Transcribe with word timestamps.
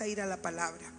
a 0.00 0.06
ir 0.06 0.20
a 0.20 0.26
la 0.26 0.42
palabra. 0.42 0.92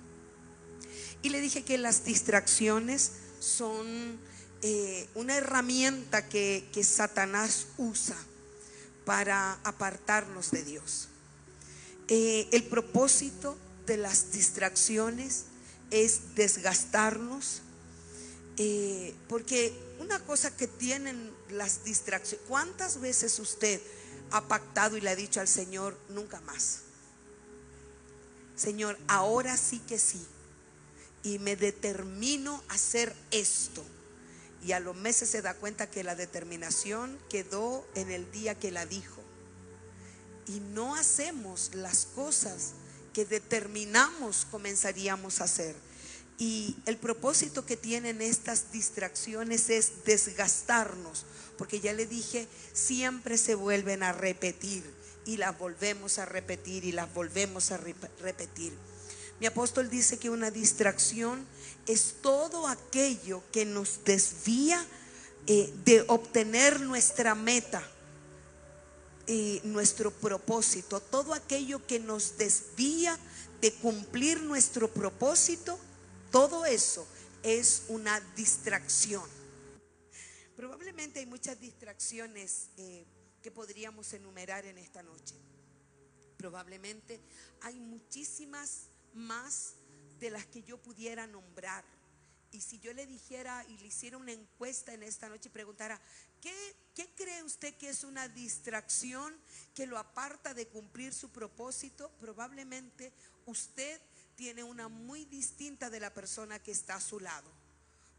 Y 1.22 1.30
le 1.30 1.42
dije 1.42 1.64
que 1.64 1.78
las 1.78 2.06
distracciones 2.06 3.12
son 3.40 4.20
eh, 4.62 5.08
una 5.16 5.36
herramienta 5.38 6.28
que, 6.28 6.68
que 6.74 6.84
Satanás 6.84 7.68
usa 7.78 8.18
para 9.06 9.54
apartarnos 9.64 10.52
de 10.52 10.64
Dios. 10.64 11.08
Eh, 12.08 12.48
el 12.52 12.64
propósito 12.64 13.58
de 13.86 13.98
las 13.98 14.32
distracciones 14.32 15.46
es 15.92 16.36
desgastarnos, 16.36 17.62
eh, 18.58 19.14
porque 19.28 19.74
una 20.00 20.20
cosa 20.20 20.56
que 20.56 20.68
tienen 20.68 21.32
las 21.50 21.84
distracciones, 21.84 22.46
¿cuántas 22.48 23.00
veces 23.00 23.40
usted 23.40 23.82
ha 24.32 24.48
pactado 24.48 24.98
y 24.98 25.02
le 25.02 25.10
ha 25.10 25.16
dicho 25.16 25.40
al 25.40 25.48
Señor, 25.48 25.98
nunca 26.10 26.42
más? 26.42 26.85
Señor, 28.56 28.98
ahora 29.08 29.58
sí 29.58 29.80
que 29.80 30.00
sí, 30.00 30.26
y 31.24 31.40
me 31.40 31.56
determino 31.56 32.64
a 32.70 32.76
hacer 32.76 33.16
esto. 33.32 33.84
Y 34.64 34.72
a 34.72 34.80
los 34.80 34.96
meses 34.96 35.30
se 35.30 35.42
da 35.42 35.54
cuenta 35.54 35.90
que 35.90 36.04
la 36.04 36.16
determinación 36.16 37.20
quedó 37.30 37.86
en 37.96 38.12
el 38.12 38.32
día 38.32 38.56
que 38.56 38.72
la 38.72 38.86
dijo 38.86 39.26
y 40.48 40.60
no 40.60 40.96
hacemos 40.96 41.72
las 41.74 42.06
cosas 42.06 42.74
que 43.14 43.26
determinamos 43.26 44.46
comenzaríamos 44.52 45.42
a 45.42 45.46
hacer. 45.46 45.76
Y 46.38 46.76
el 46.86 46.98
propósito 46.98 47.66
que 47.66 47.78
tienen 47.78 48.22
estas 48.22 48.72
distracciones 48.72 49.70
es 49.70 50.04
desgastarnos, 50.06 51.26
porque 51.58 51.80
ya 51.80 51.94
le 51.94 52.06
dije, 52.06 52.48
siempre 52.74 53.38
se 53.38 53.56
vuelven 53.56 54.04
a 54.04 54.12
repetir 54.12 54.84
y 55.26 55.38
las 55.38 55.58
volvemos 55.58 56.20
a 56.20 56.26
repetir 56.26 56.86
y 56.86 56.92
las 56.92 57.14
volvemos 57.14 57.72
a 57.72 57.78
repetir. 57.78 58.74
Mi 59.40 59.48
apóstol 59.48 59.90
dice 59.90 60.18
que 60.18 60.30
una 60.30 60.52
distracción 60.52 61.46
es 61.88 62.16
todo 62.22 62.68
aquello 62.68 63.44
que 63.52 63.66
nos 63.66 64.04
desvía 64.06 64.84
eh, 65.48 65.74
de 65.84 66.06
obtener 66.08 66.80
nuestra 66.80 67.36
meta 67.36 67.84
nuestro 69.64 70.12
propósito, 70.12 71.00
todo 71.00 71.34
aquello 71.34 71.86
que 71.88 72.00
nos 72.00 72.38
desvía 72.38 73.18
de 73.62 73.74
cumplir 73.74 74.42
nuestro 74.42 74.88
propósito, 74.88 75.80
todo 76.32 76.66
eso 76.66 77.08
es 77.44 77.84
una 77.88 78.20
distracción. 78.36 79.24
Probablemente 80.56 81.20
hay 81.20 81.26
muchas 81.26 81.60
distracciones 81.60 82.68
eh, 82.78 83.06
que 83.46 83.52
podríamos 83.52 84.12
enumerar 84.12 84.66
en 84.66 84.80
esta 84.80 85.04
noche. 85.04 85.36
Probablemente 86.36 87.22
hay 87.62 87.80
muchísimas 87.80 88.88
más 89.14 89.76
de 90.20 90.32
las 90.32 90.48
que 90.48 90.64
yo 90.64 90.82
pudiera 90.82 91.28
nombrar. 91.28 91.86
Y 92.52 92.62
si 92.62 92.80
yo 92.80 92.92
le 92.92 93.06
dijera 93.06 93.64
y 93.70 93.78
le 93.78 93.86
hiciera 93.86 94.18
una 94.18 94.32
encuesta 94.32 94.96
en 94.96 95.04
esta 95.04 95.30
noche 95.30 95.50
y 95.50 95.52
preguntara, 95.52 96.02
¿Qué, 96.42 97.10
cree 97.16 97.44
usted 97.44 97.76
que 97.76 97.90
es 97.90 98.04
una 98.04 98.28
distracción 98.28 99.36
que 99.76 99.86
lo 99.86 100.00
aparta 100.00 100.56
de 100.56 100.68
cumplir 100.68 101.14
su 101.14 101.30
propósito? 101.30 102.12
Probablemente 102.20 103.14
usted 103.46 104.02
tiene 104.36 104.64
una 104.64 104.88
muy 104.88 105.26
distinta 105.26 105.92
de 105.92 106.00
la 106.00 106.14
persona 106.14 106.58
que 106.58 106.72
está 106.72 106.96
a 106.96 107.02
su 107.02 107.20
lado, 107.20 107.52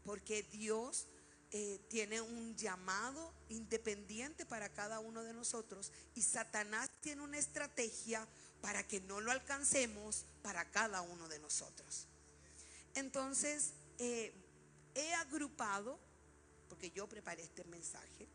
porque 0.03 0.43
Dios 0.43 1.07
eh, 1.51 1.79
tiene 1.87 2.19
un 2.19 2.55
llamado 2.57 3.33
independiente 3.49 4.45
para 4.45 4.67
cada 4.69 4.99
uno 4.99 5.23
de 5.23 5.33
nosotros 5.33 5.93
y 6.13 6.21
Satanás 6.21 6.89
tiene 6.99 7.21
una 7.21 7.37
estrategia 7.37 8.27
para 8.61 8.85
que 8.85 8.99
no 9.01 9.21
lo 9.21 9.31
alcancemos 9.31 10.25
para 10.41 10.69
cada 10.71 11.01
uno 11.01 11.29
de 11.29 11.39
nosotros. 11.39 12.07
Entonces, 12.95 13.71
eh, 13.97 14.33
he 14.93 15.13
agrupado 15.13 15.97
porque 16.67 16.91
yo 16.91 17.07
preparé 17.07 17.43
este 17.43 17.63
mensaje. 17.65 18.27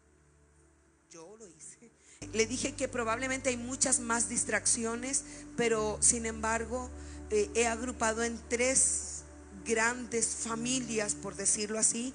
Yo 1.11 1.37
lo 1.37 1.47
hice. 1.47 1.91
Le 2.33 2.47
dije 2.47 2.75
que 2.75 2.89
probablemente 2.89 3.51
hay 3.51 3.59
muchas 3.59 4.01
más 4.01 4.31
distracciones, 4.31 5.25
pero 5.57 5.99
sin 6.01 6.25
embargo 6.25 6.91
eh, 7.31 7.51
he 7.55 7.67
agrupado 7.67 8.23
en 8.23 8.41
tres 8.49 9.25
grandes 9.65 10.29
familias, 10.29 11.15
por 11.15 11.37
decirlo 11.37 11.79
así, 11.79 12.15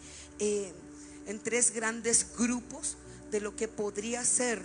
en 1.28 1.40
tres 1.40 1.72
grandes 1.72 2.26
grupos 2.38 2.98
de 3.32 3.42
lo 3.42 3.56
que 3.56 3.68
podría 3.68 4.26
ser 4.26 4.62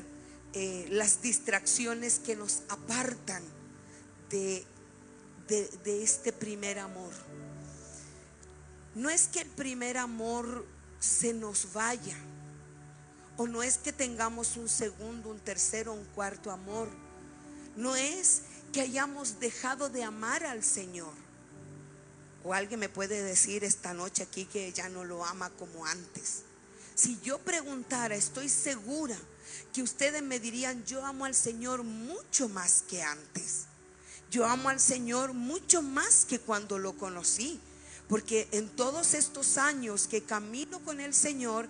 eh, 0.55 0.87
las 0.91 1.23
distracciones 1.23 2.19
que 2.19 2.37
nos 2.37 2.63
apartan 2.69 3.43
de, 4.31 4.65
de 5.49 6.03
este 6.03 6.33
primer 6.33 6.79
amor. 6.79 7.13
No 8.95 9.11
es 9.11 9.29
que 9.29 9.41
el 9.41 9.49
primer 9.49 9.99
amor 9.99 10.67
se 11.01 11.33
nos 11.35 11.73
vaya. 11.73 12.17
O 13.37 13.47
no 13.47 13.63
es 13.63 13.79
que 13.79 13.93
tengamos 13.93 14.57
un 14.57 14.69
segundo, 14.69 15.31
un 15.31 15.41
tercero, 15.41 15.93
un 15.93 16.05
cuarto 16.05 16.51
amor. 16.51 16.89
No 17.77 17.97
es 17.97 18.43
que 18.73 18.83
hayamos 18.83 19.41
dejado 19.41 19.89
de 19.89 20.05
amar 20.05 20.45
al 20.45 20.63
Señor. 20.63 21.13
O 22.45 22.55
alguien 22.55 22.81
me 22.81 22.89
puede 22.89 23.23
decir 23.23 23.65
esta 23.65 23.95
noche 23.95 24.23
aquí 24.23 24.45
que 24.45 24.73
ya 24.73 24.89
no 24.89 25.05
lo 25.05 25.25
ama 25.25 25.51
como 25.51 25.87
antes. 25.87 26.43
Si 27.03 27.19
yo 27.25 27.39
preguntara, 27.39 28.15
estoy 28.15 28.49
segura 28.49 29.17
que 29.73 29.83
ustedes 29.83 30.23
me 30.23 30.39
dirían, 30.39 30.85
yo 30.85 31.05
amo 31.05 31.25
al 31.25 31.35
Señor 31.35 31.83
mucho 31.83 32.49
más 32.49 32.85
que 32.89 33.03
antes. 33.03 33.65
Yo 34.31 34.47
amo 34.47 34.69
al 34.69 34.79
Señor 34.79 35.33
mucho 35.33 35.83
más 35.83 36.25
que 36.25 36.39
cuando 36.39 36.79
lo 36.79 36.93
conocí. 36.97 37.59
Porque 38.13 38.47
en 38.53 38.69
todos 38.69 39.15
estos 39.15 39.57
años 39.57 40.07
que 40.07 40.23
camino 40.23 40.81
con 40.81 41.01
el 41.01 41.15
Señor, 41.15 41.67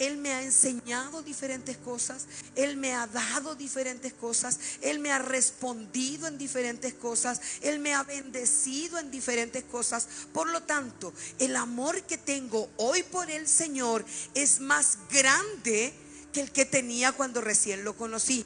Él, 0.00 0.16
me 0.16 0.32
ha 0.32 0.42
enseñado 0.42 1.22
diferentes 1.22 1.76
cosas, 1.76 2.26
Él 2.56 2.76
me 2.76 2.94
ha 2.94 3.06
dado 3.06 3.54
diferentes 3.54 4.12
cosas, 4.12 4.58
Él 4.80 4.98
me 4.98 5.12
ha 5.12 5.20
respondido 5.20 6.26
en 6.26 6.36
diferentes 6.36 6.94
cosas, 6.94 7.40
Él 7.60 7.78
me 7.78 7.94
ha 7.94 8.02
bendecido 8.02 8.98
en 8.98 9.12
diferentes 9.12 9.62
cosas. 9.62 10.08
Por 10.32 10.48
lo 10.50 10.64
tanto, 10.64 11.12
el 11.38 11.54
amor 11.54 12.02
que 12.02 12.18
tengo 12.18 12.68
hoy 12.78 13.04
por 13.04 13.30
el 13.30 13.46
Señor 13.46 14.04
es 14.34 14.58
más 14.58 14.98
grande 15.12 15.94
que 16.32 16.40
el 16.40 16.50
que 16.50 16.64
tenía 16.64 17.12
cuando 17.12 17.40
recién 17.40 17.84
lo 17.84 17.96
conocí. 17.96 18.44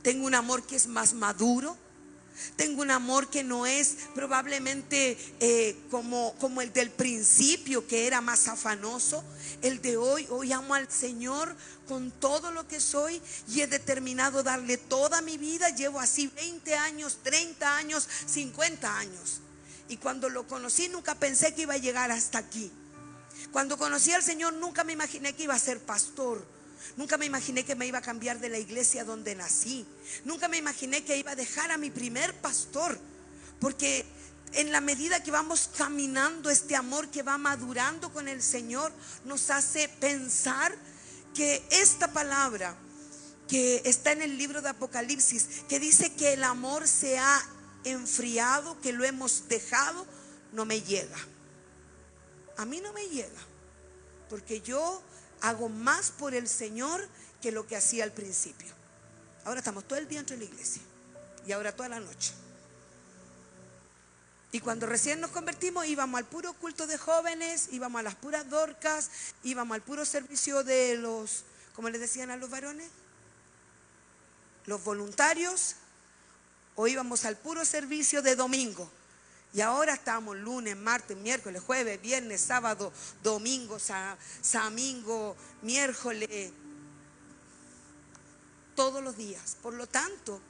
Tengo 0.00 0.26
un 0.26 0.34
amor 0.34 0.62
que 0.62 0.76
es 0.76 0.86
más 0.86 1.12
maduro 1.12 1.76
tengo 2.56 2.82
un 2.82 2.90
amor 2.90 3.28
que 3.28 3.44
no 3.44 3.66
es 3.66 3.96
probablemente 4.14 5.16
eh, 5.40 5.76
como, 5.90 6.34
como 6.40 6.60
el 6.60 6.72
del 6.72 6.90
principio, 6.90 7.86
que 7.86 8.06
era 8.06 8.20
más 8.20 8.48
afanoso. 8.48 9.24
El 9.62 9.80
de 9.82 9.96
hoy, 9.96 10.26
hoy 10.30 10.52
amo 10.52 10.74
al 10.74 10.90
Señor 10.90 11.54
con 11.86 12.10
todo 12.10 12.52
lo 12.52 12.68
que 12.68 12.80
soy 12.80 13.20
y 13.48 13.62
he 13.62 13.66
determinado 13.66 14.42
darle 14.42 14.76
toda 14.76 15.22
mi 15.22 15.38
vida. 15.38 15.68
Llevo 15.70 16.00
así 16.00 16.28
20 16.28 16.74
años, 16.74 17.18
30 17.22 17.76
años, 17.76 18.08
50 18.26 18.98
años. 18.98 19.40
Y 19.88 19.96
cuando 19.96 20.28
lo 20.28 20.46
conocí 20.46 20.88
nunca 20.88 21.14
pensé 21.14 21.54
que 21.54 21.62
iba 21.62 21.74
a 21.74 21.78
llegar 21.78 22.10
hasta 22.10 22.38
aquí. 22.38 22.70
Cuando 23.52 23.78
conocí 23.78 24.12
al 24.12 24.22
Señor 24.22 24.52
nunca 24.54 24.84
me 24.84 24.92
imaginé 24.92 25.34
que 25.34 25.44
iba 25.44 25.54
a 25.54 25.58
ser 25.58 25.80
pastor. 25.80 26.44
Nunca 26.98 27.16
me 27.16 27.26
imaginé 27.26 27.64
que 27.64 27.76
me 27.76 27.86
iba 27.86 27.98
a 27.98 28.02
cambiar 28.02 28.40
de 28.40 28.48
la 28.48 28.58
iglesia 28.58 29.04
donde 29.04 29.36
nací. 29.36 29.86
Nunca 30.24 30.48
me 30.48 30.56
imaginé 30.56 31.04
que 31.04 31.16
iba 31.16 31.30
a 31.30 31.36
dejar 31.36 31.70
a 31.70 31.78
mi 31.78 31.90
primer 31.90 32.34
pastor. 32.34 32.98
Porque 33.60 34.04
en 34.54 34.72
la 34.72 34.80
medida 34.80 35.22
que 35.22 35.30
vamos 35.30 35.70
caminando, 35.76 36.50
este 36.50 36.74
amor 36.74 37.08
que 37.08 37.22
va 37.22 37.38
madurando 37.38 38.12
con 38.12 38.26
el 38.26 38.42
Señor 38.42 38.92
nos 39.24 39.48
hace 39.50 39.88
pensar 39.88 40.74
que 41.36 41.64
esta 41.70 42.12
palabra 42.12 42.76
que 43.46 43.80
está 43.84 44.10
en 44.10 44.22
el 44.22 44.36
libro 44.36 44.60
de 44.60 44.70
Apocalipsis, 44.70 45.62
que 45.68 45.78
dice 45.78 46.12
que 46.14 46.32
el 46.32 46.42
amor 46.42 46.88
se 46.88 47.16
ha 47.16 47.40
enfriado, 47.84 48.80
que 48.80 48.92
lo 48.92 49.04
hemos 49.04 49.46
dejado, 49.46 50.04
no 50.52 50.64
me 50.64 50.82
llega. 50.82 51.16
A 52.56 52.64
mí 52.64 52.80
no 52.80 52.92
me 52.92 53.06
llega. 53.06 53.40
Porque 54.28 54.62
yo 54.62 55.00
hago 55.40 55.68
más 55.68 56.10
por 56.10 56.34
el 56.34 56.48
Señor 56.48 57.06
que 57.40 57.52
lo 57.52 57.66
que 57.66 57.76
hacía 57.76 58.04
al 58.04 58.12
principio. 58.12 58.72
Ahora 59.44 59.60
estamos 59.60 59.84
todo 59.86 59.98
el 59.98 60.08
día 60.08 60.20
entre 60.20 60.36
la 60.36 60.44
iglesia 60.44 60.82
y 61.46 61.52
ahora 61.52 61.74
toda 61.74 61.88
la 61.88 62.00
noche. 62.00 62.32
Y 64.50 64.60
cuando 64.60 64.86
recién 64.86 65.20
nos 65.20 65.30
convertimos 65.30 65.86
íbamos 65.86 66.18
al 66.18 66.24
puro 66.24 66.52
culto 66.54 66.86
de 66.86 66.96
jóvenes, 66.96 67.68
íbamos 67.70 68.00
a 68.00 68.02
las 68.02 68.14
puras 68.14 68.48
dorcas, 68.48 69.10
íbamos 69.42 69.74
al 69.74 69.82
puro 69.82 70.04
servicio 70.04 70.64
de 70.64 70.96
los, 70.96 71.44
como 71.74 71.90
les 71.90 72.00
decían 72.00 72.30
a 72.30 72.36
los 72.36 72.48
varones, 72.48 72.88
los 74.64 74.82
voluntarios, 74.82 75.76
o 76.76 76.86
íbamos 76.86 77.24
al 77.24 77.36
puro 77.36 77.64
servicio 77.64 78.22
de 78.22 78.36
domingo. 78.36 78.90
Y 79.54 79.60
ahora 79.62 79.94
estamos 79.94 80.36
lunes, 80.36 80.76
martes, 80.76 81.16
miércoles, 81.16 81.62
jueves, 81.62 82.00
viernes, 82.00 82.40
sábado, 82.40 82.92
domingo, 83.22 83.78
samingo, 84.42 85.36
miércoles, 85.62 86.52
todos 88.76 89.02
los 89.02 89.16
días. 89.16 89.56
Por 89.62 89.74
lo 89.74 89.86
tanto, 89.86 90.40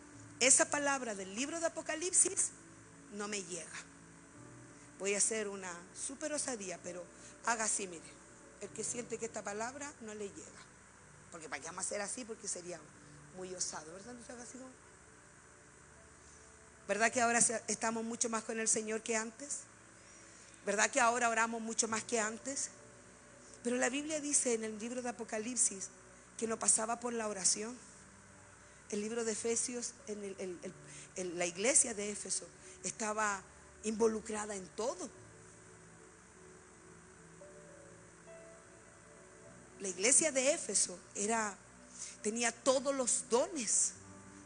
esa 0.41 0.69
palabra 0.69 1.15
del 1.15 1.35
libro 1.35 1.61
de 1.61 1.67
Apocalipsis 1.67 2.51
no 3.15 3.29
me 3.29 3.43
llega. 3.45 3.79
Voy 4.99 5.15
a 5.15 5.19
hacer 5.19 5.49
una 5.49 5.73
super 5.95 6.33
osadía, 6.33 6.79
pero 6.83 7.05
haga 7.47 7.65
así, 7.65 7.87
mire. 7.87 8.19
El 8.61 8.69
que 8.71 8.83
siente 8.83 9.19
que 9.19 9.27
esta 9.27 9.43
palabra 9.43 9.93
no 10.01 10.13
le 10.15 10.29
llega. 10.29 10.63
Porque 11.31 11.49
para 11.49 11.63
qué 11.63 11.69
vamos 11.69 11.85
a 11.85 11.87
hacer 11.87 12.01
así, 12.01 12.25
porque 12.25 12.49
sería 12.49 12.81
muy 13.37 13.55
osado, 13.55 13.93
¿verdad? 13.93 14.15
¿Verdad 16.89 17.13
que 17.13 17.21
ahora 17.21 17.39
estamos 17.69 18.03
mucho 18.03 18.31
más 18.31 18.43
con 18.45 18.59
el 18.59 18.67
Señor 18.67 19.03
que 19.03 19.15
antes? 19.15 19.59
¿Verdad 20.65 20.91
que 20.91 21.01
ahora 21.01 21.29
oramos 21.29 21.61
mucho 21.61 21.87
más 21.87 22.03
que 22.03 22.19
antes? 22.19 22.71
Pero 23.63 23.77
la 23.77 23.91
Biblia 23.91 24.21
dice 24.23 24.55
en 24.55 24.65
el 24.65 24.79
libro 24.79 25.03
de 25.03 25.11
Apocalipsis 25.11 25.91
que 26.39 26.47
no 26.47 26.59
pasaba 26.59 26.99
por 26.99 27.13
la 27.13 27.29
oración. 27.29 27.77
El 28.89 29.03
libro 29.03 29.23
de 29.23 29.33
Efesios, 29.33 29.93
en 30.07 31.39
la 31.39 31.45
iglesia 31.45 31.93
de 31.93 32.11
Éfeso, 32.11 32.47
estaba 32.83 33.43
involucrada 33.85 34.55
en 34.55 34.67
todo. 34.69 35.11
La 39.81 39.89
iglesia 39.89 40.33
de 40.33 40.55
Éfeso 40.55 40.99
era, 41.15 41.55
tenía 42.23 42.51
todos 42.51 42.95
los 42.95 43.29
dones, 43.29 43.93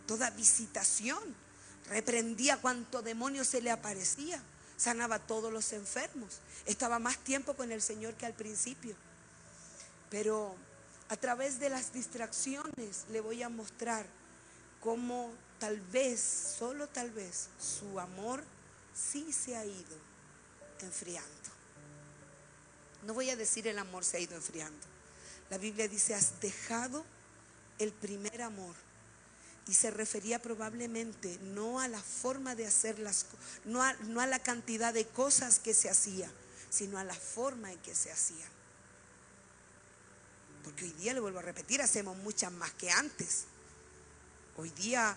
toda 0.09 0.31
visitación, 0.31 1.23
reprendía 1.93 2.56
cuanto 2.56 3.03
demonio 3.03 3.44
se 3.44 3.61
le 3.61 3.71
aparecía, 3.71 4.43
sanaba 4.77 5.17
a 5.17 5.27
todos 5.27 5.53
los 5.53 5.73
enfermos, 5.73 6.41
estaba 6.65 6.99
más 6.99 7.19
tiempo 7.19 7.55
con 7.55 7.71
el 7.71 7.83
Señor 7.83 8.15
que 8.15 8.27
al 8.27 8.33
principio. 8.33 8.97
Pero 10.11 10.56
a 11.09 11.17
través 11.17 11.61
de 11.61 11.69
las 11.69 11.93
distracciones 11.93 13.05
le 13.11 13.21
voy 13.21 13.43
a 13.43 13.49
mostrar 13.49 14.06
cómo 14.81 15.31
tal 15.59 15.81
vez, 15.81 16.21
solo 16.59 16.89
tal 16.89 17.11
vez, 17.11 17.49
su 17.61 18.00
amor 18.00 18.43
sí 18.94 19.33
se 19.33 19.55
ha 19.56 19.65
ido 19.65 19.97
enfriando. 20.81 21.31
No 23.06 23.15
voy 23.15 23.31
a 23.31 23.37
decir 23.37 23.69
el 23.69 23.79
amor 23.79 24.05
se 24.05 24.17
ha 24.17 24.21
ido 24.21 24.35
enfriando. 24.35 24.87
La 25.50 25.59
Biblia 25.59 25.89
dice, 25.89 26.15
has 26.15 26.41
dejado 26.41 27.05
el 27.79 27.93
primer 27.93 28.43
amor. 28.43 28.75
Y 29.69 29.75
se 29.75 29.91
refería 29.91 30.43
probablemente 30.43 31.38
no 31.43 31.81
a 31.81 31.88
la 31.88 32.03
forma 32.03 32.55
de 32.55 32.67
hacer 32.67 32.99
las 32.99 33.26
no 33.64 33.82
a, 33.82 33.93
no 33.94 34.20
a 34.20 34.26
la 34.26 34.41
cantidad 34.41 34.93
de 34.93 35.06
cosas 35.06 35.61
que 35.61 35.73
se 35.73 35.88
hacía, 35.88 36.31
sino 36.69 36.99
a 36.99 37.05
la 37.05 37.14
forma 37.14 37.70
en 37.70 37.79
que 37.79 37.94
se 37.94 38.11
hacían. 38.11 38.50
Porque 40.64 40.85
hoy 40.85 40.93
día, 40.93 41.14
le 41.14 41.20
vuelvo 41.20 41.41
a 41.41 41.43
repetir, 41.43 41.82
hacemos 41.82 42.17
muchas 42.19 42.53
más 42.53 42.73
que 42.73 42.91
antes. 42.91 43.44
Hoy 44.56 44.70
día, 44.70 45.17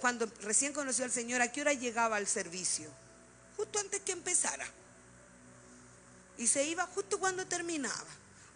cuando 0.00 0.26
recién 0.42 0.72
conoció 0.72 1.04
al 1.04 1.10
Señor, 1.10 1.40
¿a 1.40 1.50
qué 1.50 1.62
hora 1.62 1.72
llegaba 1.72 2.16
al 2.16 2.26
servicio? 2.26 2.88
Justo 3.56 3.78
antes 3.78 4.00
que 4.02 4.12
empezara. 4.12 4.66
Y 6.36 6.46
se 6.46 6.64
iba 6.64 6.86
justo 6.86 7.18
cuando 7.18 7.46
terminaba. 7.46 8.06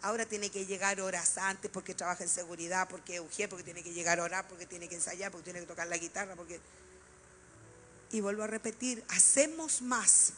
Ahora 0.03 0.27
tiene 0.27 0.51
que 0.51 0.67
llegar 0.67 1.01
horas 1.01 1.39
antes 1.39 1.71
porque 1.71 1.95
trabaja 1.95 2.25
en 2.25 2.29
seguridad, 2.29 2.89
porque 2.89 3.17
es 3.17 3.49
porque 3.49 3.63
tiene 3.63 3.85
que 3.85 3.93
llegar 3.93 4.19
a 4.19 4.25
orar, 4.25 4.49
porque 4.49 4.67
tiene 4.67 4.89
que 4.89 4.97
ensayar, 4.97 5.31
porque 5.31 5.45
tiene 5.45 5.61
que 5.61 5.67
tocar 5.67 5.87
la 5.87 5.97
guitarra, 5.97 6.35
porque... 6.35 6.61
Y 8.11 8.21
vuelvo 8.21 8.43
a 8.43 8.49
repetir, 8.49 9.03
hacemos 9.09 9.81
más, 9.81 10.33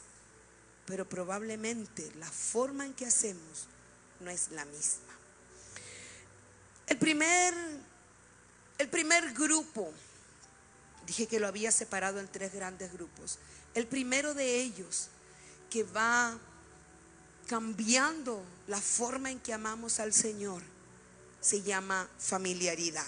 pero 0.87 1.09
probablemente 1.09 2.13
la 2.17 2.31
forma 2.31 2.85
en 2.85 2.93
que 2.93 3.07
hacemos 3.07 3.67
no 4.21 4.31
es 4.31 4.51
la 4.51 4.67
misma. 4.67 5.15
El 6.87 6.99
primer, 6.99 7.55
el 8.77 8.89
primer 8.89 9.33
grupo, 9.33 9.93
dije 11.07 11.27
que 11.27 11.41
lo 11.41 11.49
había 11.49 11.73
separado 11.73 12.21
en 12.21 12.29
tres 12.29 12.53
grandes 12.53 12.93
grupos. 12.93 13.39
El 13.75 13.87
primero 13.87 14.35
de 14.35 14.61
ellos 14.61 15.09
que 15.71 15.85
va 15.85 16.39
cambiando 17.49 18.45
la 18.67 18.81
forma 18.81 19.31
en 19.31 19.41
que 19.41 19.53
amamos 19.53 20.01
al 20.01 20.13
Señor 20.13 20.63
se 21.41 21.63
llama 21.63 22.09
familiaridad. 22.19 23.07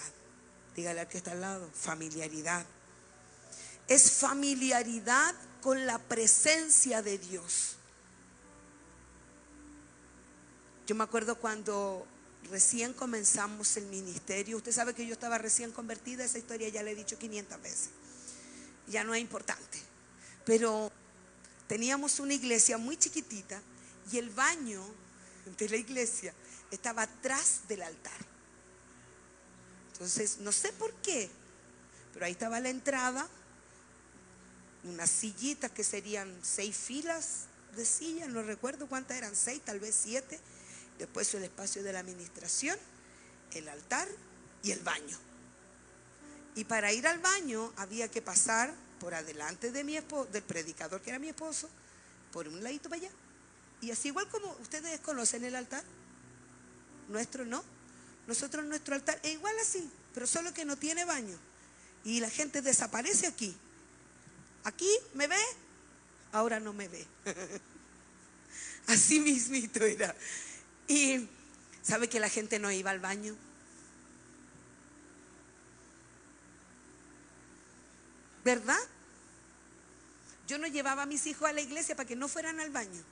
Dígale 0.75 1.01
al 1.01 1.07
que 1.07 1.17
está 1.17 1.31
al 1.31 1.41
lado, 1.41 1.69
familiaridad. 1.73 2.65
Es 3.87 4.11
familiaridad 4.11 5.33
con 5.61 5.85
la 5.85 5.97
presencia 5.97 7.01
de 7.01 7.17
Dios. 7.17 7.77
Yo 10.85 10.95
me 10.95 11.03
acuerdo 11.03 11.35
cuando 11.35 12.05
recién 12.49 12.93
comenzamos 12.93 13.75
el 13.77 13.87
ministerio, 13.87 14.57
usted 14.57 14.71
sabe 14.71 14.93
que 14.93 15.05
yo 15.05 15.13
estaba 15.13 15.37
recién 15.37 15.71
convertida, 15.71 16.23
esa 16.23 16.37
historia 16.37 16.69
ya 16.69 16.83
le 16.83 16.91
he 16.91 16.95
dicho 16.95 17.17
500 17.17 17.61
veces, 17.61 17.89
ya 18.87 19.03
no 19.03 19.13
es 19.13 19.19
importante, 19.19 19.79
pero 20.45 20.89
teníamos 21.67 22.21
una 22.21 22.33
iglesia 22.33 22.77
muy 22.77 22.95
chiquitita 22.95 23.61
y 24.11 24.17
el 24.17 24.29
baño 24.29 24.81
de 25.55 25.69
la 25.69 25.77
iglesia 25.77 26.33
estaba 26.71 27.03
atrás 27.03 27.61
del 27.67 27.81
altar. 27.81 28.19
Entonces, 29.93 30.37
no 30.39 30.51
sé 30.51 30.71
por 30.73 30.93
qué, 30.95 31.29
pero 32.13 32.25
ahí 32.25 32.31
estaba 32.31 32.59
la 32.59 32.69
entrada, 32.69 33.27
unas 34.83 35.09
sillitas 35.09 35.71
que 35.71 35.83
serían 35.83 36.33
seis 36.43 36.75
filas 36.75 37.45
de 37.75 37.85
sillas, 37.85 38.29
no 38.29 38.41
recuerdo 38.41 38.87
cuántas 38.87 39.17
eran, 39.17 39.35
seis, 39.35 39.61
tal 39.63 39.79
vez 39.79 39.95
siete. 39.95 40.39
Después 40.97 41.33
el 41.35 41.43
espacio 41.43 41.83
de 41.83 41.93
la 41.93 41.99
administración, 41.99 42.77
el 43.53 43.69
altar 43.69 44.07
y 44.63 44.71
el 44.71 44.79
baño. 44.79 45.17
Y 46.55 46.63
para 46.63 46.91
ir 46.91 47.07
al 47.07 47.19
baño 47.19 47.71
había 47.77 48.09
que 48.09 48.21
pasar 48.21 48.73
por 48.99 49.13
adelante 49.13 49.71
de 49.71 49.83
mi 49.83 49.95
esposo, 49.95 50.25
del 50.31 50.41
predicador 50.41 51.01
que 51.01 51.11
era 51.11 51.19
mi 51.19 51.29
esposo, 51.29 51.69
por 52.31 52.47
un 52.47 52.63
ladito 52.63 52.89
para 52.89 53.01
allá. 53.01 53.11
Y 53.81 53.91
así 53.91 54.09
igual 54.09 54.27
como 54.29 54.51
ustedes 54.61 54.99
conocen 55.01 55.43
el 55.43 55.55
altar, 55.55 55.83
nuestro 57.09 57.45
no. 57.45 57.63
Nosotros 58.25 58.65
nuestro 58.65 58.95
altar 58.95 59.19
es 59.23 59.33
igual 59.33 59.55
así, 59.61 59.89
pero 60.13 60.27
solo 60.27 60.53
que 60.53 60.65
no 60.65 60.75
tiene 60.77 61.05
baño. 61.05 61.37
Y 62.03 62.19
la 62.19 62.29
gente 62.29 62.61
desaparece 62.61 63.27
aquí. 63.27 63.55
Aquí 64.63 64.89
me 65.13 65.27
ve, 65.27 65.39
ahora 66.31 66.59
no 66.59 66.73
me 66.73 66.87
ve. 66.87 67.05
así 68.87 69.19
mismito 69.19 69.83
era. 69.83 70.15
Y 70.87 71.27
¿sabe 71.83 72.09
que 72.09 72.19
la 72.19 72.29
gente 72.29 72.59
no 72.59 72.71
iba 72.71 72.91
al 72.91 72.99
baño? 72.99 73.35
¿Verdad? 78.43 78.79
Yo 80.47 80.57
no 80.57 80.67
llevaba 80.67 81.03
a 81.03 81.05
mis 81.05 81.27
hijos 81.27 81.49
a 81.49 81.53
la 81.53 81.59
iglesia 81.59 81.95
para 81.95 82.07
que 82.07 82.15
no 82.15 82.29
fueran 82.29 82.61
al 82.61 82.71
baño. 82.71 83.03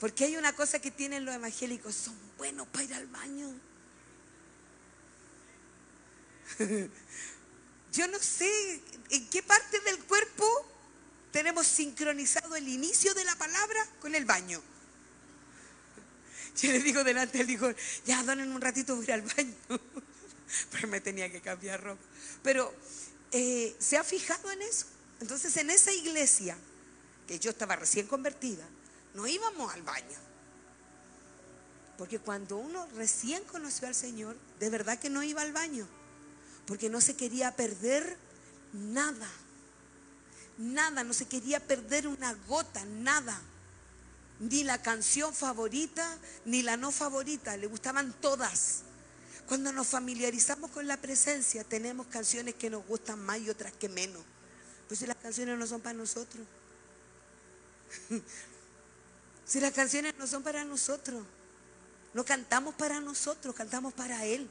Porque 0.00 0.24
hay 0.24 0.36
una 0.36 0.54
cosa 0.54 0.78
que 0.78 0.90
tienen 0.90 1.26
los 1.26 1.34
evangélicos, 1.34 1.94
son 1.94 2.16
buenos 2.38 2.66
para 2.68 2.84
ir 2.84 2.94
al 2.94 3.06
baño. 3.06 3.54
Yo 7.92 8.08
no 8.08 8.18
sé 8.18 8.80
en 9.10 9.28
qué 9.28 9.42
parte 9.42 9.78
del 9.80 9.98
cuerpo 10.04 10.46
tenemos 11.32 11.66
sincronizado 11.66 12.56
el 12.56 12.66
inicio 12.66 13.12
de 13.12 13.24
la 13.24 13.36
palabra 13.36 13.86
con 14.00 14.14
el 14.14 14.24
baño. 14.24 14.62
Yo 16.56 16.72
le 16.72 16.80
digo 16.80 17.04
delante, 17.04 17.40
él 17.40 17.46
dijo, 17.46 17.70
ya 18.06 18.22
donen 18.22 18.52
un 18.52 18.60
ratito, 18.60 18.96
voy 18.96 19.04
ir 19.04 19.12
al 19.12 19.22
baño. 19.22 19.54
Pero 20.72 20.88
me 20.88 21.00
tenía 21.00 21.30
que 21.30 21.40
cambiar 21.40 21.82
ropa. 21.82 22.02
Pero, 22.42 22.74
eh, 23.32 23.76
¿se 23.78 23.98
ha 23.98 24.04
fijado 24.04 24.50
en 24.50 24.62
eso? 24.62 24.86
Entonces, 25.20 25.56
en 25.58 25.70
esa 25.70 25.92
iglesia, 25.92 26.56
que 27.28 27.38
yo 27.38 27.50
estaba 27.50 27.76
recién 27.76 28.06
convertida, 28.06 28.66
no 29.14 29.26
íbamos 29.26 29.72
al 29.72 29.82
baño. 29.82 30.18
Porque 31.98 32.18
cuando 32.18 32.56
uno 32.56 32.86
recién 32.96 33.44
conoció 33.44 33.88
al 33.88 33.94
Señor, 33.94 34.36
de 34.58 34.70
verdad 34.70 34.98
que 34.98 35.10
no 35.10 35.22
iba 35.22 35.42
al 35.42 35.52
baño. 35.52 35.86
Porque 36.66 36.88
no 36.88 37.00
se 37.00 37.16
quería 37.16 37.54
perder 37.56 38.16
nada. 38.72 39.28
Nada, 40.56 41.04
no 41.04 41.12
se 41.12 41.26
quería 41.26 41.60
perder 41.60 42.06
una 42.06 42.32
gota, 42.46 42.84
nada 42.84 43.40
ni 44.40 44.64
la 44.64 44.80
canción 44.80 45.34
favorita, 45.34 46.18
ni 46.46 46.62
la 46.62 46.76
no 46.76 46.90
favorita, 46.90 47.56
le 47.56 47.66
gustaban 47.66 48.12
todas. 48.20 48.80
Cuando 49.46 49.72
nos 49.72 49.86
familiarizamos 49.88 50.70
con 50.70 50.86
la 50.86 50.96
presencia, 50.96 51.62
tenemos 51.62 52.06
canciones 52.06 52.54
que 52.54 52.70
nos 52.70 52.86
gustan 52.86 53.20
más 53.20 53.38
y 53.40 53.50
otras 53.50 53.72
que 53.72 53.88
menos. 53.88 54.22
Pues 54.88 55.02
las 55.02 55.16
canciones 55.16 55.58
no 55.58 55.66
son 55.66 55.80
para 55.80 55.92
nosotros. 55.92 56.46
si 59.50 59.58
las 59.58 59.72
canciones 59.72 60.14
no 60.16 60.28
son 60.28 60.44
para 60.44 60.64
nosotros. 60.64 61.24
No 62.14 62.24
cantamos 62.24 62.72
para 62.76 63.00
nosotros, 63.00 63.52
cantamos 63.52 63.92
para 63.92 64.24
Él. 64.24 64.48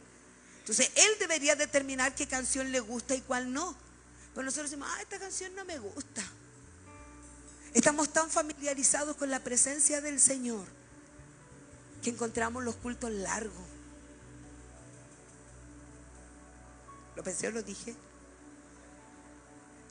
Entonces, 0.60 0.91
Él 0.94 1.10
debería 1.20 1.56
determinar 1.56 2.13
qué 2.15 2.27
canción 2.27 2.70
le 2.74 2.82
gusta 2.82 3.15
y 3.15 3.22
cuál 3.22 3.53
no. 3.53 3.77
Pero 4.34 4.44
nosotros 4.44 4.70
decimos, 4.70 4.89
ah, 4.91 5.01
esta 5.01 5.18
canción 5.18 5.56
no 5.56 5.63
me 5.63 5.79
gusta. 5.79 6.22
Estamos 7.74 8.12
tan 8.12 8.29
familiarizados 8.29 9.15
con 9.15 9.29
la 9.29 9.39
presencia 9.39 10.01
del 10.01 10.20
Señor 10.20 10.65
que 12.03 12.10
encontramos 12.10 12.62
los 12.65 12.75
cultos 12.75 13.10
largos. 13.10 13.53
¿Lo 17.15 17.24
pensé 17.24 17.48
o 17.48 17.51
lo 17.51 17.63
dije? 17.63 17.96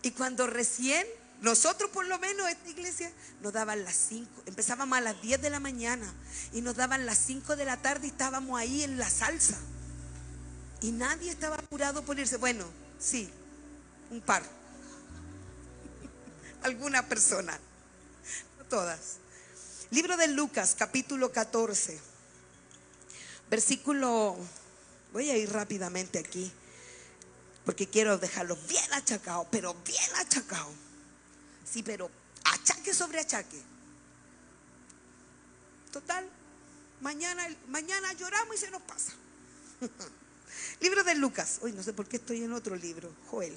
Y 0.03 0.11
cuando 0.11 0.47
recién 0.47 1.07
Nosotros 1.41 1.91
por 1.91 2.05
lo 2.07 2.19
menos 2.19 2.49
esta 2.49 2.69
iglesia 2.69 3.13
nos 3.43 3.53
daban 3.53 3.85
las 3.85 3.95
5, 4.09 4.43
empezábamos 4.47 4.99
a 4.99 5.01
las 5.01 5.23
10 5.23 5.41
de 5.41 5.51
la 5.51 5.61
mañana 5.61 6.13
y 6.53 6.63
nos 6.63 6.75
daban 6.75 7.07
las 7.07 7.19
5 7.19 7.55
de 7.55 7.65
la 7.65 7.77
tarde 7.77 8.09
y 8.09 8.11
estábamos 8.11 8.59
ahí 8.59 8.83
en 8.83 8.99
la 8.99 9.09
salsa. 9.09 9.57
Y 10.81 10.91
nadie 10.91 11.31
estaba 11.31 11.57
apurado 11.57 12.05
por 12.05 12.19
irse. 12.19 12.39
Bueno, 12.39 12.65
sí, 12.99 13.31
un 14.11 14.21
par. 14.21 14.43
Alguna 16.63 17.07
persona, 17.07 17.57
no 18.59 18.65
todas. 18.65 19.19
Libro 19.91 20.17
de 20.17 20.29
Lucas, 20.29 20.75
capítulo 20.77 21.31
14, 21.31 22.01
versículo, 23.49 24.37
voy 25.13 25.31
a 25.31 25.37
ir 25.37 25.53
rápidamente 25.53 26.19
aquí, 26.19 26.53
porque 27.65 27.89
quiero 27.89 28.19
dejarlo 28.19 28.57
bien 28.69 28.93
achacado, 28.93 29.47
pero 29.51 29.75
bien 29.87 30.11
achacado. 30.17 30.88
Sí, 31.71 31.83
pero 31.83 32.11
achaque 32.45 32.95
sobre 32.95 33.21
achaque. 33.21 33.61
Total, 35.93 36.29
mañana, 37.01 37.47
mañana 37.69 38.13
lloramos 38.15 38.57
y 38.57 38.59
se 38.59 38.71
nos 38.71 38.83
pasa. 38.83 39.13
libro 40.81 41.05
de 41.05 41.15
Lucas. 41.15 41.59
Hoy 41.63 41.73
no 41.73 41.83
sé 41.83 41.93
por 41.93 42.07
qué 42.07 42.17
estoy 42.17 42.43
en 42.43 42.53
otro 42.53 42.77
libro, 42.77 43.11
Joel. 43.31 43.57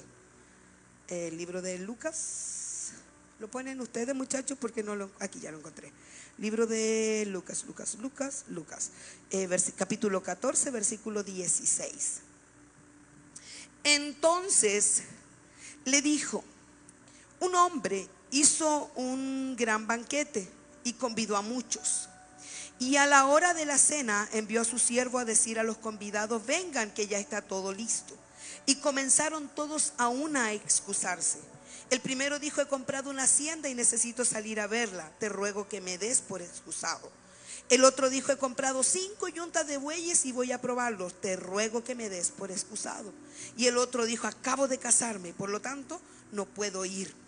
El 1.08 1.36
libro 1.36 1.62
de 1.62 1.78
Lucas. 1.78 2.92
Lo 3.38 3.50
ponen 3.50 3.80
ustedes, 3.80 4.14
muchachos, 4.14 4.56
porque 4.60 4.82
no 4.82 4.94
lo. 4.94 5.10
Aquí 5.18 5.40
ya 5.40 5.50
lo 5.50 5.58
encontré. 5.58 5.92
Libro 6.38 6.66
de 6.66 7.24
Lucas, 7.28 7.64
Lucas, 7.66 7.96
Lucas, 7.96 8.44
Lucas. 8.48 8.90
Eh, 9.30 9.48
capítulo 9.76 10.22
14, 10.22 10.70
versículo 10.70 11.22
16. 11.22 12.20
Entonces 13.84 15.02
le 15.84 16.02
dijo: 16.02 16.44
un 17.42 17.56
hombre 17.56 18.08
hizo 18.30 18.90
un 18.94 19.56
gran 19.58 19.88
banquete 19.88 20.48
y 20.84 20.92
convidó 20.92 21.36
a 21.36 21.42
muchos. 21.42 22.08
Y 22.78 22.96
a 22.96 23.06
la 23.06 23.26
hora 23.26 23.52
de 23.52 23.66
la 23.66 23.78
cena 23.78 24.28
envió 24.32 24.60
a 24.60 24.64
su 24.64 24.78
siervo 24.78 25.18
a 25.18 25.24
decir 25.24 25.58
a 25.58 25.64
los 25.64 25.76
convidados, 25.76 26.46
vengan 26.46 26.92
que 26.92 27.08
ya 27.08 27.18
está 27.18 27.42
todo 27.42 27.72
listo. 27.72 28.14
Y 28.64 28.76
comenzaron 28.76 29.48
todos 29.48 29.92
a 29.98 30.08
una 30.08 30.46
a 30.46 30.52
excusarse. 30.52 31.40
El 31.90 32.00
primero 32.00 32.38
dijo, 32.38 32.60
he 32.60 32.68
comprado 32.68 33.10
una 33.10 33.24
hacienda 33.24 33.68
y 33.68 33.74
necesito 33.74 34.24
salir 34.24 34.60
a 34.60 34.68
verla. 34.68 35.10
Te 35.18 35.28
ruego 35.28 35.68
que 35.68 35.80
me 35.80 35.98
des 35.98 36.20
por 36.20 36.42
excusado. 36.42 37.10
El 37.68 37.84
otro 37.84 38.08
dijo, 38.08 38.30
he 38.30 38.38
comprado 38.38 38.84
cinco 38.84 39.26
yuntas 39.28 39.66
de 39.66 39.78
bueyes 39.78 40.24
y 40.26 40.32
voy 40.32 40.52
a 40.52 40.60
probarlos. 40.60 41.20
Te 41.20 41.34
ruego 41.34 41.82
que 41.82 41.96
me 41.96 42.08
des 42.08 42.30
por 42.30 42.52
excusado. 42.52 43.12
Y 43.56 43.66
el 43.66 43.78
otro 43.78 44.04
dijo, 44.04 44.28
acabo 44.28 44.68
de 44.68 44.78
casarme, 44.78 45.32
por 45.32 45.50
lo 45.50 45.60
tanto 45.60 46.00
no 46.30 46.46
puedo 46.46 46.84
ir. 46.84 47.22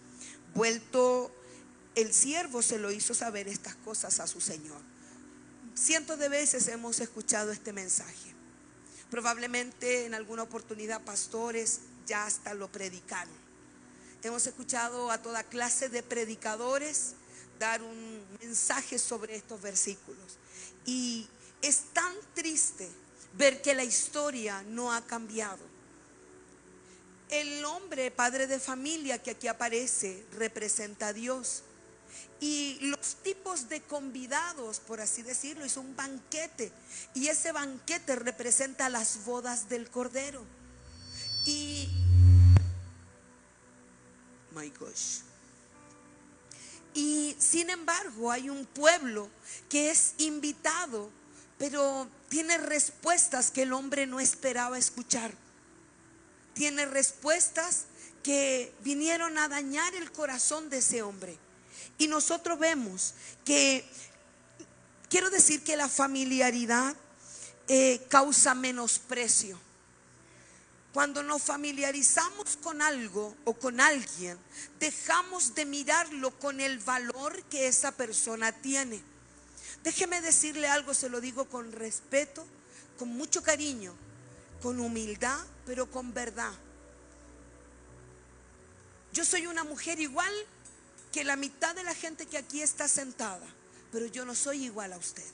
Vuelto 0.55 1.31
el 1.95 2.13
siervo 2.13 2.63
se 2.63 2.79
lo 2.79 2.91
hizo 2.91 3.15
saber 3.15 3.49
estas 3.49 3.75
cosas 3.77 4.21
a 4.21 4.27
su 4.27 4.41
Señor. 4.41 4.81
Cientos 5.75 6.19
de 6.19 6.29
veces 6.29 6.69
hemos 6.69 7.01
escuchado 7.01 7.53
este 7.53 7.73
mensaje. 7.73 8.35
Probablemente 9.11 10.07
en 10.07 10.15
alguna 10.15 10.45
oportunidad 10.45 11.03
pastores 11.03 11.81
ya 12.07 12.25
hasta 12.25 12.55
lo 12.55 12.71
predicaron. 12.71 13.35
Hemos 14.23 14.47
escuchado 14.47 15.11
a 15.11 15.19
toda 15.21 15.45
clase 15.45 15.89
de 15.89 16.03
predicadores 16.03 17.15
dar 17.59 17.83
un 17.83 18.25
mensaje 18.41 18.99
sobre 18.99 19.37
estos 19.37 19.61
versículos. 19.61 20.39
Y 20.87 21.29
es 21.63 21.93
tan 21.93 22.13
triste 22.35 22.89
ver 23.37 23.61
que 23.63 23.75
la 23.75 23.85
historia 23.85 24.63
no 24.63 24.93
ha 24.93 25.05
cambiado. 25.05 25.74
El 27.35 27.65
hombre, 27.65 28.13
padre 28.13 28.47
de 28.47 28.61
familia 28.61 29.21
que 29.21 29.33
aquí 29.33 29.49
aparece, 29.49 30.25
representa 30.35 31.09
a 31.09 31.13
Dios. 31.13 31.65
Y 32.39 32.79
los 32.81 33.17
tipos 33.25 33.69
de 33.69 33.81
convidados, 33.81 34.79
por 34.79 35.01
así 35.01 35.23
decirlo, 35.23 35.67
hizo 35.67 35.81
un 35.81 35.97
banquete. 35.97 36.71
Y 37.13 37.27
ese 37.27 37.51
banquete 37.51 38.15
representa 38.15 38.89
las 38.89 39.25
bodas 39.25 39.69
del 39.69 39.91
Cordero. 39.91 40.45
Y, 41.45 41.89
my 44.53 44.71
gosh. 44.79 45.23
Y 46.95 47.35
sin 47.41 47.69
embargo 47.69 48.31
hay 48.31 48.49
un 48.49 48.65
pueblo 48.65 49.29
que 49.69 49.91
es 49.91 50.15
invitado, 50.19 51.11
pero 51.59 52.09
tiene 52.29 52.59
respuestas 52.59 53.51
que 53.51 53.63
el 53.63 53.73
hombre 53.73 54.07
no 54.07 54.21
esperaba 54.21 54.79
escuchar 54.79 55.35
tiene 56.55 56.87
respuestas 56.87 57.85
que 58.23 58.73
vinieron 58.81 59.37
a 59.39 59.49
dañar 59.49 59.95
el 59.95 60.11
corazón 60.13 60.71
de 60.71 60.79
ese 60.79 61.03
hombre. 61.03 61.37
Y 61.99 62.09
nosotros 62.09 62.59
vemos 62.59 63.15
que, 63.45 63.85
quiero 65.11 65.31
decir 65.31 65.63
que 65.63 65.77
la 65.77 65.89
familiaridad 65.89 66.97
eh, 67.69 68.05
causa 68.09 68.55
menosprecio. 68.55 69.59
Cuando 70.93 71.23
nos 71.23 71.43
familiarizamos 71.43 72.57
con 72.63 72.81
algo 72.81 73.37
o 73.45 73.55
con 73.55 73.81
alguien, 73.81 74.39
dejamos 74.79 75.55
de 75.55 75.67
mirarlo 75.67 76.31
con 76.39 76.61
el 76.61 76.79
valor 76.79 77.43
que 77.45 77.67
esa 77.67 77.93
persona 77.93 78.53
tiene. 78.53 79.03
Déjeme 79.83 80.21
decirle 80.21 80.69
algo, 80.69 80.95
se 80.95 81.09
lo 81.09 81.21
digo 81.21 81.47
con 81.47 81.73
respeto, 81.73 82.47
con 82.97 83.09
mucho 83.09 83.43
cariño 83.43 83.95
con 84.65 84.81
humildad, 84.81 85.45
pero 85.67 85.91
con 85.91 86.13
verdad. 86.13 86.53
Yo 89.13 89.25
soy 89.25 89.47
una 89.47 89.65
mujer 89.65 90.01
igual 90.01 90.33
que 91.13 91.25
la 91.25 91.37
mitad 91.37 91.75
de 91.75 91.85
la 91.85 91.95
gente 91.95 92.27
que 92.27 92.39
aquí 92.39 92.63
está 92.63 92.89
sentada, 92.89 93.47
pero 93.93 94.07
yo 94.07 94.25
no 94.25 94.35
soy 94.35 94.65
igual 94.65 94.93
a 94.93 94.99
usted. 94.99 95.25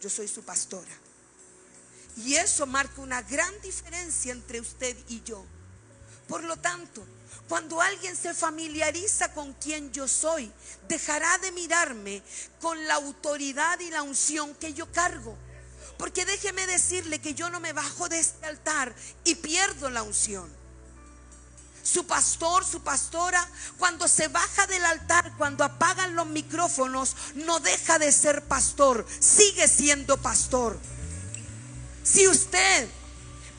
Yo 0.00 0.08
soy 0.08 0.28
su 0.28 0.42
pastora. 0.42 0.96
Y 2.16 2.36
eso 2.36 2.66
marca 2.66 3.02
una 3.02 3.22
gran 3.22 3.52
diferencia 3.60 4.32
entre 4.32 4.60
usted 4.60 4.96
y 5.08 5.22
yo. 5.22 5.44
Por 6.26 6.44
lo 6.44 6.56
tanto, 6.56 7.04
cuando 7.48 7.80
alguien 7.80 8.16
se 8.16 8.32
familiariza 8.34 9.34
con 9.34 9.52
quien 9.54 9.92
yo 9.92 10.08
soy, 10.08 10.50
dejará 10.88 11.38
de 11.38 11.52
mirarme 11.52 12.22
con 12.60 12.86
la 12.86 12.94
autoridad 12.94 13.78
y 13.80 13.90
la 13.90 14.02
unción 14.02 14.54
que 14.54 14.72
yo 14.72 14.90
cargo. 14.92 15.36
Porque 15.96 16.24
déjeme 16.24 16.66
decirle 16.66 17.20
que 17.20 17.34
yo 17.34 17.50
no 17.50 17.60
me 17.60 17.72
bajo 17.72 18.08
de 18.08 18.18
este 18.18 18.46
altar 18.46 18.94
y 19.24 19.34
pierdo 19.36 19.90
la 19.90 20.02
unción. 20.02 20.60
Su 21.82 22.06
pastor, 22.06 22.64
su 22.64 22.82
pastora, 22.82 23.46
cuando 23.78 24.06
se 24.06 24.28
baja 24.28 24.66
del 24.66 24.84
altar, 24.84 25.32
cuando 25.38 25.64
apagan 25.64 26.14
los 26.14 26.26
micrófonos, 26.26 27.16
no 27.34 27.58
deja 27.58 27.98
de 27.98 28.12
ser 28.12 28.44
pastor, 28.44 29.06
sigue 29.18 29.66
siendo 29.66 30.16
pastor. 30.18 30.78
Si 32.04 32.28
usted 32.28 32.88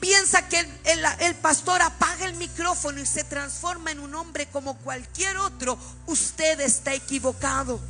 piensa 0.00 0.48
que 0.48 0.60
el, 0.60 1.04
el, 1.20 1.34
pastor 1.36 1.82
apaga 1.82 2.24
el 2.26 2.34
micrófono 2.34 3.00
y 3.00 3.06
se 3.06 3.24
transforma 3.24 3.90
en 3.90 4.00
un 4.00 4.14
hombre 4.14 4.48
como 4.48 4.78
cualquier 4.78 5.36
otro, 5.38 5.78
usted 6.06 6.60
está 6.60 6.94
equivocado. 6.94 7.80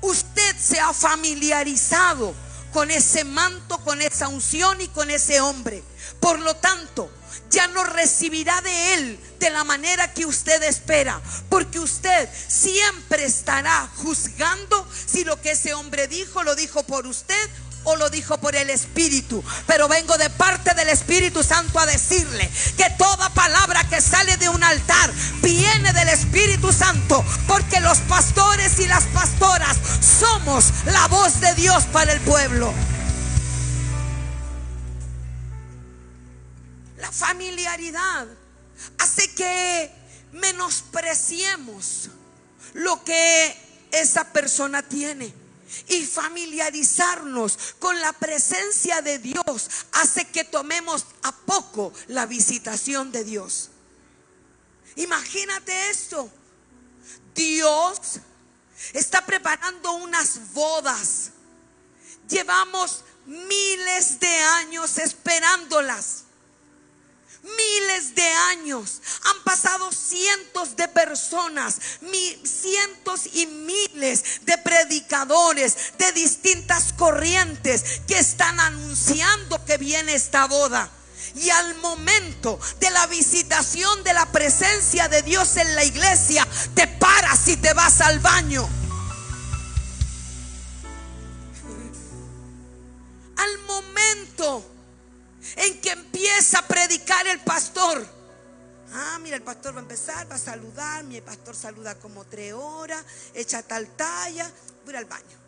Usted 0.00 0.56
se 0.58 0.78
ha 0.78 0.92
familiarizado 0.92 2.34
con 2.72 2.90
ese 2.90 3.24
manto, 3.24 3.78
con 3.78 4.02
esa 4.02 4.28
unción 4.28 4.80
y 4.80 4.88
con 4.88 5.10
ese 5.10 5.40
hombre. 5.40 5.82
Por 6.20 6.38
lo 6.40 6.56
tanto, 6.56 7.10
ya 7.50 7.66
no 7.68 7.84
recibirá 7.84 8.60
de 8.60 8.94
él 8.94 9.20
de 9.38 9.50
la 9.50 9.64
manera 9.64 10.12
que 10.12 10.26
usted 10.26 10.62
espera, 10.62 11.20
porque 11.48 11.78
usted 11.78 12.28
siempre 12.48 13.24
estará 13.24 13.88
juzgando 13.96 14.86
si 15.06 15.24
lo 15.24 15.40
que 15.40 15.52
ese 15.52 15.74
hombre 15.74 16.08
dijo 16.08 16.42
lo 16.42 16.54
dijo 16.54 16.82
por 16.82 17.06
usted 17.06 17.50
o 17.84 17.96
lo 17.96 18.10
dijo 18.10 18.38
por 18.38 18.54
el 18.54 18.70
Espíritu. 18.70 19.42
Pero 19.66 19.88
vengo 19.88 20.16
de 20.18 20.30
parte 20.30 20.74
del 20.74 20.88
Espíritu 20.88 21.42
Santo 21.42 21.78
a 21.78 21.86
decirle 21.86 22.50
que 22.76 22.90
toda 22.98 23.30
palabra 23.30 23.88
que 23.88 24.00
sale 24.00 24.36
de 24.36 24.48
un 24.48 24.62
altar 24.62 25.12
viene 25.42 25.92
del 25.92 26.08
Espíritu 26.08 26.72
Santo. 26.72 27.24
Porque 27.46 27.80
los 27.80 27.98
pastores 28.00 28.78
y 28.78 28.86
las 28.86 29.04
pastoras 29.04 29.76
somos 30.00 30.66
la 30.86 31.06
voz 31.08 31.40
de 31.40 31.54
Dios 31.54 31.84
para 31.92 32.12
el 32.12 32.20
pueblo. 32.20 32.72
La 36.98 37.12
familiaridad 37.12 38.26
hace 38.98 39.32
que 39.34 39.90
menospreciemos 40.32 42.10
lo 42.74 43.02
que 43.04 43.88
esa 43.92 44.24
persona 44.24 44.82
tiene 44.82 45.32
y 45.88 46.04
familiarizarnos 46.04 47.58
con 47.78 48.00
la 48.00 48.12
presencia 48.12 49.02
de 49.02 49.18
Dios 49.18 49.70
hace 49.92 50.26
que 50.26 50.44
tomemos 50.44 51.06
a 51.22 51.32
poco 51.32 51.92
la 52.08 52.26
visitación 52.26 53.12
de 53.12 53.24
Dios. 53.24 53.70
Imagínate 54.96 55.90
esto. 55.90 56.30
Dios 57.34 58.20
está 58.92 59.24
preparando 59.24 59.92
unas 59.92 60.52
bodas. 60.52 61.30
Llevamos 62.28 63.04
miles 63.26 64.18
de 64.20 64.28
años 64.28 64.98
esperándolas. 64.98 66.24
Miles 67.42 68.14
de 68.14 68.26
años, 68.52 69.00
han 69.24 69.44
pasado 69.44 69.90
cientos 69.92 70.76
de 70.76 70.88
personas, 70.88 71.76
cientos 72.44 73.26
y 73.32 73.46
miles 73.46 74.40
de 74.42 74.58
predicadores 74.58 75.92
de 75.98 76.12
distintas 76.12 76.92
corrientes 76.92 78.02
que 78.06 78.18
están 78.18 78.58
anunciando 78.60 79.64
que 79.64 79.78
viene 79.78 80.14
esta 80.14 80.46
boda. 80.46 80.90
Y 81.34 81.50
al 81.50 81.76
momento 81.76 82.58
de 82.80 82.90
la 82.90 83.06
visitación 83.06 84.02
de 84.02 84.14
la 84.14 84.26
presencia 84.32 85.08
de 85.08 85.22
Dios 85.22 85.56
en 85.56 85.74
la 85.74 85.84
iglesia, 85.84 86.46
te 86.74 86.86
paras 86.86 87.46
y 87.48 87.56
te 87.56 87.72
vas 87.74 88.00
al 88.00 88.18
baño. 88.18 88.68
Al 93.36 93.58
momento 93.66 94.77
en 95.56 95.80
que 95.80 95.90
empieza 95.90 96.60
a 96.60 96.66
predicar 96.66 97.26
el 97.26 97.40
pastor. 97.40 98.06
Ah, 98.92 99.18
mira, 99.20 99.36
el 99.36 99.42
pastor 99.42 99.74
va 99.74 99.78
a 99.78 99.82
empezar, 99.82 100.30
va 100.30 100.36
a 100.36 100.38
saludar. 100.38 101.04
Mi 101.04 101.20
pastor 101.20 101.54
saluda 101.54 101.94
como 101.96 102.24
tres 102.24 102.54
horas, 102.54 103.04
echa 103.34 103.62
tal 103.62 103.86
talla, 103.96 104.50
voy 104.84 104.96
al 104.96 105.04
baño. 105.04 105.38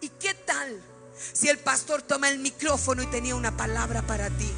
¿Y 0.00 0.08
qué 0.10 0.34
tal 0.34 0.80
si 1.32 1.48
el 1.48 1.58
pastor 1.58 2.02
toma 2.02 2.28
el 2.28 2.38
micrófono 2.38 3.02
y 3.02 3.06
tenía 3.06 3.34
una 3.34 3.56
palabra 3.56 4.02
para 4.02 4.28
ti? 4.28 4.52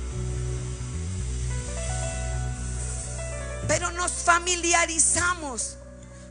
Pero 3.68 3.92
nos 3.92 4.12
familiarizamos. 4.12 5.76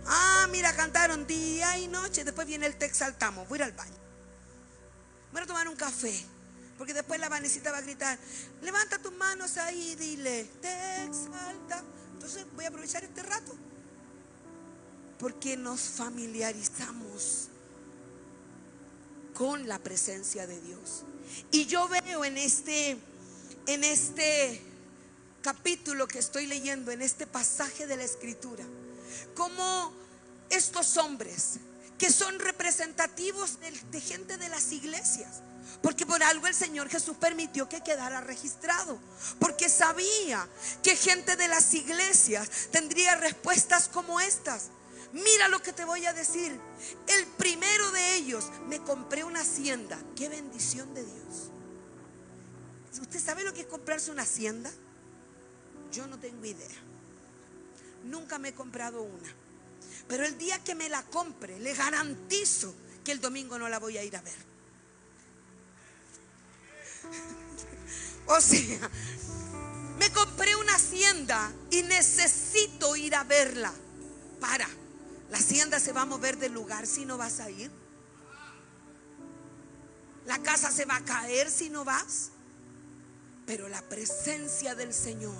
Ah, 0.08 0.48
mira, 0.52 0.74
cantaron 0.74 1.28
día 1.28 1.78
y 1.78 1.88
noche. 1.88 2.24
Después 2.24 2.48
viene 2.48 2.66
el 2.66 2.76
te 2.76 2.86
exaltamos. 2.86 3.48
Voy 3.48 3.62
al 3.62 3.72
baño. 3.74 3.96
Voy 5.32 5.42
a 5.42 5.46
tomar 5.46 5.68
un 5.68 5.76
café. 5.76 6.26
Porque 6.78 6.94
después 6.94 7.20
la 7.20 7.30
Vanesita 7.30 7.72
va 7.72 7.80
a 7.80 7.82
gritar, 7.82 8.18
levanta 8.62 9.00
tus 9.00 9.14
manos 9.14 9.58
ahí 9.58 9.92
y 9.92 9.96
dile, 9.96 10.44
te 10.62 11.04
exalta. 11.06 11.84
Entonces 12.14 12.46
voy 12.56 12.66
a 12.66 12.68
aprovechar 12.68 13.04
este 13.04 13.24
rato. 13.24 13.56
Porque 15.18 15.58
nos 15.58 15.82
familiarizamos 15.82 17.50
con 19.34 19.68
la 19.68 19.80
presencia 19.80 20.46
de 20.46 20.60
Dios. 20.62 21.04
Y 21.52 21.66
yo 21.66 21.88
veo 21.88 22.26
en 22.26 22.38
este, 22.38 22.98
en 23.66 23.84
este 23.84 24.62
capítulo 25.42 26.08
que 26.08 26.20
estoy 26.20 26.46
leyendo, 26.46 26.92
en 26.92 27.02
este 27.02 27.26
pasaje 27.26 27.88
de 27.88 27.98
la 27.98 28.04
escritura, 28.04 28.66
como 29.36 29.94
estos 30.50 30.98
hombres 30.98 31.60
que 31.98 32.12
son 32.12 32.38
representativos 32.40 33.58
de 33.92 34.02
gente 34.02 34.38
de 34.38 34.50
las 34.50 34.72
iglesias, 34.72 35.42
porque 35.82 36.06
por 36.06 36.22
algo 36.24 36.48
el 36.48 36.56
Señor 36.56 36.90
Jesús 36.90 37.18
permitió 37.18 37.70
que 37.70 37.82
quedara 37.82 38.22
registrado. 38.22 39.00
Porque 39.40 39.70
sabía 39.70 40.48
que 40.84 40.96
gente 40.96 41.36
de 41.36 41.48
las 41.48 41.74
iglesias 41.74 42.50
tendría 42.72 43.16
respuestas 43.16 43.88
como 43.88 44.20
estas. 44.20 44.70
Mira 45.14 45.48
lo 45.48 45.62
que 45.62 45.74
te 45.74 45.86
voy 45.86 46.06
a 46.06 46.14
decir. 46.14 46.60
El 47.08 47.26
primero 47.38 47.92
de 47.92 48.16
ellos, 48.16 48.46
me 48.68 48.80
compré 48.80 49.24
una 49.24 49.42
hacienda. 49.42 49.98
Qué 50.16 50.30
bendición 50.30 50.94
de 50.94 51.06
Dios. 51.06 51.52
¿Usted 53.00 53.20
sabe 53.20 53.44
lo 53.44 53.54
que 53.54 53.62
es 53.62 53.68
comprarse 53.68 54.12
una 54.12 54.24
hacienda? 54.24 54.72
Yo 55.92 56.08
no 56.08 56.20
tengo 56.20 56.44
idea. 56.44 56.78
Nunca 58.04 58.40
me 58.40 58.50
he 58.50 58.54
comprado 58.54 59.04
una. 59.04 59.34
Pero 60.08 60.26
el 60.26 60.38
día 60.38 60.64
que 60.64 60.76
me 60.76 60.90
la 60.90 61.04
compre, 61.04 61.60
le 61.60 61.74
garantizo 61.74 62.74
que 63.04 63.12
el 63.12 63.22
domingo 63.22 63.60
no 63.60 63.70
la 63.70 63.80
voy 63.80 63.98
a 63.98 64.04
ir 64.04 64.16
a 64.16 64.22
ver. 64.22 64.57
O 68.28 68.42
sea, 68.42 68.90
me 70.00 70.12
compré 70.12 70.56
una 70.56 70.76
hacienda 70.76 71.52
y 71.72 71.82
necesito 71.84 72.96
ir 72.96 73.16
a 73.16 73.24
verla. 73.24 73.74
Para, 74.40 74.68
la 75.30 75.38
hacienda 75.38 75.80
se 75.80 75.94
va 75.94 76.02
a 76.02 76.06
mover 76.06 76.38
del 76.38 76.54
lugar 76.54 76.86
si 76.86 77.06
no 77.06 77.18
vas 77.18 77.40
a 77.40 77.50
ir. 77.50 77.72
La 80.26 80.38
casa 80.40 80.72
se 80.72 80.86
va 80.86 80.98
a 80.98 81.06
caer 81.06 81.50
si 81.50 81.70
no 81.70 81.86
vas. 81.86 82.32
Pero 83.46 83.70
la 83.70 83.82
presencia 83.82 84.76
del 84.76 84.94
Señor 84.94 85.36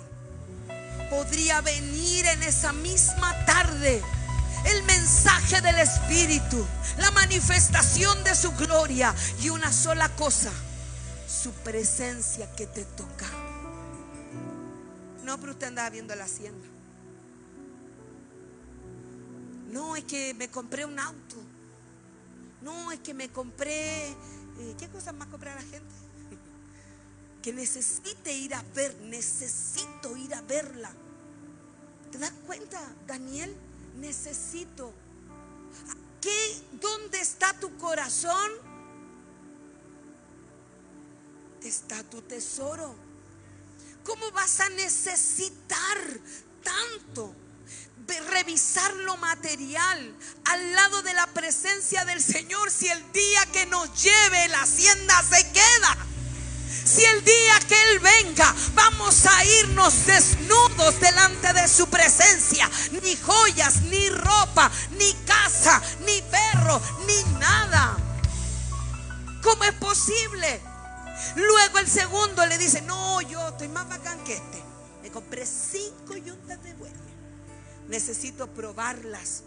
podría 1.10 1.60
venir 1.60 2.24
en 2.26 2.42
esa 2.42 2.72
misma 2.72 3.44
tarde. 3.44 4.02
El 4.64 4.82
mensaje 4.84 5.60
del 5.60 5.78
Espíritu, 5.78 6.66
la 6.96 7.10
manifestación 7.10 8.24
de 8.24 8.34
su 8.34 8.50
gloria 8.52 9.14
y 9.40 9.50
una 9.50 9.72
sola 9.72 10.08
cosa 10.16 10.50
su 11.28 11.52
presencia 11.52 12.50
que 12.56 12.66
te 12.66 12.84
toca. 12.84 13.26
No, 15.24 15.38
pero 15.38 15.52
usted 15.52 15.66
andaba 15.66 15.90
viendo 15.90 16.14
la 16.14 16.24
hacienda. 16.24 16.66
No, 19.70 19.94
es 19.94 20.04
que 20.04 20.32
me 20.34 20.48
compré 20.48 20.86
un 20.86 20.98
auto. 20.98 21.36
No, 22.62 22.90
es 22.90 23.00
que 23.00 23.12
me 23.12 23.28
compré... 23.28 24.08
Eh, 24.08 24.74
¿Qué 24.78 24.88
cosas 24.88 25.14
más 25.14 25.28
comprar 25.28 25.54
la 25.54 25.62
gente? 25.62 25.94
Que 27.42 27.52
necesite 27.52 28.32
ir 28.32 28.54
a 28.54 28.62
ver, 28.74 28.96
necesito 29.02 30.16
ir 30.16 30.34
a 30.34 30.40
verla. 30.40 30.90
¿Te 32.10 32.18
das 32.18 32.32
cuenta, 32.46 32.80
Daniel? 33.06 33.54
Necesito. 33.96 34.92
¿Qué? 36.20 36.62
¿Dónde 36.80 37.20
está 37.20 37.52
tu 37.60 37.76
corazón? 37.76 38.50
Está 41.62 42.02
tu 42.04 42.22
tesoro. 42.22 42.94
¿Cómo 44.04 44.30
vas 44.32 44.60
a 44.60 44.68
necesitar 44.70 45.98
tanto? 46.62 47.34
revisar 48.30 48.94
lo 48.96 49.16
material 49.18 50.16
al 50.46 50.74
lado 50.74 51.02
de 51.02 51.12
la 51.14 51.26
presencia 51.28 52.04
del 52.04 52.22
Señor 52.22 52.70
si 52.70 52.88
el 52.88 53.12
día 53.12 53.46
que 53.52 53.66
nos 53.66 54.02
lleve 54.02 54.48
la 54.48 54.62
hacienda 54.62 55.22
se 55.22 55.46
queda. 55.52 55.96
Si 56.84 57.04
el 57.04 57.24
día 57.24 57.60
que 57.68 57.80
Él 57.90 57.98
venga 57.98 58.54
vamos 58.74 59.26
a 59.26 59.44
irnos 59.44 60.06
desnudos 60.06 61.00
delante 61.00 61.52
de 61.52 61.68
su 61.68 61.86
presencia, 61.88 62.70
ni 63.02 63.16
joyas, 63.16 63.82
ni 63.82 64.08
ropa, 64.08 64.70
ni 64.98 65.12
casa, 65.26 65.82
ni 66.06 66.22
perro, 66.22 66.80
ni 67.06 67.38
nada. 67.38 67.96
¿Cómo 69.42 69.64
es 69.64 69.74
posible? 69.74 70.62
Luego 71.36 71.78
el 71.78 71.88
segundo 71.88 72.46
le 72.46 72.58
dice, 72.58 72.82
no, 72.82 73.20
yo 73.22 73.48
estoy 73.48 73.68
más 73.68 73.88
bacán 73.88 74.22
que 74.24 74.34
este. 74.34 74.62
Me 75.02 75.10
compré 75.10 75.46
cinco 75.46 76.16
yuntas 76.16 76.62
de 76.62 76.74
buey. 76.74 76.92
Necesito 77.88 78.52
probarlas. 78.52 79.42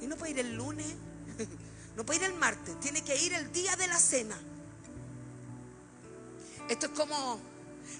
Y 0.00 0.06
no 0.06 0.16
puede 0.16 0.32
ir 0.32 0.38
el 0.40 0.56
lunes, 0.56 0.86
no 1.96 2.04
puede 2.04 2.20
ir 2.20 2.24
el 2.24 2.34
martes, 2.34 2.78
tiene 2.80 3.02
que 3.02 3.16
ir 3.22 3.34
el 3.34 3.52
día 3.52 3.76
de 3.76 3.86
la 3.86 3.98
cena. 3.98 4.38
Esto 6.68 6.86
es 6.86 6.92
como, 6.92 7.40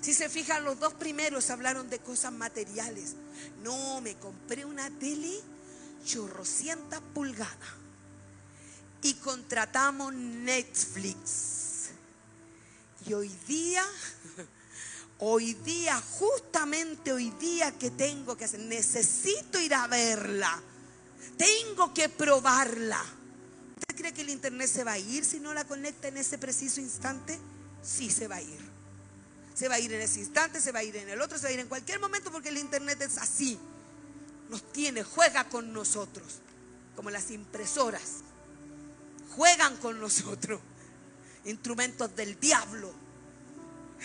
si 0.00 0.14
se 0.14 0.28
fijan, 0.28 0.64
los 0.64 0.78
dos 0.78 0.94
primeros 0.94 1.50
hablaron 1.50 1.90
de 1.90 1.98
cosas 1.98 2.32
materiales. 2.32 3.16
No, 3.62 4.00
me 4.00 4.14
compré 4.16 4.64
una 4.64 4.88
tele 4.98 5.40
chorrocientas 6.04 7.00
pulgadas 7.12 7.56
y 9.02 9.14
contratamos 9.14 10.14
Netflix. 10.14 11.59
Y 13.06 13.14
hoy 13.14 13.30
día, 13.46 13.84
hoy 15.18 15.54
día, 15.54 16.00
justamente 16.18 17.12
hoy 17.12 17.30
día 17.40 17.76
que 17.78 17.90
tengo 17.90 18.36
que 18.36 18.44
hacer, 18.44 18.60
necesito 18.60 19.58
ir 19.58 19.74
a 19.74 19.86
verla. 19.86 20.60
Tengo 21.36 21.94
que 21.94 22.08
probarla. 22.08 23.02
¿Usted 23.78 23.96
cree 23.96 24.12
que 24.12 24.20
el 24.20 24.28
internet 24.28 24.68
se 24.68 24.84
va 24.84 24.92
a 24.92 24.98
ir 24.98 25.24
si 25.24 25.40
no 25.40 25.54
la 25.54 25.64
conecta 25.64 26.08
en 26.08 26.18
ese 26.18 26.36
preciso 26.36 26.80
instante? 26.80 27.38
Sí, 27.82 28.10
se 28.10 28.28
va 28.28 28.36
a 28.36 28.42
ir. 28.42 28.70
Se 29.54 29.68
va 29.68 29.76
a 29.76 29.80
ir 29.80 29.92
en 29.92 30.02
ese 30.02 30.20
instante, 30.20 30.60
se 30.60 30.72
va 30.72 30.80
a 30.80 30.84
ir 30.84 30.96
en 30.96 31.08
el 31.08 31.20
otro, 31.20 31.38
se 31.38 31.44
va 31.44 31.50
a 31.50 31.52
ir 31.52 31.60
en 31.60 31.68
cualquier 31.68 32.00
momento 32.00 32.30
porque 32.30 32.50
el 32.50 32.58
internet 32.58 33.00
es 33.00 33.16
así. 33.18 33.58
Nos 34.50 34.72
tiene, 34.72 35.02
juega 35.02 35.48
con 35.48 35.72
nosotros, 35.72 36.40
como 36.96 37.10
las 37.10 37.30
impresoras. 37.30 38.22
Juegan 39.36 39.76
con 39.78 40.00
nosotros 40.00 40.60
instrumentos 41.44 42.14
del 42.14 42.38
diablo. 42.38 42.92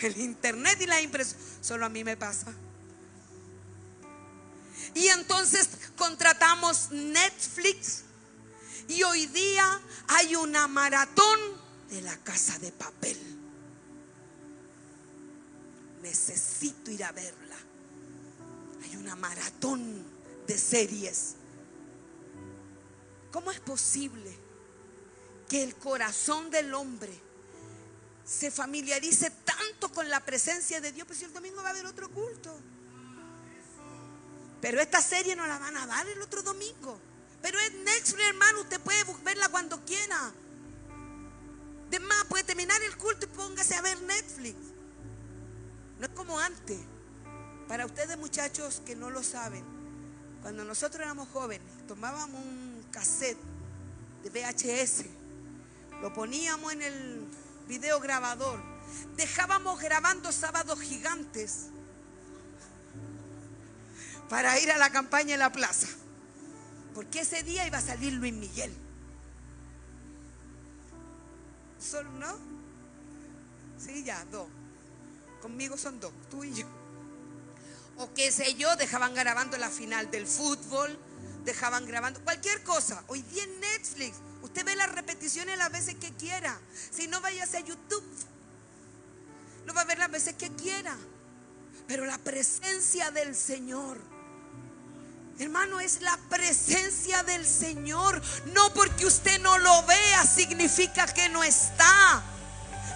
El 0.02 0.18
internet 0.18 0.78
y 0.82 0.86
la 0.86 1.02
impresión. 1.02 1.40
Solo 1.62 1.86
a 1.86 1.90
mí 1.90 2.04
me 2.04 2.18
pasa. 2.18 2.54
Y 4.94 5.08
entonces 5.08 5.70
contratamos 5.98 6.92
Netflix. 6.92 8.04
Y 8.88 9.04
hoy 9.04 9.26
día 9.28 9.82
hay 10.08 10.36
una 10.36 10.68
maratón 10.68 11.40
de 11.90 12.02
la 12.02 12.16
casa 12.18 12.60
de 12.60 12.72
papel. 12.72 13.18
Necesito 16.02 16.92
ir 16.92 17.04
a 17.04 17.12
verla. 17.12 17.58
Hay 18.84 18.96
una 18.98 19.16
maratón 19.16 20.04
de 20.46 20.58
series. 20.58 21.36
¿Cómo 23.32 23.52
es 23.52 23.60
posible 23.60 24.38
que 25.50 25.64
el 25.64 25.76
corazón 25.76 26.50
del 26.52 26.74
hombre 26.74 27.25
se 28.26 28.50
familiarice 28.50 29.30
tanto 29.30 29.90
con 29.90 30.10
la 30.10 30.20
presencia 30.20 30.82
de 30.82 30.92
Dios, 30.92 31.06
pues 31.06 31.20
si 31.20 31.26
el 31.26 31.34
domingo 31.34 31.62
va 31.62 31.70
a 31.70 31.72
haber 31.72 31.86
otro 31.86 32.10
culto. 32.10 32.58
Pero 34.62 34.82
esta 34.82 35.02
serie 35.02 35.36
no 35.36 35.46
la 35.46 35.60
van 35.60 35.78
a 35.78 35.86
dar 35.86 36.08
el 36.08 36.22
otro 36.22 36.42
domingo. 36.42 37.00
Pero 37.42 37.60
es 37.60 37.72
Netflix, 37.74 38.28
hermano, 38.28 38.62
usted 38.62 38.82
puede 38.82 39.04
verla 39.24 39.48
cuando 39.50 39.80
quiera. 39.86 40.34
De 41.92 42.00
más, 42.00 42.26
puede 42.26 42.44
terminar 42.44 42.82
el 42.82 42.98
culto 42.98 43.28
y 43.28 43.30
póngase 43.30 43.76
a 43.76 43.82
ver 43.82 44.02
Netflix. 44.02 44.58
No 46.00 46.08
es 46.08 46.12
como 46.14 46.40
antes. 46.40 46.80
Para 47.68 47.86
ustedes 47.86 48.18
muchachos 48.18 48.82
que 48.86 48.96
no 48.96 49.12
lo 49.12 49.22
saben, 49.22 49.64
cuando 50.42 50.64
nosotros 50.66 51.02
éramos 51.02 51.28
jóvenes, 51.30 51.68
tomábamos 51.88 52.44
un 52.44 52.86
cassette 52.92 53.38
de 54.24 54.30
VHS, 54.30 55.06
lo 56.02 56.14
poníamos 56.14 56.74
en 56.74 56.82
el 56.82 57.25
video 57.68 58.00
grabador, 58.00 58.60
dejábamos 59.16 59.80
grabando 59.80 60.32
sábados 60.32 60.80
gigantes 60.80 61.68
para 64.30 64.60
ir 64.60 64.72
a 64.72 64.78
la 64.78 64.90
campaña 64.90 65.34
en 65.34 65.40
la 65.40 65.52
plaza. 65.52 65.88
Porque 66.94 67.22
ese 67.22 67.44
día 67.44 67.68
iba 67.68 67.78
a 67.78 67.82
salir 67.82 68.14
Luis 68.14 68.34
Miguel. 68.34 68.74
¿Solo 71.80 72.10
no? 72.12 72.38
Sí, 73.78 74.04
ya, 74.04 74.24
dos. 74.26 74.48
Conmigo 75.42 75.78
son 75.78 76.00
dos, 76.00 76.12
tú 76.32 76.44
y 76.44 76.54
yo. 76.54 76.66
O 77.98 78.14
qué 78.14 78.32
sé 78.32 78.56
yo, 78.56 78.76
dejaban 78.78 79.14
grabando 79.14 79.58
la 79.58 79.70
final 79.70 80.10
del 80.10 80.26
fútbol, 80.26 80.98
dejaban 81.44 81.86
grabando 81.86 82.20
cualquier 82.22 82.64
cosa. 82.64 83.04
Hoy 83.08 83.22
día 83.24 83.44
en 83.44 83.60
Netflix, 83.60 84.18
usted 84.46 84.66
ve 84.66 84.76
las 84.76 84.92
repeticiones 84.92 85.58
las 85.58 85.72
veces 85.72 85.96
que 85.96 86.14
quiera. 86.14 86.58
Si 86.92 87.08
no, 87.08 87.22
váyase 87.22 87.58
a 87.58 87.62
YouTube. 87.62 88.04
Lo 89.66 89.74
va 89.74 89.82
a 89.82 89.86
ver 89.86 90.00
las 90.00 90.12
veces 90.12 90.36
que 90.36 90.50
quiera. 90.52 90.96
Pero 91.88 92.06
la 92.06 92.18
presencia 92.18 93.12
del 93.12 93.36
Señor 93.36 94.00
Hermano, 95.38 95.82
es 95.82 96.02
la 96.02 96.18
presencia 96.30 97.22
del 97.24 97.46
Señor. 97.46 98.22
No 98.54 98.74
porque 98.74 99.06
usted 99.06 99.42
no 99.42 99.58
lo 99.58 99.86
vea 99.86 100.26
significa 100.26 101.06
que 101.08 101.28
no 101.30 101.44
está. 101.44 102.24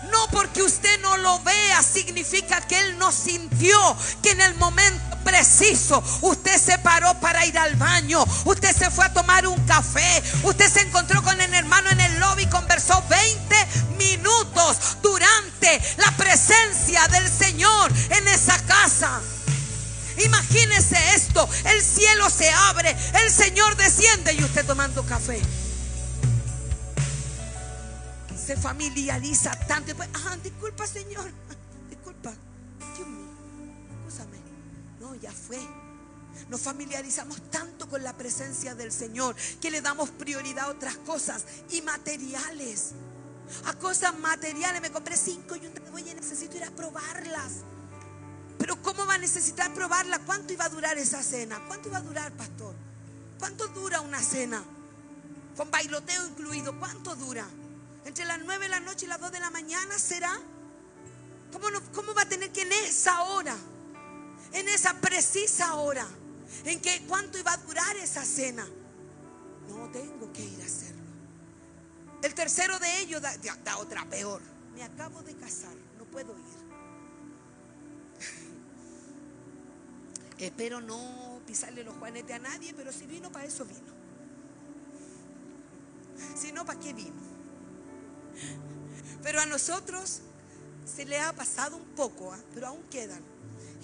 No 0.03 0.27
porque 0.31 0.63
usted 0.63 0.99
no 1.01 1.17
lo 1.17 1.39
vea 1.41 1.83
significa 1.83 2.61
que 2.61 2.79
Él 2.79 2.97
no 2.97 3.11
sintió 3.11 3.77
que 4.23 4.31
en 4.31 4.41
el 4.41 4.55
momento 4.55 5.17
preciso 5.23 6.01
usted 6.21 6.57
se 6.57 6.77
paró 6.79 7.13
para 7.19 7.45
ir 7.45 7.57
al 7.57 7.75
baño, 7.75 8.23
usted 8.45 8.75
se 8.75 8.89
fue 8.89 9.05
a 9.05 9.13
tomar 9.13 9.45
un 9.45 9.59
café, 9.65 10.23
usted 10.43 10.71
se 10.71 10.81
encontró 10.81 11.21
con 11.21 11.39
el 11.39 11.53
hermano 11.53 11.89
en 11.89 11.99
el 11.99 12.19
lobby, 12.19 12.45
conversó 12.47 13.03
20 13.09 13.55
minutos 13.97 14.97
durante 15.01 15.81
la 15.97 16.11
presencia 16.17 17.07
del 17.09 17.29
Señor 17.29 17.91
en 18.09 18.27
esa 18.27 18.57
casa. 18.65 19.21
Imagínese 20.25 20.97
esto, 21.15 21.47
el 21.65 21.81
cielo 21.81 22.29
se 22.29 22.49
abre, 22.49 22.95
el 23.23 23.31
Señor 23.31 23.75
desciende 23.77 24.33
y 24.33 24.43
usted 24.43 24.65
tomando 24.65 25.05
café. 25.05 25.41
Se 28.49 28.57
familiariza 28.57 29.51
tanto. 29.67 29.89
Después, 29.89 30.09
ah, 30.25 30.35
disculpa 30.41 30.87
Señor, 30.87 31.31
disculpa. 31.91 32.33
Dios 32.95 33.07
mío, 33.07 33.27
No, 34.99 35.13
ya 35.13 35.31
fue. 35.31 35.59
Nos 36.49 36.59
familiarizamos 36.59 37.39
tanto 37.51 37.87
con 37.87 38.03
la 38.03 38.17
presencia 38.17 38.73
del 38.73 38.91
Señor 38.91 39.35
que 39.61 39.69
le 39.69 39.81
damos 39.81 40.09
prioridad 40.09 40.65
a 40.65 40.69
otras 40.69 40.97
cosas 40.97 41.45
y 41.69 41.83
materiales. 41.83 42.93
A 43.65 43.75
cosas 43.75 44.17
materiales. 44.17 44.81
Me 44.81 44.89
compré 44.89 45.15
cinco 45.15 45.55
y 45.55 45.67
un 45.67 45.73
voy 45.91 46.09
y 46.09 46.15
necesito 46.15 46.57
ir 46.57 46.63
a 46.63 46.71
probarlas. 46.71 47.51
Pero 48.57 48.81
¿cómo 48.81 49.05
va 49.05 49.13
a 49.13 49.19
necesitar 49.19 49.71
probarla? 49.75 50.17
¿Cuánto 50.25 50.53
iba 50.53 50.65
a 50.65 50.69
durar 50.69 50.97
esa 50.97 51.21
cena? 51.21 51.61
¿Cuánto 51.67 51.89
iba 51.89 51.99
a 51.99 52.01
durar, 52.01 52.31
pastor? 52.31 52.73
¿Cuánto 53.37 53.67
dura 53.67 54.01
una 54.01 54.23
cena? 54.23 54.63
Con 55.55 55.69
bailoteo 55.69 56.25
incluido, 56.25 56.79
¿cuánto 56.79 57.15
dura? 57.15 57.45
¿Entre 58.05 58.25
las 58.25 58.39
9 58.39 58.65
de 58.65 58.69
la 58.69 58.79
noche 58.79 59.05
y 59.05 59.09
las 59.09 59.19
2 59.19 59.31
de 59.31 59.39
la 59.39 59.49
mañana 59.49 59.97
será? 59.97 60.31
¿Cómo, 61.51 61.67
¿Cómo 61.93 62.13
va 62.13 62.23
a 62.23 62.29
tener 62.29 62.51
que 62.51 62.61
en 62.61 62.71
esa 62.71 63.23
hora, 63.23 63.55
en 64.53 64.67
esa 64.69 64.93
precisa 64.95 65.75
hora, 65.75 66.07
en 66.65 66.79
que 66.79 67.05
cuánto 67.07 67.37
iba 67.37 67.51
a 67.51 67.57
durar 67.57 67.95
esa 67.97 68.23
cena? 68.23 68.67
No 69.67 69.89
tengo 69.91 70.31
que 70.33 70.43
ir 70.43 70.61
a 70.61 70.65
hacerlo. 70.65 71.03
El 72.21 72.33
tercero 72.33 72.79
de 72.79 72.99
ellos 72.99 73.21
da 73.21 73.77
otra 73.77 74.05
peor. 74.05 74.41
Me 74.75 74.83
acabo 74.83 75.21
de 75.23 75.35
casar, 75.35 75.75
no 75.97 76.05
puedo 76.05 76.37
ir. 76.37 76.59
Espero 80.37 80.81
no 80.81 81.41
pisarle 81.45 81.83
los 81.83 81.95
juanetes 81.97 82.35
a 82.35 82.39
nadie, 82.39 82.73
pero 82.73 82.91
si 82.91 83.05
vino, 83.05 83.31
para 83.31 83.45
eso 83.45 83.65
vino. 83.65 83.99
Si 86.35 86.51
no, 86.51 86.65
¿para 86.65 86.79
qué 86.79 86.93
vino? 86.93 87.28
Pero 89.23 89.41
a 89.41 89.45
nosotros 89.45 90.21
se 90.85 91.05
le 91.05 91.19
ha 91.19 91.33
pasado 91.33 91.77
un 91.77 91.85
poco, 91.89 92.33
¿ah? 92.33 92.39
pero 92.53 92.67
aún 92.67 92.83
quedan. 92.89 93.21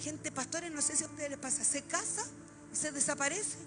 Gente, 0.00 0.30
pastores, 0.30 0.70
no 0.72 0.82
sé 0.82 0.96
si 0.96 1.04
a 1.04 1.06
ustedes 1.06 1.30
les 1.30 1.38
pasa, 1.38 1.64
se 1.64 1.82
casa 1.82 2.24
y 2.72 2.76
se 2.76 2.92
desaparece. 2.92 3.58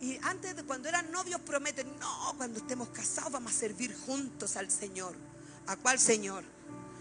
Y 0.00 0.18
antes 0.22 0.54
de 0.54 0.62
cuando 0.62 0.88
eran 0.88 1.10
novios 1.10 1.40
prometen, 1.40 1.86
no, 1.98 2.34
cuando 2.36 2.60
estemos 2.60 2.88
casados 2.90 3.32
vamos 3.32 3.52
a 3.52 3.58
servir 3.58 3.96
juntos 4.06 4.56
al 4.56 4.70
Señor. 4.70 5.14
¿A 5.66 5.76
cuál 5.76 5.98
Señor? 5.98 6.44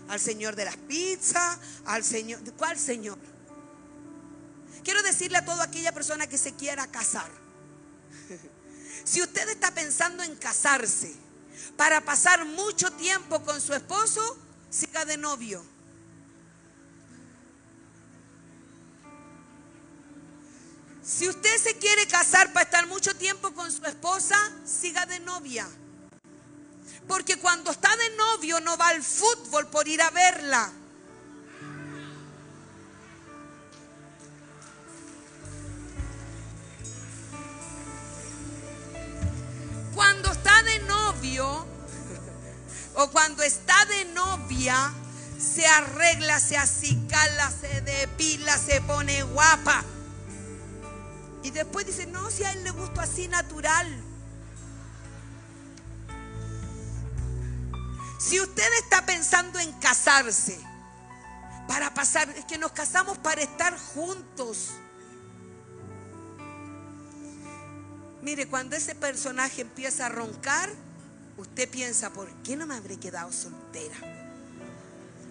Al 0.09 0.19
Señor 0.19 0.55
de 0.55 0.65
las 0.65 0.77
pizzas, 0.77 1.59
al 1.85 2.03
Señor, 2.03 2.39
¿cuál 2.53 2.77
Señor? 2.77 3.17
Quiero 4.83 5.03
decirle 5.03 5.37
a 5.37 5.45
toda 5.45 5.65
aquella 5.65 5.91
persona 5.91 6.27
que 6.27 6.37
se 6.37 6.53
quiera 6.53 6.87
casar. 6.87 7.29
Si 9.03 9.21
usted 9.21 9.47
está 9.47 9.73
pensando 9.73 10.21
en 10.23 10.35
casarse 10.35 11.15
para 11.75 12.01
pasar 12.01 12.45
mucho 12.45 12.91
tiempo 12.91 13.41
con 13.43 13.59
su 13.61 13.73
esposo, 13.73 14.37
siga 14.69 15.05
de 15.05 15.17
novio. 15.17 15.63
Si 21.03 21.27
usted 21.27 21.57
se 21.57 21.77
quiere 21.77 22.05
casar 22.07 22.51
para 22.51 22.65
estar 22.65 22.85
mucho 22.87 23.15
tiempo 23.15 23.53
con 23.53 23.71
su 23.71 23.83
esposa, 23.85 24.35
siga 24.65 25.05
de 25.05 25.21
novia. 25.21 25.67
Porque 27.07 27.37
cuando 27.37 27.71
está 27.71 27.95
de 27.95 28.15
novio 28.17 28.59
no 28.59 28.77
va 28.77 28.89
al 28.89 29.01
fútbol 29.01 29.67
por 29.67 29.87
ir 29.87 30.01
a 30.01 30.09
verla. 30.09 30.69
Cuando 39.97 40.31
está 40.31 40.61
de 40.61 40.79
novio 40.81 41.65
o 42.93 43.09
cuando 43.09 43.41
está 43.41 43.83
de 43.85 44.05
novia, 44.05 44.93
se 45.39 45.65
arregla, 45.65 46.39
se 46.39 46.55
acicala, 46.55 47.49
se 47.49 47.81
depila, 47.81 48.55
se 48.59 48.79
pone 48.81 49.23
guapa. 49.23 49.83
Y 51.41 51.49
después 51.49 51.87
dice, 51.87 52.05
no, 52.05 52.29
si 52.29 52.43
a 52.43 52.51
él 52.51 52.63
le 52.63 52.69
gustó 52.71 53.01
así 53.01 53.27
natural. 53.27 53.87
Si 58.19 58.39
usted 58.39 58.69
está 58.83 59.03
pensando 59.03 59.57
en 59.57 59.71
casarse, 59.79 60.59
para 61.67 61.91
pasar, 61.95 62.29
es 62.29 62.45
que 62.45 62.59
nos 62.59 62.71
casamos 62.71 63.17
para 63.17 63.41
estar 63.41 63.75
juntos. 63.75 64.73
Mire, 68.27 68.45
cuando 68.45 68.75
ese 68.75 68.93
personaje 68.93 69.61
empieza 69.61 70.07
a 70.07 70.09
roncar, 70.09 70.69
usted 71.37 71.69
piensa, 71.69 72.11
¿por 72.11 72.27
qué 72.43 72.57
no 72.57 72.67
me 72.67 72.75
habré 72.75 72.99
quedado 72.99 73.31
soltera? 73.31 73.95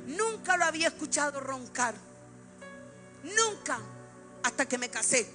Nunca 0.06 0.56
lo 0.56 0.64
había 0.64 0.88
escuchado 0.88 1.38
roncar. 1.40 1.94
Nunca. 3.22 3.78
Hasta 4.42 4.64
que 4.64 4.78
me 4.78 4.88
casé. 4.88 5.28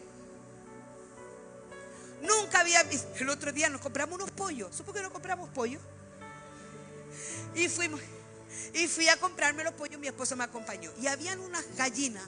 Nunca 2.24 2.62
había 2.62 2.82
visto. 2.82 3.08
El 3.20 3.30
otro 3.30 3.52
día 3.52 3.70
nos 3.70 3.80
compramos 3.80 4.16
unos 4.16 4.32
pollos. 4.32 4.76
¿Supo 4.76 4.92
que 4.92 5.04
no 5.04 5.14
compramos 5.14 5.48
pollos? 5.52 5.84
Y 7.54 7.70
fuimos. 7.70 8.02
Y 8.74 8.88
fui 8.88 9.08
a 9.08 9.18
comprarme 9.18 9.64
los 9.64 9.76
pollos. 9.76 10.00
Mi 10.00 10.08
esposo 10.08 10.36
me 10.36 10.46
acompañó. 10.46 10.92
Y 11.00 11.06
habían 11.06 11.40
unas 11.40 11.64
gallinas 11.76 12.28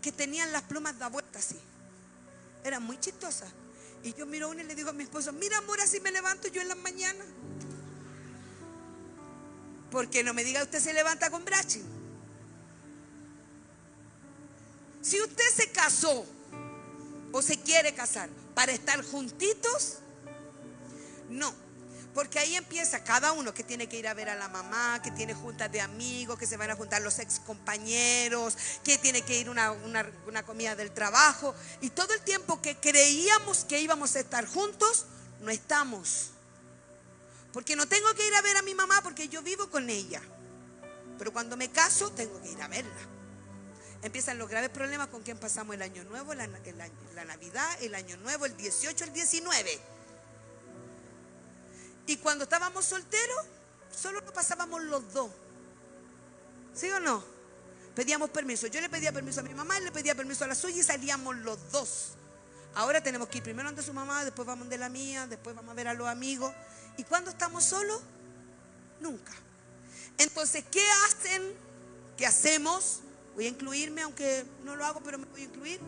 que 0.00 0.12
tenían 0.12 0.50
las 0.50 0.62
plumas 0.62 0.98
de 0.98 1.06
vuelta 1.10 1.40
así. 1.40 1.60
Eran 2.64 2.82
muy 2.84 2.98
chistosas. 2.98 3.52
Y 4.06 4.14
yo 4.14 4.24
miro 4.24 4.48
una 4.48 4.62
y 4.62 4.66
le 4.66 4.76
digo 4.76 4.90
a 4.90 4.92
mi 4.92 5.02
esposo, 5.02 5.32
mira 5.32 5.58
amor, 5.58 5.80
así 5.80 5.98
me 5.98 6.12
levanto 6.12 6.46
yo 6.46 6.60
en 6.60 6.68
las 6.68 6.76
mañanas. 6.76 7.26
Porque 9.90 10.22
no 10.22 10.32
me 10.32 10.44
diga 10.44 10.62
usted 10.62 10.78
se 10.78 10.92
levanta 10.92 11.28
con 11.28 11.44
brachi. 11.44 11.82
Si 15.02 15.20
usted 15.20 15.44
se 15.52 15.72
casó 15.72 16.24
o 17.32 17.42
se 17.42 17.58
quiere 17.58 17.94
casar 17.94 18.28
para 18.54 18.70
estar 18.70 19.04
juntitos, 19.04 19.98
no. 21.28 21.52
Porque 22.16 22.38
ahí 22.38 22.56
empieza 22.56 23.04
cada 23.04 23.32
uno 23.32 23.52
que 23.52 23.62
tiene 23.62 23.90
que 23.90 23.98
ir 23.98 24.08
a 24.08 24.14
ver 24.14 24.30
a 24.30 24.36
la 24.36 24.48
mamá, 24.48 25.02
que 25.02 25.10
tiene 25.10 25.34
juntas 25.34 25.70
de 25.70 25.82
amigos, 25.82 26.38
que 26.38 26.46
se 26.46 26.56
van 26.56 26.70
a 26.70 26.74
juntar 26.74 27.02
los 27.02 27.18
ex 27.18 27.40
compañeros, 27.40 28.56
que 28.82 28.96
tiene 28.96 29.20
que 29.20 29.38
ir 29.38 29.50
a 29.50 29.72
una, 29.72 30.10
una 30.26 30.42
comida 30.42 30.74
del 30.74 30.92
trabajo. 30.92 31.54
Y 31.82 31.90
todo 31.90 32.14
el 32.14 32.22
tiempo 32.22 32.62
que 32.62 32.74
creíamos 32.78 33.66
que 33.66 33.80
íbamos 33.80 34.16
a 34.16 34.20
estar 34.20 34.46
juntos, 34.46 35.04
no 35.42 35.50
estamos. 35.50 36.30
Porque 37.52 37.76
no 37.76 37.86
tengo 37.86 38.14
que 38.14 38.26
ir 38.26 38.34
a 38.34 38.40
ver 38.40 38.56
a 38.56 38.62
mi 38.62 38.74
mamá 38.74 39.02
porque 39.02 39.28
yo 39.28 39.42
vivo 39.42 39.68
con 39.68 39.90
ella. 39.90 40.22
Pero 41.18 41.34
cuando 41.34 41.58
me 41.58 41.70
caso, 41.70 42.12
tengo 42.12 42.40
que 42.40 42.48
ir 42.50 42.62
a 42.62 42.68
verla. 42.68 43.08
Empiezan 44.00 44.38
los 44.38 44.48
graves 44.48 44.70
problemas 44.70 45.08
con 45.08 45.20
quien 45.22 45.36
pasamos 45.36 45.74
el 45.74 45.82
año 45.82 46.02
nuevo, 46.04 46.32
la, 46.32 46.46
la 46.46 47.24
Navidad, 47.26 47.68
el 47.82 47.94
año 47.94 48.16
nuevo, 48.16 48.46
el 48.46 48.56
18, 48.56 49.04
el 49.04 49.12
19. 49.12 49.95
Y 52.06 52.16
cuando 52.18 52.44
estábamos 52.44 52.84
solteros, 52.84 53.46
solo 53.94 54.20
nos 54.20 54.32
pasábamos 54.32 54.82
los 54.82 55.12
dos. 55.12 55.30
¿Sí 56.74 56.90
o 56.90 57.00
no? 57.00 57.22
Pedíamos 57.94 58.30
permiso. 58.30 58.66
Yo 58.66 58.80
le 58.80 58.88
pedía 58.88 59.12
permiso 59.12 59.40
a 59.40 59.42
mi 59.42 59.54
mamá, 59.54 59.78
él 59.78 59.84
le 59.84 59.92
pedía 59.92 60.14
permiso 60.14 60.44
a 60.44 60.46
la 60.46 60.54
suya 60.54 60.80
y 60.80 60.82
salíamos 60.82 61.36
los 61.36 61.72
dos. 61.72 62.10
Ahora 62.74 63.02
tenemos 63.02 63.28
que 63.28 63.38
ir 63.38 63.44
primero 63.44 63.68
ante 63.68 63.82
su 63.82 63.94
mamá, 63.94 64.24
después 64.24 64.46
vamos 64.46 64.68
de 64.68 64.76
la 64.76 64.90
mía, 64.90 65.26
después 65.26 65.56
vamos 65.56 65.72
a 65.72 65.74
ver 65.74 65.88
a 65.88 65.94
los 65.94 66.06
amigos. 66.06 66.52
¿Y 66.98 67.04
cuando 67.04 67.30
estamos 67.30 67.64
solos? 67.64 68.02
Nunca. 69.00 69.32
Entonces, 70.18 70.62
¿qué 70.70 70.86
hacen? 71.06 71.54
¿Qué 72.18 72.26
hacemos? 72.26 73.00
Voy 73.34 73.46
a 73.46 73.48
incluirme, 73.48 74.02
aunque 74.02 74.44
no 74.64 74.76
lo 74.76 74.84
hago, 74.84 75.00
pero 75.00 75.18
me 75.18 75.24
voy 75.24 75.40
a 75.40 75.44
incluir. 75.44 75.80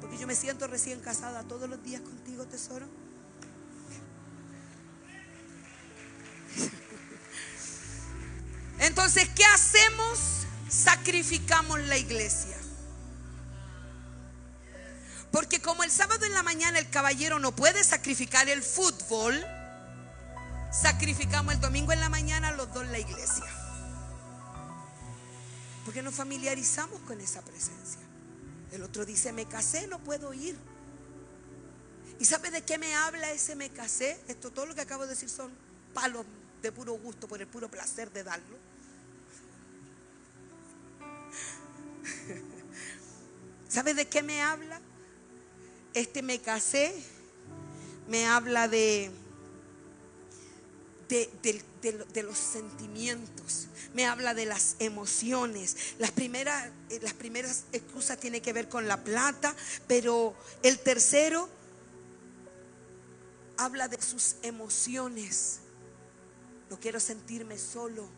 Porque 0.00 0.16
yo 0.16 0.26
me 0.26 0.34
siento 0.34 0.66
recién 0.66 1.00
casada 1.00 1.42
todos 1.44 1.68
los 1.68 1.82
días 1.82 2.00
contigo, 2.00 2.46
tesoro. 2.46 2.86
Entonces, 8.80 9.28
¿qué 9.36 9.44
hacemos? 9.44 10.46
Sacrificamos 10.68 11.80
la 11.80 11.98
iglesia. 11.98 12.56
Porque 15.30 15.60
como 15.60 15.84
el 15.84 15.90
sábado 15.90 16.24
en 16.26 16.32
la 16.32 16.42
mañana 16.42 16.78
el 16.78 16.88
caballero 16.90 17.38
no 17.38 17.54
puede 17.54 17.84
sacrificar 17.84 18.48
el 18.48 18.62
fútbol, 18.62 19.38
sacrificamos 20.72 21.54
el 21.54 21.60
domingo 21.60 21.92
en 21.92 22.00
la 22.00 22.08
mañana 22.08 22.52
los 22.52 22.72
dos 22.72 22.86
la 22.86 22.98
iglesia. 22.98 23.44
Porque 25.84 26.02
nos 26.02 26.14
familiarizamos 26.14 27.00
con 27.02 27.20
esa 27.20 27.42
presencia. 27.42 28.00
El 28.72 28.82
otro 28.82 29.04
dice, 29.04 29.32
me 29.32 29.46
casé, 29.46 29.86
no 29.88 29.98
puedo 29.98 30.32
ir. 30.32 30.56
¿Y 32.18 32.24
sabe 32.24 32.50
de 32.50 32.62
qué 32.62 32.78
me 32.78 32.94
habla 32.94 33.30
ese 33.30 33.56
me 33.56 33.70
casé? 33.70 34.20
Esto, 34.28 34.50
todo 34.50 34.66
lo 34.66 34.74
que 34.74 34.82
acabo 34.82 35.04
de 35.04 35.10
decir 35.10 35.28
son 35.28 35.52
palos 35.94 36.26
de 36.62 36.72
puro 36.72 36.94
gusto, 36.94 37.26
por 37.26 37.40
el 37.40 37.46
puro 37.46 37.70
placer 37.70 38.10
de 38.12 38.24
darlo. 38.24 38.56
¿Sabe 43.68 43.94
de 43.94 44.08
qué 44.08 44.22
me 44.22 44.42
habla? 44.42 44.80
Este 45.94 46.22
me 46.22 46.40
casé, 46.40 46.94
me 48.08 48.26
habla 48.26 48.68
de, 48.68 49.10
de, 51.08 52.22
los 52.22 52.38
sentimientos, 52.38 53.68
me 53.94 54.06
habla 54.06 54.34
de 54.34 54.46
las 54.46 54.76
emociones. 54.78 55.94
Las 55.98 56.12
primeras, 56.12 56.70
eh, 56.90 57.00
las 57.02 57.14
primeras 57.14 57.64
excusas 57.72 58.18
tienen 58.18 58.42
que 58.42 58.52
ver 58.52 58.68
con 58.68 58.86
la 58.86 59.02
plata, 59.02 59.54
pero 59.86 60.34
el 60.62 60.78
tercero 60.78 61.48
habla 63.56 63.88
de 63.88 64.00
sus 64.00 64.36
emociones. 64.42 65.59
No 66.70 66.80
quiero 66.80 67.00
sentirme 67.00 67.58
solo. 67.58 68.08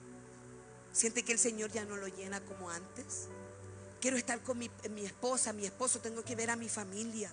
Siente 0.93 1.25
que 1.25 1.33
el 1.33 1.39
Señor 1.39 1.73
ya 1.73 1.85
no 1.85 1.97
lo 1.97 2.07
llena 2.07 2.41
como 2.43 2.71
antes. 2.71 3.29
Quiero 4.01 4.17
estar 4.17 4.41
con 4.43 4.59
mi, 4.59 4.71
esposa, 4.99 5.53
mi 5.53 5.65
esposo, 5.65 6.01
tengo 6.01 6.23
que 6.25 6.37
ver 6.37 6.51
a 6.51 6.57
mi 6.57 6.69
familia. 6.69 7.33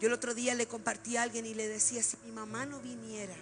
Yo 0.00 0.08
el 0.08 0.12
otro 0.12 0.34
día 0.34 0.54
le 0.54 0.66
compartí 0.66 1.16
a 1.16 1.22
alguien 1.22 1.46
y 1.46 1.54
le 1.54 1.68
decía, 1.68 2.02
si 2.02 2.16
mi 2.24 2.32
mamá 2.32 2.66
no 2.66 2.80
viniera 2.80 3.34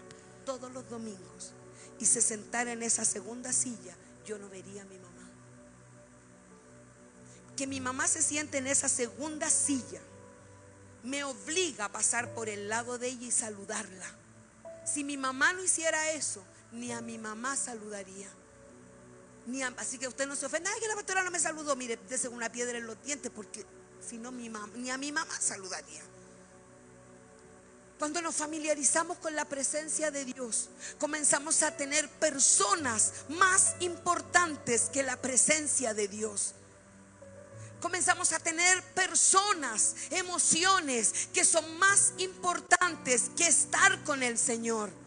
todos 0.44 0.72
los 0.72 0.88
domingos 0.88 1.52
y 1.98 2.06
se 2.06 2.20
sentara 2.20 2.72
en 2.72 2.82
esa 2.82 3.04
segunda 3.04 3.52
silla, 3.52 3.94
yo 4.24 4.38
no 4.38 4.48
vería 4.48 4.82
a 4.82 4.86
mi 4.86 4.98
mamá. 4.98 5.30
Que 7.56 7.66
mi 7.66 7.80
mamá 7.80 8.08
se 8.08 8.22
siente 8.22 8.58
en 8.58 8.66
esa 8.66 8.88
segunda 8.88 9.50
silla 9.50 10.00
me 11.04 11.22
obliga 11.22 11.84
a 11.84 11.92
pasar 11.92 12.32
por 12.34 12.48
el 12.48 12.68
lado 12.68 12.98
de 12.98 13.08
ella 13.08 13.26
y 13.26 13.30
saludarla. 13.30 14.06
Si 14.86 15.04
mi 15.04 15.16
mamá 15.16 15.52
no 15.52 15.62
hiciera 15.62 16.12
eso, 16.12 16.42
ni 16.74 16.92
a 16.92 17.00
mi 17.00 17.18
mamá 17.18 17.56
saludaría. 17.56 18.28
Ni 19.46 19.62
así 19.62 19.98
que 19.98 20.08
usted 20.08 20.26
no 20.26 20.36
se 20.36 20.46
ofenda, 20.46 20.70
ay 20.72 20.80
que 20.80 20.88
la 20.88 20.94
pastora 20.94 21.22
no 21.22 21.30
me 21.30 21.38
saludó, 21.38 21.76
mire, 21.76 21.98
dese 22.08 22.28
una 22.28 22.50
piedra 22.50 22.78
en 22.78 22.86
los 22.86 23.02
dientes, 23.02 23.30
porque 23.34 23.64
si 24.06 24.18
no, 24.18 24.32
mi 24.32 24.50
ni 24.76 24.90
a 24.90 24.98
mi 24.98 25.12
mamá 25.12 25.38
saludaría. 25.40 26.02
Cuando 27.98 28.20
nos 28.20 28.34
familiarizamos 28.34 29.18
con 29.18 29.34
la 29.34 29.44
presencia 29.44 30.10
de 30.10 30.24
Dios, 30.24 30.68
comenzamos 30.98 31.62
a 31.62 31.76
tener 31.76 32.08
personas 32.08 33.12
más 33.28 33.76
importantes 33.80 34.90
que 34.92 35.02
la 35.02 35.16
presencia 35.16 35.94
de 35.94 36.08
Dios 36.08 36.54
comenzamos 37.84 38.32
a 38.32 38.38
tener 38.38 38.82
personas, 38.94 39.94
emociones 40.08 41.28
que 41.34 41.44
son 41.44 41.76
más 41.76 42.14
importantes 42.16 43.30
que 43.36 43.46
estar 43.46 44.02
con 44.04 44.22
el 44.22 44.38
Señor. 44.38 45.03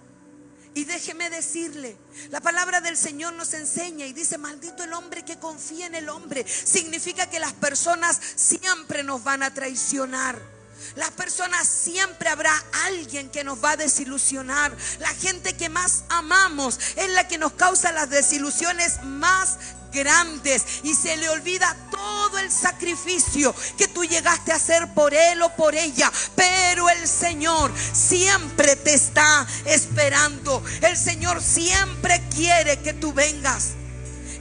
Y 0.78 0.86
déjeme 0.86 1.32
decirle, 1.32 1.98
la 2.30 2.40
palabra 2.40 2.82
del 2.82 2.96
Señor 2.96 3.34
nos 3.34 3.56
enseña 3.56 4.06
y 4.06 4.14
dice, 4.14 4.38
maldito 4.38 4.84
el 4.84 4.94
hombre 4.94 5.26
que 5.26 5.40
confía 5.40 5.88
en 5.88 5.96
el 5.96 6.08
hombre. 6.08 6.46
Significa 6.48 7.28
que 7.28 7.40
las 7.40 7.54
personas 7.54 8.22
siempre 8.36 9.02
nos 9.02 9.24
van 9.24 9.42
a 9.42 9.52
traicionar. 9.52 10.40
Las 10.96 11.10
personas 11.10 11.68
siempre 11.68 12.30
habrá 12.30 12.54
alguien 12.86 13.32
que 13.32 13.44
nos 13.44 13.64
va 13.64 13.72
a 13.72 13.78
desilusionar. 13.78 14.72
La 15.00 15.10
gente 15.16 15.58
que 15.58 15.68
más 15.68 16.04
amamos 16.10 16.80
es 16.96 17.10
la 17.10 17.28
que 17.28 17.40
nos 17.40 17.54
causa 17.54 17.92
las 17.92 18.12
desilusiones 18.12 19.04
más 19.04 19.58
grandes 19.92 20.64
y 20.84 20.94
se 20.94 21.18
le 21.18 21.30
olvida 21.30 21.76
todo 21.92 22.38
el 22.40 22.52
sacrificio 22.52 23.54
que 23.78 23.88
tú 23.88 24.04
llegaste 24.04 24.52
a 24.52 24.56
hacer 24.56 24.94
por 24.94 25.14
él 25.14 25.42
o 25.42 25.56
por 25.56 25.76
ella. 25.76 26.12
Pero 26.36 26.90
el 26.90 27.08
Señor 27.08 27.72
siempre 27.94 28.76
te 28.76 28.94
está 28.94 29.48
esperando. 29.66 30.64
El 30.82 30.98
Señor 30.98 31.42
siempre 31.42 32.22
quiere 32.36 32.80
que 32.80 32.94
tú 32.94 33.14
vengas. 33.14 33.72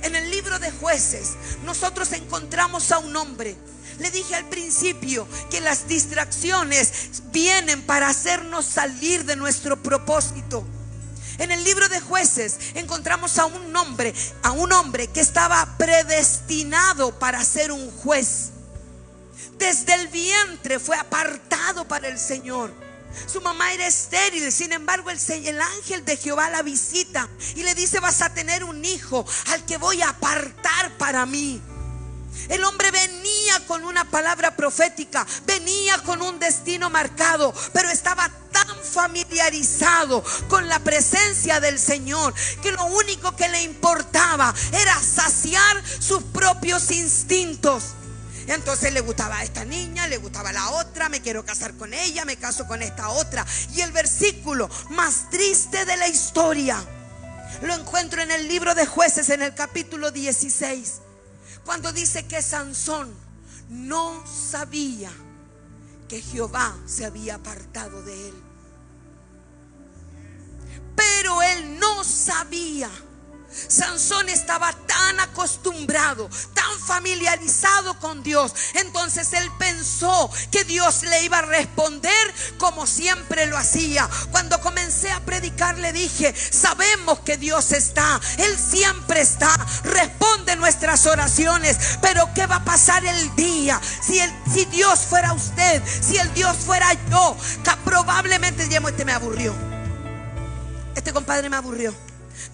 En 0.02 0.14
el 0.14 0.30
libro 0.30 0.59
de 0.59 0.70
jueces 0.72 1.32
nosotros 1.64 2.12
encontramos 2.12 2.92
a 2.92 2.98
un 2.98 3.16
hombre. 3.16 3.56
Le 3.98 4.11
dije 4.11 4.35
al 4.35 4.44
principio 4.46 5.26
que 5.50 5.61
las 5.61 5.88
distracciones 5.88 7.22
vienen 7.32 7.82
para 7.82 8.09
hacernos 8.09 8.66
salir 8.66 9.24
de 9.24 9.37
nuestro 9.37 9.82
propósito. 9.82 10.66
En 11.38 11.51
el 11.51 11.62
libro 11.64 11.88
de 11.88 12.01
jueces 12.01 12.57
encontramos 12.75 13.38
a 13.38 13.46
un 13.46 13.77
hombre, 13.77 14.14
a 14.42 14.53
un 14.53 14.72
hombre 14.72 15.09
que 15.09 15.20
estaba 15.20 15.77
predestinado 15.77 17.18
para 17.18 17.44
ser 17.44 17.72
un 17.72 17.90
juez. 17.90 18.51
Desde 19.59 19.94
el 19.94 20.09
vientre 20.09 20.79
fue 20.79 20.96
apartado 20.96 21.87
para 21.87 22.09
el 22.09 22.18
Señor. 22.18 22.72
Su 23.27 23.40
mamá 23.40 23.72
era 23.72 23.87
estéril, 23.87 24.53
sin 24.53 24.72
embargo 24.72 25.11
el, 25.11 25.18
el, 25.46 25.61
ángel 25.61 26.05
de 26.05 26.16
Jehová 26.16 26.51
la 26.51 26.62
visita 26.62 27.29
y 27.55 27.62
le 27.62 27.75
dice, 27.75 28.01
vas 28.01 28.20
a 28.20 28.35
tener 28.35 28.64
un 28.64 28.85
hijo 28.85 29.25
al 29.49 29.64
que 29.64 29.79
voy 29.79 30.03
a 30.03 30.11
apartar 30.11 30.96
para 30.99 31.25
mí. 31.25 31.61
El 32.49 32.64
hombre 32.64 32.90
venía 32.90 33.61
con 33.66 33.85
una 33.85 34.05
palabra 34.11 34.57
profética, 34.57 35.27
venía 35.46 35.99
con 35.99 36.22
un 36.22 36.38
destino 36.38 36.90
marcado, 36.90 37.53
pero 37.72 37.90
estaba 37.90 38.31
tan 38.53 38.68
familiarizado 38.83 40.25
con 40.49 40.68
la 40.68 40.79
presencia 40.79 41.61
del 41.61 41.79
Señor 41.79 42.35
que 42.62 42.72
lo 42.72 42.85
único 42.87 43.35
que 43.37 43.49
le 43.49 43.62
importaba 43.62 44.55
era 44.72 45.03
saciar 45.03 45.83
sus 46.01 46.22
propios 46.22 46.90
instintos. 46.90 47.94
Entonces 48.46 48.92
le 48.92 49.01
gustaba 49.01 49.38
a 49.38 49.44
esta 49.44 49.64
niña, 49.64 50.07
le 50.07 50.18
gustaba 50.18 50.51
a 50.51 50.53
la 50.53 50.70
otra, 50.70 51.09
me 51.09 51.20
quiero 51.20 51.44
casar 51.44 51.77
con 51.77 51.92
ella, 51.92 52.25
me 52.25 52.37
caso 52.37 52.66
con 52.66 52.81
esta 52.81 53.09
otra. 53.09 53.44
Y 53.75 53.81
el 53.81 53.90
versículo 53.90 54.70
más 54.90 55.29
triste 55.31 55.85
de 55.85 55.96
la 55.96 56.09
historia 56.09 56.83
lo 57.62 57.75
encuentro 57.75 58.22
en 58.22 58.31
el 58.31 58.49
libro 58.49 58.75
de 58.75 58.87
jueces 58.87 59.31
en 59.31 59.42
el 59.42 59.55
capítulo 59.55 60.11
16. 60.11 61.06
Cuando 61.66 61.92
dice 61.92 62.26
que 62.26 62.40
Sansón 62.40 63.12
no 63.68 64.24
sabía 64.24 65.11
que 66.09 66.22
Jehová 66.22 66.79
se 66.87 67.05
había 67.05 67.35
apartado 67.35 68.02
de 68.02 68.29
él. 68.29 68.35
Pero 70.94 71.42
él 71.42 71.79
no 71.81 72.05
sabía 72.05 72.88
Sansón 73.69 74.29
estaba 74.29 74.73
tan 74.73 75.21
acostumbrado, 75.21 76.29
tan 76.55 76.79
familiarizado 76.81 77.99
con 77.99 78.23
Dios. 78.23 78.53
Entonces 78.75 79.33
él 79.33 79.51
pensó 79.59 80.31
que 80.51 80.64
Dios 80.64 81.03
le 81.03 81.23
iba 81.25 81.38
a 81.38 81.42
responder 81.42 82.35
como 82.59 82.87
siempre 82.87 83.47
lo 83.47 83.57
hacía. 83.57 84.09
Cuando 84.31 84.61
comencé 84.61 85.11
a 85.11 85.21
predicar 85.21 85.79
le 85.79 85.92
dije, 85.92 86.35
sabemos 86.35 87.21
que 87.21 87.37
Dios 87.37 87.73
está, 87.73 88.21
Él 88.38 88.57
siempre 88.59 89.21
está, 89.21 89.55
responde 89.85 90.57
nuestras 90.57 91.07
oraciones. 91.07 91.99
Pero 92.01 92.29
¿qué 92.35 92.47
va 92.47 92.57
a 92.57 92.64
pasar 92.64 93.05
el 93.05 93.35
día? 93.37 93.81
Si, 94.01 94.19
el, 94.19 94.33
si 94.53 94.64
Dios 94.66 95.01
fuera 95.01 95.33
usted, 95.33 95.83
si 96.01 96.16
el 96.16 96.33
Dios 96.35 96.57
fuera 96.57 96.92
yo, 97.11 97.37
probablemente 97.85 98.64
este 98.64 99.05
me 99.05 99.12
aburrió. 99.12 99.55
Este 100.95 101.12
compadre 101.12 101.49
me 101.49 101.57
aburrió. 101.57 101.95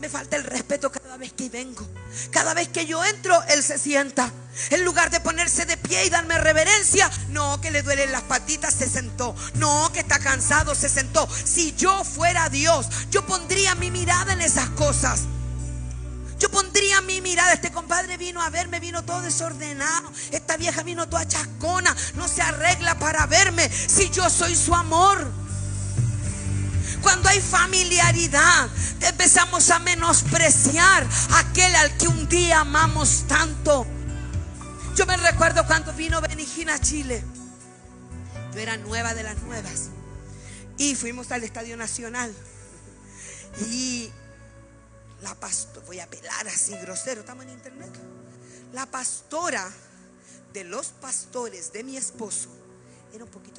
Me 0.00 0.08
falta 0.08 0.36
el 0.36 0.44
respeto 0.44 0.90
cada 0.90 1.16
vez 1.16 1.32
que 1.32 1.48
vengo. 1.48 1.86
Cada 2.30 2.54
vez 2.54 2.68
que 2.68 2.86
yo 2.86 3.04
entro, 3.04 3.42
Él 3.48 3.62
se 3.62 3.78
sienta. 3.78 4.30
En 4.70 4.84
lugar 4.84 5.10
de 5.10 5.20
ponerse 5.20 5.64
de 5.64 5.76
pie 5.76 6.04
y 6.04 6.10
darme 6.10 6.38
reverencia, 6.38 7.10
no, 7.28 7.60
que 7.60 7.70
le 7.70 7.82
duelen 7.82 8.12
las 8.12 8.22
patitas, 8.22 8.74
se 8.74 8.88
sentó. 8.88 9.34
No, 9.54 9.90
que 9.92 10.00
está 10.00 10.18
cansado, 10.18 10.74
se 10.74 10.88
sentó. 10.88 11.28
Si 11.44 11.74
yo 11.74 12.04
fuera 12.04 12.48
Dios, 12.48 12.86
yo 13.10 13.24
pondría 13.26 13.74
mi 13.74 13.90
mirada 13.90 14.32
en 14.32 14.40
esas 14.40 14.68
cosas. 14.70 15.22
Yo 16.42 16.50
pondría 16.50 17.00
mi 17.02 17.20
mirada. 17.20 17.52
Este 17.52 17.70
compadre 17.70 18.16
vino 18.16 18.42
a 18.42 18.50
verme, 18.50 18.80
vino 18.80 19.04
todo 19.04 19.22
desordenado. 19.22 20.10
Esta 20.32 20.56
vieja 20.56 20.82
vino 20.82 21.08
toda 21.08 21.26
chascona. 21.26 21.94
No 22.14 22.26
se 22.26 22.42
arregla 22.42 22.98
para 22.98 23.26
verme. 23.26 23.70
Si 23.70 24.10
yo 24.10 24.28
soy 24.28 24.56
su 24.56 24.74
amor. 24.74 25.41
Cuando 27.02 27.28
hay 27.28 27.40
familiaridad, 27.40 28.68
empezamos 29.00 29.70
a 29.70 29.78
menospreciar 29.80 31.06
aquel 31.34 31.74
al 31.74 31.96
que 31.98 32.08
un 32.08 32.28
día 32.28 32.60
amamos 32.60 33.24
tanto. 33.26 33.86
Yo 34.96 35.06
me 35.06 35.16
recuerdo 35.16 35.66
cuando 35.66 35.92
vino 35.94 36.20
Benigina 36.20 36.74
a 36.74 36.80
Chile. 36.80 37.22
Yo 38.54 38.60
era 38.60 38.76
nueva 38.76 39.14
de 39.14 39.22
las 39.22 39.42
nuevas. 39.42 39.88
Y 40.78 40.94
fuimos 40.94 41.30
al 41.32 41.44
Estadio 41.44 41.76
Nacional. 41.76 42.32
Y 43.68 44.10
la 45.22 45.34
pastora, 45.34 45.86
voy 45.86 46.00
a 46.00 46.08
pelar 46.08 46.48
así 46.48 46.72
grosero, 46.76 47.20
estamos 47.20 47.44
en 47.44 47.50
internet. 47.50 47.90
La 48.72 48.86
pastora 48.86 49.70
de 50.52 50.64
los 50.64 50.88
pastores 50.88 51.72
de 51.72 51.84
mi 51.84 51.96
esposo 51.96 52.48
era 53.12 53.24
un 53.24 53.30
poquito 53.30 53.51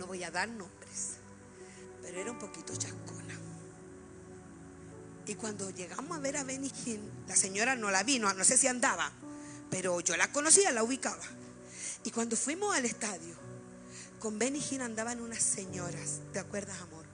No 0.00 0.06
voy 0.06 0.24
a 0.24 0.30
dar 0.30 0.48
nombres, 0.48 1.18
pero 2.00 2.18
era 2.18 2.30
un 2.30 2.38
poquito 2.38 2.74
chascona. 2.74 3.38
Y 5.26 5.34
cuando 5.34 5.68
llegamos 5.68 6.16
a 6.16 6.20
ver 6.20 6.38
a 6.38 6.42
Benny 6.42 6.72
la 7.28 7.36
señora 7.36 7.76
no 7.76 7.90
la 7.90 8.02
vino, 8.02 8.32
no 8.32 8.42
sé 8.42 8.56
si 8.56 8.66
andaba, 8.66 9.12
pero 9.70 10.00
yo 10.00 10.16
la 10.16 10.32
conocía, 10.32 10.72
la 10.72 10.82
ubicaba. 10.82 11.22
Y 12.02 12.10
cuando 12.12 12.34
fuimos 12.34 12.74
al 12.74 12.86
estadio, 12.86 13.34
con 14.18 14.38
Benny 14.38 14.64
andaban 14.80 15.20
unas 15.20 15.42
señoras, 15.42 16.20
¿te 16.32 16.38
acuerdas, 16.38 16.80
amor? 16.80 17.04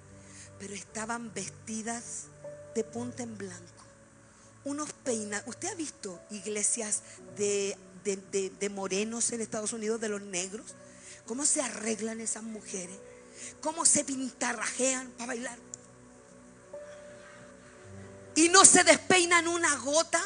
pero 0.61 0.75
estaban 0.75 1.35
vestidas 1.35 2.27
de 2.77 2.85
punta 2.85 3.25
en 3.25 3.37
blanco. 3.37 3.85
Unos 4.65 4.93
peinados. 4.93 5.49
¿Usted 5.49 5.69
ha 5.69 5.75
visto 5.75 6.21
iglesias 6.31 7.03
de, 7.37 7.77
de, 8.05 8.69
morenos 8.71 9.33
en 9.33 9.41
Estados 9.41 9.73
Unidos, 9.73 10.01
de 10.01 10.09
los 10.09 10.23
negros? 10.23 10.75
¿Cómo 11.27 11.45
se 11.45 11.61
arreglan 11.61 12.21
esas 12.21 12.43
mujeres? 12.43 12.99
¿Cómo 13.61 13.85
se 13.85 14.05
pintarrajean 14.05 15.11
para 15.13 15.27
bailar? 15.29 15.59
Y 18.35 18.49
no 18.49 18.65
se 18.65 18.85
despeinan 18.85 19.49
una 19.49 19.75
gota. 19.77 20.23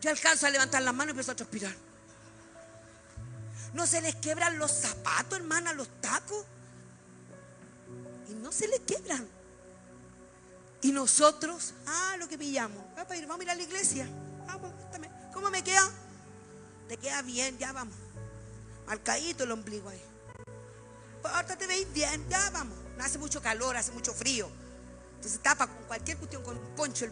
Yo 0.00 0.10
alcanzo 0.10 0.46
a 0.46 0.50
levantar 0.50 0.82
las 0.82 0.94
manos 0.94 1.08
y 1.08 1.10
empiezo 1.10 1.32
a 1.32 1.36
transpirar. 1.36 1.74
No 3.74 3.86
se 3.86 4.00
les 4.00 4.14
quebran 4.16 4.58
los 4.58 4.70
zapatos, 4.70 5.38
hermana, 5.38 5.72
los 5.72 5.88
tacos 6.00 6.44
no 8.42 8.52
se 8.52 8.68
le 8.68 8.80
quebran. 8.80 9.26
Y 10.82 10.90
nosotros, 10.92 11.74
ah, 11.86 12.16
lo 12.18 12.28
que 12.28 12.36
pillamos, 12.36 12.82
vamos 12.96 13.12
a 13.12 13.16
ir, 13.16 13.50
a, 13.50 13.54
la 13.54 13.62
iglesia. 13.62 14.06
Vamos, 14.46 14.72
¿Cómo 15.32 15.48
me 15.48 15.62
queda? 15.62 15.88
Te 16.88 16.96
queda 16.96 17.22
bien, 17.22 17.56
ya 17.56 17.72
vamos. 17.72 17.94
Marcadito 18.92 19.44
el 19.44 19.52
ombligo 19.52 19.88
ahí. 19.88 20.02
Pues 21.22 21.32
ahorita 21.32 21.56
te 21.56 21.66
veis 21.66 21.90
bien, 21.94 22.28
ya 22.28 22.50
vamos. 22.50 22.76
No 22.98 23.02
hace 23.02 23.16
mucho 23.16 23.40
calor, 23.40 23.74
hace 23.74 23.90
mucho 23.90 24.12
frío. 24.12 24.50
Entonces 25.14 25.40
tapa 25.40 25.66
con 25.66 25.84
cualquier 25.84 26.18
cuestión, 26.18 26.42
con 26.42 26.58
un 26.58 26.74
poncho, 26.74 27.06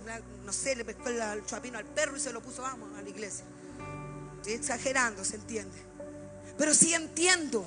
no 0.45 0.53
sé, 0.53 0.77
le 0.77 0.85
pescó 0.85 1.09
el 1.09 1.47
chapino 1.47 1.79
al 1.79 1.87
perro 1.87 2.19
y 2.19 2.21
se 2.21 2.35
lo 2.35 2.43
puso, 2.43 2.61
vamos, 2.61 2.90
a 2.99 3.01
la 3.01 3.09
iglesia. 3.09 3.47
Estoy 4.37 4.53
exagerando, 4.53 5.25
¿se 5.25 5.37
entiende? 5.37 5.79
Pero 6.59 6.75
sí 6.75 6.93
entiendo 6.93 7.64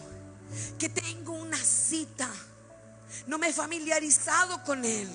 que 0.78 0.90
tengo 0.90 1.34
una 1.34 1.58
cita 1.58 2.30
no 3.28 3.38
me 3.38 3.50
he 3.50 3.54
familiarizado 3.54 4.64
con 4.64 4.84
Él. 4.86 5.10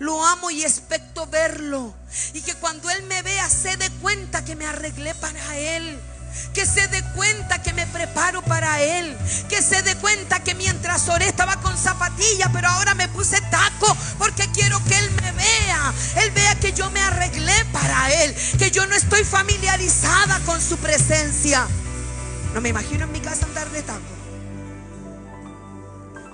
Lo 0.00 0.24
amo 0.26 0.50
y 0.50 0.62
expecto 0.62 1.26
verlo. 1.26 1.94
Y 2.32 2.42
que 2.42 2.54
cuando 2.54 2.90
Él 2.90 3.04
me 3.04 3.22
vea 3.22 3.48
se 3.48 3.76
dé 3.76 3.88
cuenta 4.02 4.44
que 4.44 4.56
me 4.56 4.66
arreglé 4.66 5.14
para 5.14 5.56
Él. 5.56 5.98
Que 6.52 6.66
se 6.66 6.86
dé 6.88 7.02
cuenta 7.14 7.62
que 7.62 7.72
me 7.72 7.86
preparo 7.86 8.42
para 8.42 8.80
Él. 8.80 9.16
Que 9.48 9.62
se 9.62 9.82
dé 9.82 9.96
cuenta 9.96 10.40
que 10.42 10.54
mientras 10.54 11.08
oré 11.08 11.26
estaba 11.26 11.56
con 11.60 11.76
zapatilla, 11.76 12.50
pero 12.52 12.68
ahora 12.68 12.94
me 12.94 13.08
puse 13.08 13.40
taco 13.50 13.96
porque 14.18 14.50
quiero 14.52 14.82
que 14.84 14.98
Él 14.98 15.10
me 15.22 15.32
vea. 15.32 15.94
Él 16.16 16.30
vea 16.32 16.54
que 16.60 16.72
yo 16.72 16.90
me 16.90 17.00
arreglé 17.00 17.64
para 17.72 18.12
Él. 18.24 18.34
Que 18.58 18.70
yo 18.70 18.86
no 18.86 18.94
estoy 18.94 19.24
familiarizada 19.24 20.40
con 20.40 20.60
su 20.60 20.76
presencia. 20.78 21.66
No 22.54 22.60
me 22.60 22.68
imagino 22.68 23.04
en 23.04 23.12
mi 23.12 23.20
casa 23.20 23.46
andar 23.46 23.68
de 23.70 23.82
taco. 23.82 24.00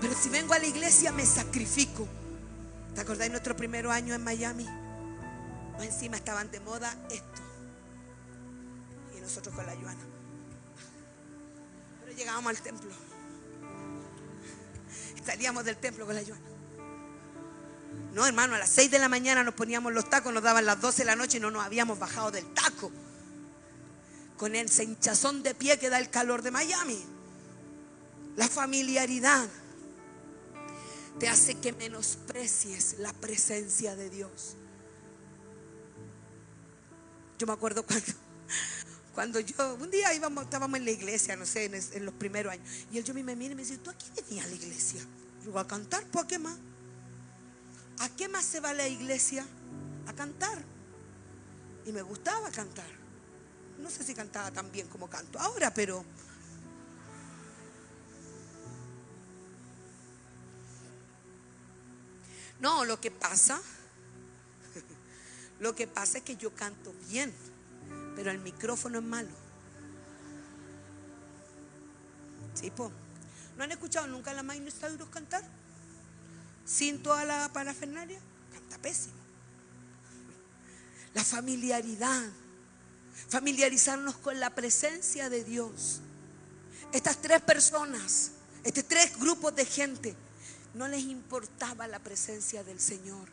Pero 0.01 0.15
si 0.21 0.29
vengo 0.29 0.55
a 0.55 0.59
la 0.59 0.67
iglesia 0.67 1.13
me 1.13 1.27
sacrifico. 1.27 2.09
¿Te 2.95 3.03
acordáis 3.03 3.31
nuestro 3.31 3.57
primer 3.57 3.87
año 3.87 4.15
en 4.15 4.25
Miami? 4.25 4.67
encima 5.83 6.17
estaban 6.17 6.51
de 6.51 6.61
moda 6.61 6.95
esto. 7.11 7.50
Nosotros 9.21 9.55
con 9.55 9.67
la 9.67 9.75
Yuana. 9.75 10.01
Pero 12.01 12.13
llegábamos 12.17 12.51
al 12.51 12.63
templo. 12.63 12.91
Salíamos 15.25 15.65
del 15.65 15.77
templo 15.77 16.07
con 16.07 16.15
la 16.15 16.23
Yuana. 16.23 16.51
No, 18.13 18.27
hermano, 18.27 18.55
a 18.55 18.59
las 18.59 18.71
6 18.71 18.91
de 18.91 18.99
la 18.99 19.09
mañana 19.09 19.45
nos 19.45 19.55
poníamos 19.55 19.93
los 19.93 20.09
tacos, 20.11 20.33
nos 20.33 20.43
daban 20.43 20.67
las 20.67 20.81
12 20.81 21.03
de 21.03 21.05
la 21.07 21.17
noche 21.17 21.39
y 21.39 21.41
no 21.41 21.51
nos 21.51 21.65
habíamos 21.65 21.99
bajado 21.99 22.31
del 22.31 22.47
taco. 22.53 22.91
Con 24.37 24.57
el 24.57 24.71
hinchazón 24.71 25.43
de 25.43 25.55
pie 25.55 25.79
que 25.79 25.91
da 25.91 25.99
el 25.99 26.11
calor 26.11 26.43
de 26.43 26.51
Miami. 26.51 27.05
La 28.37 28.49
familiaridad 28.49 29.49
te 31.19 31.29
hace 31.29 31.57
que 31.57 31.73
menosprecies 31.73 32.99
la 32.99 33.13
presencia 33.13 33.95
de 33.95 34.09
Dios. 34.09 34.57
Yo 37.39 37.47
me 37.47 37.53
acuerdo 37.53 37.85
cuando, 37.85 38.13
cuando 39.15 39.41
yo, 39.41 39.75
un 39.75 39.91
día 39.91 40.15
íbamos, 40.15 40.45
estábamos 40.45 40.79
en 40.79 40.85
la 40.85 40.93
iglesia, 40.93 41.37
no 41.37 41.47
sé, 41.47 41.65
en, 41.65 42.05
los 42.05 42.15
primeros 42.15 42.53
años, 42.53 42.69
y 42.93 42.99
él 42.99 43.05
yo 43.05 43.13
me 43.15 43.23
mira 43.37 43.53
y 43.53 43.57
me 43.57 43.63
dice, 43.63 43.79
¿tú 43.79 43.91
aquí 43.91 44.07
venías 44.17 44.47
a 44.47 44.49
la 44.49 44.55
iglesia? 44.55 45.01
Yo 45.45 45.59
a 45.59 45.67
cantar, 45.67 46.05
¿por 46.07 46.27
qué 46.27 46.39
más? 46.39 46.57
¿A 47.99 48.09
qué 48.11 48.29
más 48.29 48.45
se 48.45 48.61
va 48.61 48.71
a 48.71 48.75
la 48.75 48.89
iglesia? 48.89 49.45
A 50.07 50.13
cantar. 50.13 50.63
Y 51.87 51.93
me 51.93 52.03
gustaba 52.03 52.51
cantar. 52.51 52.89
No 53.79 53.91
sé 53.91 54.05
si 54.05 54.15
cantaba 54.15 54.51
tan 54.51 54.71
bien 54.71 54.89
como 54.89 55.09
canto 55.09 55.39
ahora, 55.39 55.73
pero 55.73 56.05
No, 62.61 62.85
lo 62.85 63.01
que 63.01 63.11
pasa, 63.11 63.61
lo 65.61 65.75
que 65.75 65.87
pasa 65.87 66.19
es 66.19 66.25
que 66.25 66.37
yo 66.37 66.55
canto 66.55 66.93
bien, 67.09 67.33
pero 68.21 68.33
el 68.33 68.39
micrófono 68.41 68.99
es 68.99 69.05
malo. 69.05 69.31
¿Sí, 72.53 72.71
po? 72.71 72.93
¿No 73.57 73.65
han 73.65 73.73
escuchado 73.73 74.09
nunca 74.09 74.33
a 74.33 74.35
la 74.35 74.43
Maynard 74.43 74.75
Cyrus 74.75 75.09
cantar? 75.09 75.43
Sin 76.67 77.03
toda 77.03 77.25
la 77.25 77.51
parafernalia, 77.51 78.21
canta 78.53 78.77
pésimo. 78.77 79.15
La 81.15 81.25
familiaridad, 81.25 82.29
familiarizarnos 83.31 84.19
con 84.19 84.39
la 84.39 84.51
presencia 84.51 85.31
de 85.31 85.43
Dios. 85.43 86.03
Estas 86.93 87.23
tres 87.23 87.41
personas, 87.41 88.33
estos 88.65 88.85
tres 88.85 89.19
grupos 89.19 89.57
de 89.57 89.65
gente 89.65 90.15
no 90.75 90.89
les 90.89 91.05
importaba 91.05 91.89
la 91.89 92.01
presencia 92.01 92.63
del 92.65 92.81
Señor. 92.81 93.31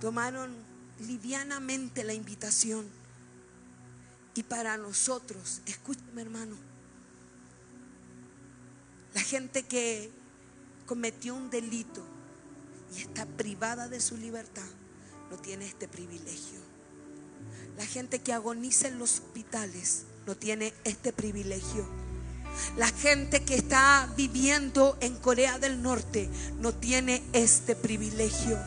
Tomaron 0.00 0.52
livianamente 0.98 2.02
la 2.02 2.12
invitación. 2.12 2.97
Y 4.34 4.42
para 4.44 4.76
nosotros, 4.76 5.62
escúchame 5.66 6.22
hermano, 6.22 6.56
la 9.14 9.20
gente 9.20 9.64
que 9.64 10.10
cometió 10.86 11.34
un 11.34 11.50
delito 11.50 12.04
y 12.94 13.00
está 13.00 13.26
privada 13.26 13.88
de 13.88 14.00
su 14.00 14.16
libertad 14.16 14.68
no 15.30 15.36
tiene 15.36 15.66
este 15.66 15.88
privilegio. 15.88 16.58
La 17.76 17.86
gente 17.86 18.20
que 18.20 18.32
agoniza 18.32 18.88
en 18.88 18.98
los 18.98 19.20
hospitales 19.20 20.04
no 20.26 20.36
tiene 20.36 20.72
este 20.84 21.12
privilegio. 21.12 21.86
La 22.76 22.88
gente 22.88 23.44
que 23.44 23.54
está 23.54 24.12
viviendo 24.16 24.96
en 25.00 25.16
Corea 25.16 25.58
del 25.58 25.82
Norte 25.82 26.28
no 26.58 26.74
tiene 26.74 27.22
este 27.32 27.76
privilegio. 27.76 28.58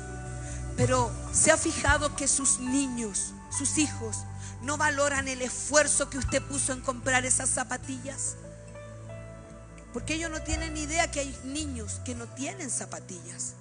Pero 0.78 1.12
se 1.34 1.52
ha 1.52 1.58
fijado 1.58 2.16
que 2.16 2.28
sus 2.28 2.60
niños, 2.60 3.34
sus 3.58 3.78
hijos, 3.78 4.18
no 4.62 4.78
valoran 4.78 5.28
el 5.28 5.42
esfuerzo 5.42 6.10
que 6.10 6.18
usted 6.18 6.42
puso 6.44 6.74
en 6.74 6.82
comprar 6.82 7.26
esas 7.26 7.50
zapatillas. 7.50 8.36
Porque 9.94 10.14
ellos 10.14 10.32
no 10.32 10.42
tienen 10.42 10.78
idea 10.78 11.12
que 11.12 11.20
hay 11.20 11.40
niños 11.44 12.00
que 12.06 12.16
no 12.16 12.28
tienen 12.28 12.70
zapatillas. 12.70 13.56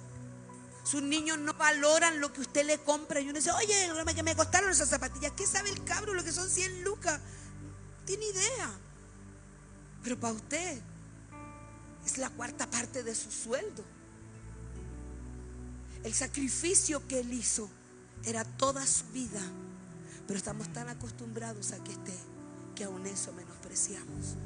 Sus 0.83 1.01
niños 1.01 1.37
no 1.37 1.53
valoran 1.53 2.19
lo 2.19 2.31
que 2.31 2.41
usted 2.41 2.65
le 2.65 2.77
compra. 2.79 3.19
Y 3.19 3.25
uno 3.25 3.33
dice, 3.33 3.51
oye, 3.51 3.89
que 4.15 4.23
me 4.23 4.35
costaron 4.35 4.69
esas 4.69 4.89
zapatillas. 4.89 5.33
¿Qué 5.35 5.45
sabe 5.45 5.69
el 5.69 5.83
cabro 5.83 6.13
lo 6.13 6.23
que 6.23 6.31
son 6.31 6.49
100 6.49 6.83
lucas? 6.83 7.19
No 7.19 8.05
tiene 8.05 8.25
idea. 8.25 8.71
Pero 10.03 10.19
para 10.19 10.33
usted 10.33 10.81
es 12.05 12.17
la 12.17 12.29
cuarta 12.29 12.69
parte 12.69 13.03
de 13.03 13.13
su 13.13 13.31
sueldo. 13.31 13.83
El 16.03 16.13
sacrificio 16.13 17.07
que 17.07 17.19
él 17.19 17.33
hizo 17.33 17.69
era 18.23 18.43
toda 18.43 18.85
su 18.87 19.05
vida. 19.07 19.41
Pero 20.31 20.37
estamos 20.37 20.71
tan 20.71 20.87
acostumbrados 20.87 21.73
a 21.73 21.83
que 21.83 21.91
esté 21.91 22.17
que 22.73 22.85
aún 22.85 23.05
eso 23.05 23.33
menospreciamos. 23.33 24.37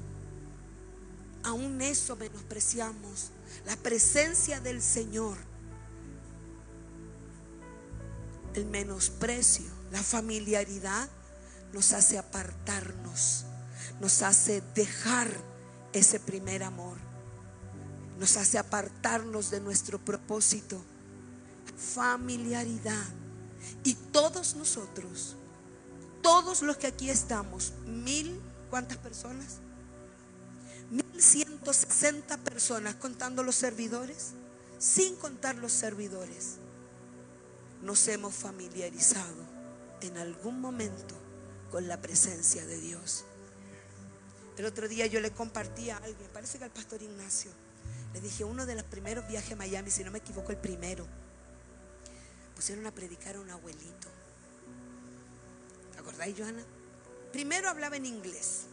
Aún 1.43 1.79
eso 1.79 2.15
menospreciamos. 2.15 3.29
La 3.67 3.75
presencia 3.75 4.59
del 4.59 4.81
Señor. 4.81 5.37
El 8.55 8.65
menosprecio, 8.65 9.67
la 9.91 10.01
familiaridad 10.01 11.07
nos 11.71 11.93
hace 11.93 12.17
apartarnos, 12.17 13.45
nos 14.01 14.23
hace 14.23 14.63
dejar 14.73 15.29
ese 15.93 16.19
primer 16.19 16.63
amor, 16.63 16.97
nos 18.17 18.37
hace 18.37 18.57
apartarnos 18.57 19.51
de 19.51 19.61
nuestro 19.61 20.03
propósito. 20.03 20.83
Familiaridad. 21.77 23.05
Y 23.83 23.93
todos 23.93 24.55
nosotros, 24.55 25.37
todos 26.25 26.63
los 26.63 26.77
que 26.77 26.87
aquí 26.87 27.11
estamos, 27.11 27.73
mil, 27.85 28.41
¿cuántas 28.71 28.97
personas? 28.97 29.59
1160 30.89 32.37
personas 32.39 32.95
contando 32.95 33.43
los 33.43 33.53
servidores, 33.53 34.31
sin 34.79 35.17
contar 35.17 35.55
los 35.55 35.71
servidores, 35.71 36.55
nos 37.83 38.07
hemos 38.07 38.33
familiarizado 38.33 39.35
en 40.01 40.17
algún 40.17 40.59
momento 40.59 41.13
con 41.69 41.87
la 41.87 42.01
presencia 42.01 42.65
de 42.65 42.79
Dios. 42.79 43.23
El 44.57 44.65
otro 44.65 44.87
día 44.87 45.05
yo 45.05 45.19
le 45.19 45.29
compartí 45.29 45.91
a 45.91 45.97
alguien, 45.97 46.27
parece 46.33 46.57
que 46.57 46.63
al 46.63 46.71
pastor 46.71 47.03
Ignacio, 47.03 47.51
le 48.15 48.21
dije 48.21 48.43
uno 48.43 48.65
de 48.65 48.73
los 48.73 48.85
primeros 48.85 49.27
viajes 49.27 49.51
a 49.51 49.57
Miami, 49.57 49.91
si 49.91 50.03
no 50.03 50.09
me 50.09 50.17
equivoco, 50.17 50.51
el 50.51 50.57
primero, 50.57 51.05
pusieron 52.55 52.87
a 52.87 52.91
predicar 52.91 53.35
a 53.35 53.41
un 53.41 53.51
abuelito. 53.51 54.24
¿Te 56.05 56.11
acordáis, 56.11 56.37
Joana? 56.37 56.63
Primero 57.31 57.67
hablaba 57.67 57.97
en 57.97 58.05
inglés. 58.05 58.65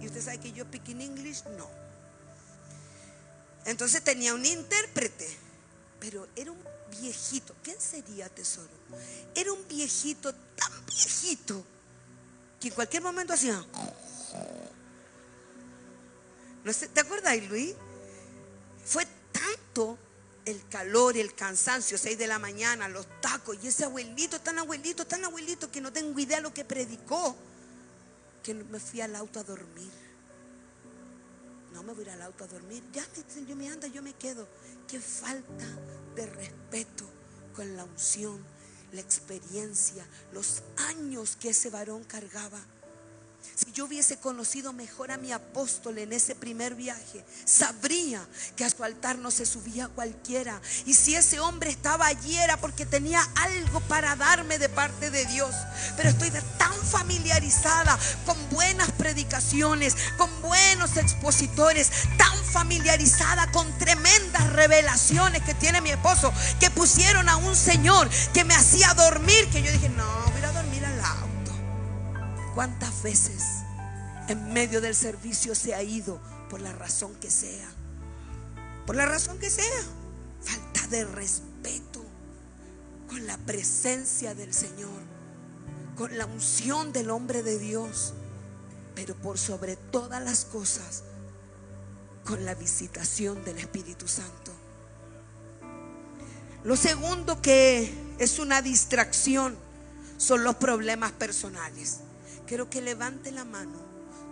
Y 0.00 0.06
usted 0.06 0.22
sabe 0.22 0.40
que 0.40 0.52
yo 0.52 0.66
in 0.88 1.00
English, 1.00 1.42
no. 1.56 1.70
Entonces 3.64 4.04
tenía 4.04 4.34
un 4.34 4.44
intérprete, 4.44 5.26
pero 5.98 6.28
era 6.36 6.52
un 6.52 6.62
viejito. 7.00 7.54
¿Quién 7.62 7.80
sería 7.80 8.28
tesoro? 8.28 8.68
Era 9.34 9.54
un 9.54 9.66
viejito 9.68 10.34
tan 10.34 10.86
viejito 10.86 11.64
que 12.60 12.68
en 12.68 12.74
cualquier 12.74 13.02
momento 13.02 13.32
hacía. 13.32 13.64
No 16.62 16.72
sé, 16.74 16.88
¿Te 16.88 17.00
acuerdas, 17.00 17.42
Luis? 17.48 17.74
Fue 18.84 19.06
tanto 19.32 19.98
el 20.44 20.66
calor 20.68 21.16
el 21.16 21.34
cansancio, 21.34 21.96
6 21.96 22.18
de 22.18 22.26
la 22.26 22.38
mañana, 22.38 22.88
los 22.88 23.06
tacos, 23.20 23.56
y 23.62 23.68
ese 23.68 23.84
abuelito, 23.84 24.40
tan 24.40 24.58
abuelito, 24.58 25.06
tan 25.06 25.24
abuelito, 25.24 25.70
que 25.70 25.80
no 25.80 25.92
tengo 25.92 26.18
idea 26.18 26.38
de 26.38 26.42
lo 26.42 26.54
que 26.54 26.64
predicó 26.64 27.36
que 28.42 28.52
me 28.52 28.78
fui 28.78 29.00
al 29.00 29.16
auto 29.16 29.40
a 29.40 29.42
dormir. 29.42 29.90
No 31.72 31.82
me 31.82 31.94
voy 31.94 32.08
al 32.08 32.22
auto 32.22 32.44
a 32.44 32.46
dormir. 32.46 32.84
Ya 32.92 33.04
yo 33.48 33.56
me 33.56 33.68
anda, 33.68 33.88
yo 33.88 34.02
me 34.02 34.12
quedo. 34.12 34.46
Qué 34.86 35.00
falta 35.00 35.64
de 36.14 36.26
respeto 36.26 37.04
con 37.56 37.74
la 37.74 37.84
unción, 37.84 38.44
la 38.92 39.00
experiencia, 39.00 40.06
los 40.32 40.62
años 40.76 41.36
que 41.36 41.48
ese 41.48 41.70
varón 41.70 42.04
cargaba. 42.04 42.60
Si 43.54 43.70
yo 43.72 43.84
hubiese 43.84 44.16
conocido 44.16 44.72
mejor 44.72 45.12
a 45.12 45.16
mi 45.16 45.32
apóstol 45.32 45.98
en 45.98 46.12
ese 46.12 46.34
primer 46.34 46.74
viaje, 46.74 47.24
sabría 47.44 48.26
que 48.56 48.64
a 48.64 48.70
su 48.70 48.82
altar 48.82 49.18
no 49.18 49.30
se 49.30 49.46
subía 49.46 49.88
cualquiera. 49.88 50.60
Y 50.86 50.94
si 50.94 51.14
ese 51.14 51.38
hombre 51.38 51.70
estaba 51.70 52.06
allí 52.06 52.36
era 52.36 52.56
porque 52.56 52.84
tenía 52.84 53.22
algo 53.36 53.80
para 53.82 54.16
darme 54.16 54.58
de 54.58 54.68
parte 54.68 55.10
de 55.10 55.24
Dios. 55.26 55.54
Pero 55.96 56.08
estoy 56.08 56.30
tan 56.58 56.72
familiarizada 56.84 57.98
con 58.26 58.36
buenas 58.50 58.90
predicaciones, 58.92 59.96
con 60.16 60.30
buenos 60.42 60.96
expositores, 60.96 61.90
tan 62.18 62.36
familiarizada 62.44 63.50
con 63.52 63.66
tremendas 63.78 64.52
revelaciones 64.52 65.42
que 65.42 65.54
tiene 65.54 65.80
mi 65.80 65.90
esposo, 65.90 66.32
que 66.60 66.70
pusieron 66.70 67.28
a 67.28 67.36
un 67.36 67.54
Señor 67.54 68.08
que 68.32 68.44
me 68.44 68.54
hacía 68.54 68.94
dormir, 68.94 69.48
que 69.50 69.62
yo 69.62 69.72
dije, 69.72 69.88
no, 69.90 70.33
¿Cuántas 72.54 73.02
veces 73.02 73.42
en 74.28 74.52
medio 74.52 74.80
del 74.80 74.94
servicio 74.94 75.56
se 75.56 75.74
ha 75.74 75.82
ido 75.82 76.20
por 76.48 76.60
la 76.60 76.72
razón 76.72 77.12
que 77.16 77.28
sea? 77.28 77.68
Por 78.86 78.94
la 78.94 79.06
razón 79.06 79.38
que 79.40 79.50
sea. 79.50 79.82
Falta 80.40 80.86
de 80.86 81.04
respeto 81.04 82.04
con 83.08 83.26
la 83.26 83.36
presencia 83.38 84.34
del 84.34 84.54
Señor, 84.54 85.02
con 85.96 86.16
la 86.16 86.26
unción 86.26 86.92
del 86.92 87.10
hombre 87.10 87.42
de 87.42 87.58
Dios, 87.58 88.14
pero 88.94 89.16
por 89.16 89.36
sobre 89.38 89.74
todas 89.74 90.22
las 90.22 90.44
cosas, 90.44 91.02
con 92.24 92.44
la 92.44 92.54
visitación 92.54 93.44
del 93.44 93.58
Espíritu 93.58 94.06
Santo. 94.06 94.52
Lo 96.62 96.76
segundo 96.76 97.42
que 97.42 97.92
es 98.18 98.38
una 98.38 98.62
distracción 98.62 99.56
son 100.18 100.44
los 100.44 100.54
problemas 100.54 101.12
personales. 101.12 102.00
Quiero 102.46 102.68
que 102.68 102.80
levante 102.80 103.30
la 103.30 103.44
mano 103.44 103.78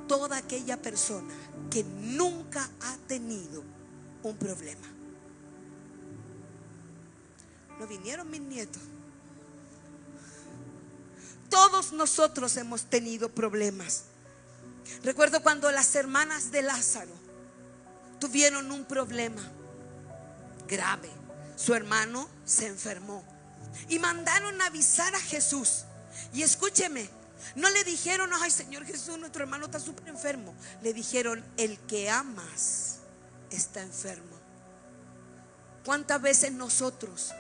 toda 0.07 0.37
aquella 0.37 0.81
persona 0.81 1.35
que 1.71 1.85
nunca 1.85 2.69
ha 2.81 2.97
tenido 3.07 3.63
un 4.23 4.37
problema. 4.37 4.87
No 7.79 7.87
vinieron 7.87 8.31
mis 8.31 8.41
nietos. 8.43 8.83
Todos 11.49 11.93
nosotros 11.93 12.57
hemos 12.57 12.85
tenido 12.85 13.29
problemas. 13.29 14.05
Recuerdo 15.03 15.43
cuando 15.43 15.71
las 15.71 15.95
hermanas 15.95 16.51
de 16.51 16.63
Lázaro 16.63 17.13
tuvieron 18.19 18.71
un 18.71 18.85
problema 18.85 19.43
grave. 20.69 21.11
Su 21.57 21.75
hermano 21.75 22.29
se 22.45 22.67
enfermó 22.67 23.25
y 23.89 23.99
mandaron 23.99 24.61
a 24.61 24.67
avisar 24.67 25.15
a 25.15 25.21
Jesús. 25.21 25.85
Y 26.33 26.43
escúcheme, 26.43 27.09
no 27.55 27.71
le 27.71 27.85
dijeron, 27.85 28.31
ay 28.41 28.51
Señor 28.51 28.85
Jesús, 28.85 29.19
nuestro 29.19 29.43
hermano 29.43 29.67
está 29.67 29.81
súper 29.81 30.09
enfermo. 30.09 30.55
Le 30.83 30.93
dijeron, 30.93 31.45
el 31.57 31.79
que 31.81 32.11
amas 32.11 32.99
está 33.51 33.83
enfermo. 33.83 34.37
¿Cuántas 35.85 36.23
veces 36.23 36.53
nosotros, 36.53 37.33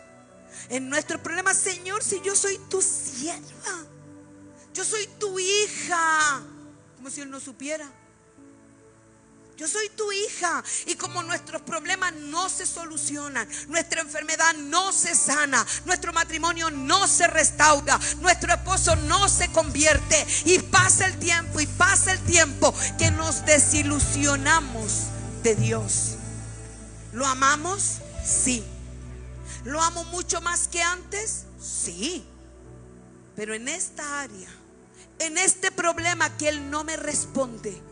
en 0.68 0.88
nuestro 0.88 1.22
problema, 1.22 1.54
Señor, 1.54 2.02
si 2.02 2.20
yo 2.22 2.34
soy 2.34 2.58
tu 2.68 2.82
sierva, 2.82 3.86
yo 4.74 4.84
soy 4.84 5.06
tu 5.18 5.38
hija, 5.38 6.42
como 6.96 7.10
si 7.10 7.20
Él 7.20 7.30
no 7.30 7.40
supiera. 7.40 7.90
Yo 9.62 9.68
soy 9.68 9.88
tu 9.90 10.10
hija 10.10 10.64
y 10.86 10.96
como 10.96 11.22
nuestros 11.22 11.62
problemas 11.62 12.12
no 12.14 12.48
se 12.48 12.66
solucionan, 12.66 13.48
nuestra 13.68 14.00
enfermedad 14.00 14.54
no 14.54 14.90
se 14.90 15.14
sana, 15.14 15.64
nuestro 15.84 16.12
matrimonio 16.12 16.68
no 16.72 17.06
se 17.06 17.28
restaura, 17.28 17.96
nuestro 18.18 18.52
esposo 18.52 18.96
no 18.96 19.28
se 19.28 19.52
convierte 19.52 20.26
y 20.46 20.58
pasa 20.58 21.06
el 21.06 21.16
tiempo 21.20 21.60
y 21.60 21.68
pasa 21.68 22.10
el 22.10 22.18
tiempo 22.24 22.74
que 22.98 23.12
nos 23.12 23.46
desilusionamos 23.46 25.04
de 25.44 25.54
Dios. 25.54 26.16
¿Lo 27.12 27.24
amamos? 27.24 27.98
Sí. 28.26 28.64
¿Lo 29.62 29.80
amo 29.80 30.02
mucho 30.06 30.40
más 30.40 30.66
que 30.66 30.82
antes? 30.82 31.44
Sí. 31.60 32.26
Pero 33.36 33.54
en 33.54 33.68
esta 33.68 34.22
área, 34.22 34.50
en 35.20 35.38
este 35.38 35.70
problema 35.70 36.36
que 36.36 36.48
Él 36.48 36.68
no 36.68 36.82
me 36.82 36.96
responde, 36.96 37.91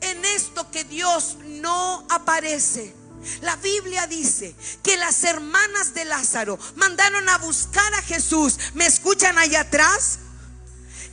en 0.00 0.24
esto 0.24 0.70
que 0.70 0.84
Dios 0.84 1.36
no 1.44 2.06
aparece, 2.10 2.94
La 3.40 3.56
Biblia 3.56 4.06
dice 4.06 4.54
que 4.82 4.96
las 4.98 5.24
hermanas 5.24 5.94
de 5.94 6.04
Lázaro 6.04 6.58
mandaron 6.76 7.26
a 7.30 7.38
buscar 7.38 7.94
a 7.94 8.02
Jesús. 8.02 8.58
¿Me 8.74 8.84
escuchan 8.84 9.38
allá 9.38 9.60
atrás? 9.60 10.18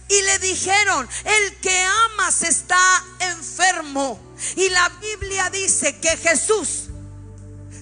Y 0.10 0.22
le 0.24 0.40
dijeron, 0.40 1.08
el 1.24 1.56
que 1.62 1.86
amas 2.12 2.44
está 2.44 3.06
enfermo. 3.20 4.20
Y 4.58 4.68
la 4.70 4.90
Biblia 4.90 5.50
dice 5.52 6.00
que 6.00 6.18
Jesús 6.18 6.90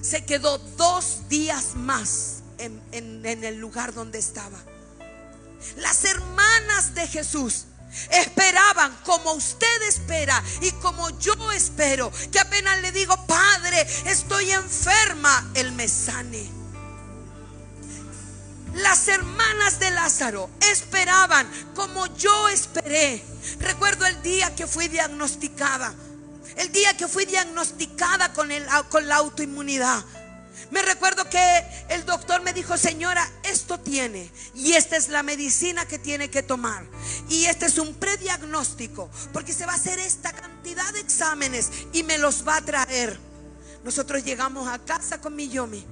se 0.00 0.24
quedó 0.24 0.58
dos 0.58 1.28
días 1.28 1.74
más 1.74 2.42
en, 2.58 2.80
el 3.24 3.56
lugar 3.58 3.92
donde 3.94 4.18
estaba. 4.18 4.58
Las 5.76 6.04
hermanas 6.04 6.94
de 6.94 7.06
Jesús 7.06 7.66
esperaban 8.10 8.96
como 9.04 9.32
usted 9.32 9.82
espera 9.88 10.42
y 10.60 10.70
como 10.72 11.10
yo 11.18 11.52
espero, 11.52 12.12
que 12.30 12.40
apenas 12.40 12.80
le 12.82 12.92
digo, 12.92 13.16
Padre, 13.26 13.86
estoy 14.06 14.50
enferma, 14.52 15.50
Él 15.54 15.72
me 15.72 15.88
sane. 15.88 16.60
Las 18.74 19.08
hermanas 19.08 19.80
de 19.80 19.90
Lázaro 19.90 20.48
esperaban 20.60 21.50
como 21.74 22.06
yo 22.16 22.48
esperé. 22.48 23.24
Recuerdo 23.58 24.06
el 24.06 24.22
día 24.22 24.54
que 24.54 24.66
fui 24.66 24.88
diagnosticada, 24.88 25.92
el 26.56 26.70
día 26.70 26.96
que 26.96 27.08
fui 27.08 27.24
diagnosticada 27.24 28.32
con, 28.32 28.52
el, 28.52 28.64
con 28.88 29.08
la 29.08 29.16
autoinmunidad. 29.16 30.04
Me 30.70 30.82
recuerdo 30.82 31.28
que 31.28 31.64
el 31.88 32.04
doctor 32.04 32.42
me 32.42 32.52
dijo, 32.52 32.76
señora, 32.76 33.28
esto 33.42 33.80
tiene 33.80 34.30
y 34.54 34.72
esta 34.72 34.96
es 34.96 35.08
la 35.08 35.22
medicina 35.22 35.86
que 35.86 35.98
tiene 35.98 36.30
que 36.30 36.42
tomar. 36.42 36.86
Y 37.28 37.46
este 37.46 37.66
es 37.66 37.78
un 37.78 37.94
prediagnóstico, 37.94 39.10
porque 39.32 39.52
se 39.52 39.66
va 39.66 39.72
a 39.72 39.76
hacer 39.76 39.98
esta 39.98 40.32
cantidad 40.32 40.92
de 40.92 41.00
exámenes 41.00 41.70
y 41.92 42.04
me 42.04 42.18
los 42.18 42.46
va 42.46 42.56
a 42.56 42.64
traer. 42.64 43.18
Nosotros 43.82 44.24
llegamos 44.24 44.68
a 44.68 44.78
casa 44.78 45.20
con 45.20 45.34
mi 45.34 45.48
Yomi. 45.48 45.84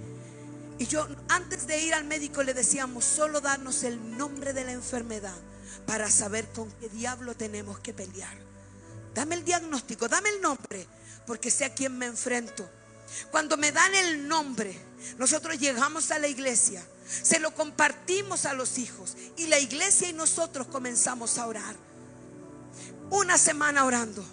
Y 0.78 0.86
yo 0.86 1.08
antes 1.28 1.66
de 1.66 1.80
ir 1.82 1.92
al 1.94 2.04
médico 2.04 2.44
le 2.44 2.54
decíamos, 2.54 3.04
solo 3.04 3.40
darnos 3.40 3.82
el 3.82 4.16
nombre 4.16 4.52
de 4.52 4.64
la 4.64 4.72
enfermedad 4.72 5.34
para 5.86 6.08
saber 6.08 6.46
con 6.52 6.70
qué 6.72 6.88
diablo 6.88 7.34
tenemos 7.34 7.80
que 7.80 7.92
pelear. 7.92 8.36
Dame 9.12 9.34
el 9.34 9.44
diagnóstico, 9.44 10.06
dame 10.06 10.28
el 10.28 10.40
nombre, 10.40 10.86
porque 11.26 11.50
sé 11.50 11.64
a 11.64 11.74
quién 11.74 11.98
me 11.98 12.06
enfrento. 12.06 12.68
Cuando 13.30 13.56
me 13.56 13.72
dan 13.72 13.94
el 13.94 14.28
nombre, 14.28 14.78
nosotros 15.18 15.58
llegamos 15.58 16.10
a 16.10 16.18
la 16.18 16.28
iglesia, 16.28 16.84
se 17.06 17.38
lo 17.38 17.54
compartimos 17.54 18.44
a 18.46 18.54
los 18.54 18.78
hijos 18.78 19.16
y 19.36 19.46
la 19.46 19.58
iglesia 19.58 20.08
y 20.08 20.12
nosotros 20.12 20.66
comenzamos 20.68 21.38
a 21.38 21.46
orar. 21.46 21.76
Una 23.10 23.38
semana 23.38 23.84
orando, 23.84 24.24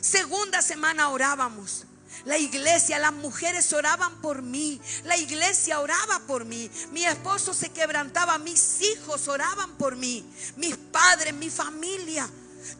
segunda 0.00 0.62
semana 0.62 1.10
orábamos. 1.10 1.86
La 2.24 2.38
iglesia, 2.38 2.98
las 2.98 3.12
mujeres 3.12 3.72
oraban 3.72 4.20
por 4.20 4.42
mí. 4.42 4.80
La 5.04 5.16
iglesia 5.16 5.80
oraba 5.80 6.18
por 6.26 6.44
mí. 6.44 6.68
Mi 6.90 7.04
esposo 7.04 7.54
se 7.54 7.68
quebrantaba. 7.68 8.38
Mis 8.38 8.80
hijos 8.80 9.28
oraban 9.28 9.76
por 9.76 9.94
mí. 9.96 10.28
Mis 10.56 10.76
padres, 10.76 11.34
mi 11.34 11.50
familia. 11.50 12.28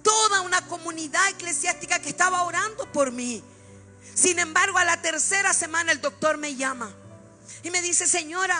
Toda 0.03 0.41
una 0.41 0.67
comunidad 0.67 1.29
eclesiástica 1.29 2.01
que 2.01 2.09
estaba 2.09 2.43
orando 2.43 2.91
por 2.93 3.13
mí. 3.13 3.43
Sin 4.15 4.39
embargo, 4.39 4.79
a 4.79 4.85
la 4.85 5.01
tercera 5.03 5.53
semana 5.53 5.93
el 5.93 6.01
doctor 6.01 6.39
me 6.39 6.55
llama 6.55 6.95
y 7.63 7.71
me 7.71 7.83
dice, 7.83 8.07
señora, 8.07 8.59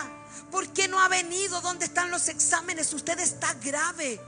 ¿por 0.51 0.71
qué 0.73 0.87
no 0.87 0.99
ha 0.99 1.07
venido? 1.07 1.61
¿Dónde 1.61 1.85
están 1.85 2.11
los 2.11 2.27
exámenes? 2.27 2.93
Usted 2.93 3.19
está 3.19 3.53
grave. 3.55 4.19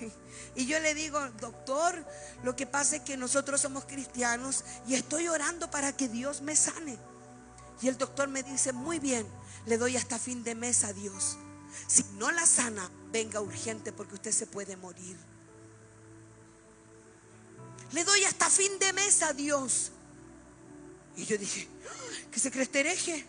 Y 0.56 0.66
yo 0.66 0.78
le 0.78 0.94
digo, 0.94 1.18
doctor, 1.40 2.06
lo 2.44 2.54
que 2.54 2.64
pasa 2.64 2.94
es 2.94 3.02
que 3.02 3.16
nosotros 3.16 3.60
somos 3.60 3.86
cristianos 3.86 4.62
y 4.86 4.94
estoy 4.94 5.26
orando 5.26 5.68
para 5.68 5.96
que 5.96 6.08
Dios 6.08 6.42
me 6.42 6.54
sane. 6.54 6.96
Y 7.82 7.88
el 7.88 7.98
doctor 7.98 8.28
me 8.28 8.44
dice, 8.44 8.72
muy 8.72 9.00
bien, 9.00 9.26
le 9.66 9.78
doy 9.78 9.96
hasta 9.96 10.16
fin 10.16 10.44
de 10.44 10.54
mes 10.54 10.84
a 10.84 10.92
Dios. 10.92 11.38
Si 11.88 12.04
no 12.18 12.30
la 12.30 12.46
sana, 12.46 12.88
venga 13.10 13.40
urgente 13.40 13.92
porque 13.92 14.14
usted 14.14 14.30
se 14.30 14.46
puede 14.46 14.76
morir. 14.76 15.16
Le 17.90 18.04
doy 18.04 18.24
hasta 18.24 18.48
fin 18.48 18.78
de 18.78 18.92
mes 18.92 19.22
a 19.22 19.32
Dios. 19.32 19.90
Y 21.16 21.24
yo 21.24 21.38
dije, 21.38 21.68
¿qué 22.30 22.40
se 22.40 22.50
cree 22.50 22.64
este 22.64 22.80
hereje? 22.80 23.26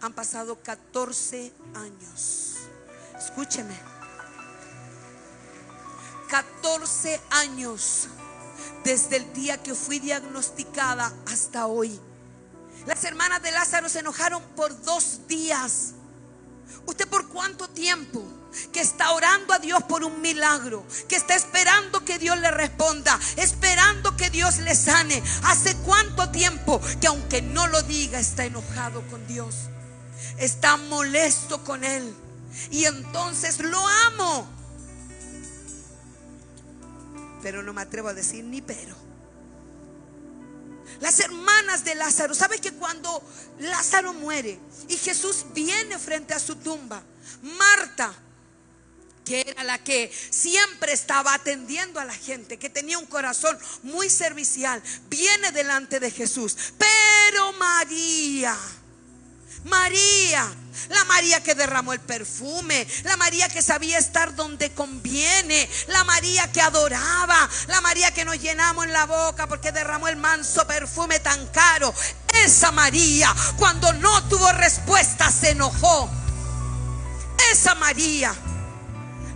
Han 0.00 0.12
pasado 0.12 0.60
14 0.62 1.52
años. 1.74 2.56
Escúcheme. 3.16 3.76
14 6.28 7.20
años 7.30 8.08
desde 8.84 9.16
el 9.16 9.32
día 9.32 9.62
que 9.62 9.74
fui 9.74 9.98
diagnosticada 9.98 11.12
hasta 11.26 11.66
hoy. 11.66 11.98
Las 12.86 13.04
hermanas 13.04 13.42
de 13.42 13.50
Lázaro 13.52 13.88
se 13.88 14.00
enojaron 14.00 14.42
por 14.54 14.80
dos 14.82 15.26
días. 15.26 15.94
¿Usted 16.86 17.08
por 17.08 17.28
cuánto 17.28 17.68
tiempo? 17.68 18.24
Que 18.72 18.80
está 18.80 19.12
orando 19.12 19.52
a 19.52 19.58
Dios 19.58 19.82
por 19.84 20.04
un 20.04 20.20
milagro, 20.20 20.86
que 21.08 21.16
está 21.16 21.34
esperando 21.34 22.04
que 22.04 22.18
Dios 22.18 22.38
le 22.38 22.50
responda, 22.50 23.18
esperando 23.36 24.16
que 24.16 24.30
Dios 24.30 24.58
le 24.58 24.74
sane. 24.74 25.22
¿Hace 25.44 25.76
cuánto 25.78 26.30
tiempo 26.30 26.80
que 27.00 27.06
aunque 27.06 27.42
no 27.42 27.66
lo 27.66 27.82
diga 27.82 28.18
está 28.18 28.44
enojado 28.44 29.02
con 29.08 29.26
Dios? 29.26 29.54
Está 30.38 30.76
molesto 30.76 31.62
con 31.64 31.84
Él. 31.84 32.14
Y 32.70 32.84
entonces 32.84 33.60
lo 33.60 33.86
amo. 34.06 34.48
Pero 37.42 37.62
no 37.62 37.72
me 37.72 37.82
atrevo 37.82 38.08
a 38.08 38.14
decir 38.14 38.44
ni 38.44 38.60
pero. 38.60 38.96
Las 41.00 41.20
hermanas 41.20 41.84
de 41.84 41.94
Lázaro, 41.94 42.34
¿sabe 42.34 42.58
que 42.58 42.72
cuando 42.72 43.22
Lázaro 43.58 44.14
muere 44.14 44.58
y 44.88 44.96
Jesús 44.96 45.44
viene 45.52 45.98
frente 45.98 46.32
a 46.32 46.38
su 46.38 46.56
tumba, 46.56 47.02
Marta 47.42 48.14
que 49.26 49.40
era 49.40 49.64
la 49.64 49.82
que 49.82 50.10
siempre 50.30 50.92
estaba 50.92 51.34
atendiendo 51.34 51.98
a 51.98 52.04
la 52.04 52.14
gente, 52.14 52.58
que 52.58 52.70
tenía 52.70 52.96
un 52.96 53.06
corazón 53.06 53.58
muy 53.82 54.08
servicial, 54.08 54.80
viene 55.10 55.50
delante 55.50 55.98
de 56.00 56.12
Jesús. 56.12 56.56
Pero 56.78 57.52
María, 57.54 58.56
María, 59.64 60.46
la 60.90 61.04
María 61.06 61.42
que 61.42 61.56
derramó 61.56 61.92
el 61.92 61.98
perfume, 61.98 62.86
la 63.02 63.16
María 63.16 63.48
que 63.48 63.62
sabía 63.62 63.98
estar 63.98 64.36
donde 64.36 64.70
conviene, 64.70 65.68
la 65.88 66.04
María 66.04 66.50
que 66.52 66.62
adoraba, 66.62 67.50
la 67.66 67.80
María 67.80 68.14
que 68.14 68.24
nos 68.24 68.40
llenamos 68.40 68.84
en 68.86 68.92
la 68.92 69.06
boca 69.06 69.48
porque 69.48 69.72
derramó 69.72 70.06
el 70.06 70.16
manso 70.16 70.64
perfume 70.68 71.18
tan 71.18 71.48
caro. 71.48 71.92
Esa 72.44 72.70
María, 72.70 73.34
cuando 73.58 73.92
no 73.94 74.28
tuvo 74.28 74.52
respuesta, 74.52 75.32
se 75.32 75.50
enojó. 75.50 76.08
Esa 77.50 77.74
María 77.74 78.32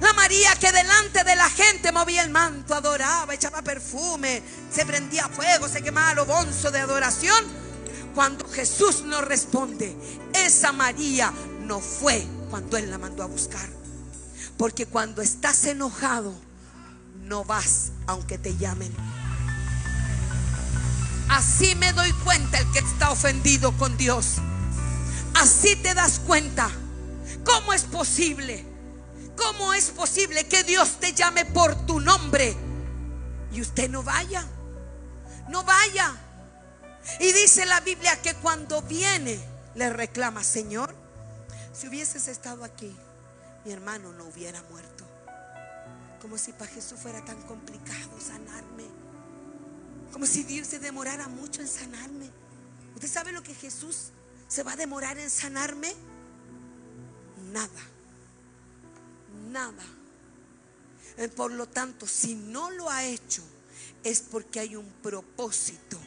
la 0.01 0.13
María 0.15 0.55
que 0.57 0.73
delante 0.73 1.25
de 1.25 1.37
la 1.37 1.51
gente 1.51 1.93
movía 1.93 2.23
el 2.23 2.31
manto, 2.31 2.75
adoraba, 2.75 3.35
echaba 3.35 3.63
perfume, 3.63 4.43
se 4.73 4.87
prendía 4.87 5.29
fuego, 5.29 5.69
se 5.69 5.83
quemaba 5.83 6.15
lo 6.15 6.27
bonzo 6.27 6.71
de 6.71 6.81
adoración. 6.81 7.45
Cuando 8.15 8.49
Jesús 8.49 9.03
nos 9.03 9.23
responde, 9.23 9.95
esa 10.35 10.73
María 10.73 11.33
no 11.63 11.81
fue 11.81 12.27
cuando 12.49 12.77
Él 12.77 12.91
la 12.91 12.99
mandó 12.99 13.23
a 13.23 13.27
buscar. 13.27 13.69
Porque 14.57 14.87
cuando 14.87 15.23
estás 15.23 15.65
enojado, 15.65 16.35
no 17.25 17.45
vas 17.45 17.93
aunque 18.07 18.39
te 18.39 18.57
llamen. 18.57 18.93
Así 21.29 21.75
me 21.77 21.93
doy 21.93 22.13
cuenta 22.25 22.59
el 22.59 22.71
que 22.73 22.81
está 22.81 23.11
ofendido 23.11 23.73
con 23.77 23.97
Dios. 23.97 24.37
Así 25.35 25.77
te 25.77 25.95
das 25.95 26.19
cuenta. 26.19 26.71
¿Cómo 27.45 27.73
es 27.73 27.85
posible? 27.85 28.70
¿Cómo 29.41 29.73
es 29.73 29.91
posible 29.91 30.47
que 30.47 30.65
Dios 30.65 31.01
te 31.01 31.15
llame 31.15 31.47
por 31.47 31.87
tu 31.87 31.99
nombre 31.99 32.55
y 33.53 33.63
usted 33.63 33.89
no 33.89 34.03
vaya? 34.03 34.47
No 35.49 35.65
vaya. 35.65 36.15
Y 37.21 37.33
dice 37.33 37.65
la 37.65 37.81
Biblia 37.81 38.21
que 38.21 38.35
cuando 38.35 38.83
viene 38.83 39.41
le 39.75 39.89
reclama, 39.89 40.45
Señor, 40.45 40.95
si 41.73 41.89
hubieses 41.89 42.29
estado 42.29 42.65
aquí, 42.65 42.95
mi 43.65 43.73
hermano 43.73 44.13
no 44.13 44.27
hubiera 44.27 44.63
muerto. 44.65 45.07
Como 46.21 46.37
si 46.37 46.53
para 46.53 46.71
Jesús 46.71 47.01
fuera 47.01 47.25
tan 47.25 47.41
complicado 47.45 48.21
sanarme. 48.21 48.85
Como 50.13 50.27
si 50.27 50.43
Dios 50.43 50.69
se 50.69 50.79
demorara 50.81 51.29
mucho 51.29 51.63
en 51.63 51.69
sanarme. 51.69 52.31
¿Usted 52.95 53.09
sabe 53.09 53.33
lo 53.33 53.43
que 53.43 53.55
Jesús 53.55 54.11
se 54.49 54.63
va 54.63 54.73
a 54.73 54.77
demorar 54.77 55.17
en 55.17 55.31
sanarme? 55.31 55.95
Nada 57.53 57.81
nada. 59.51 59.85
Eh, 61.17 61.29
por 61.29 61.53
lo 61.53 61.67
tanto, 61.67 62.07
si 62.07 62.35
no 62.35 62.71
lo 62.71 62.89
ha 62.89 63.05
hecho, 63.05 63.43
es 64.05 64.21
porque 64.21 64.61
hay 64.61 64.77
un 64.77 64.91
propósito 65.03 65.99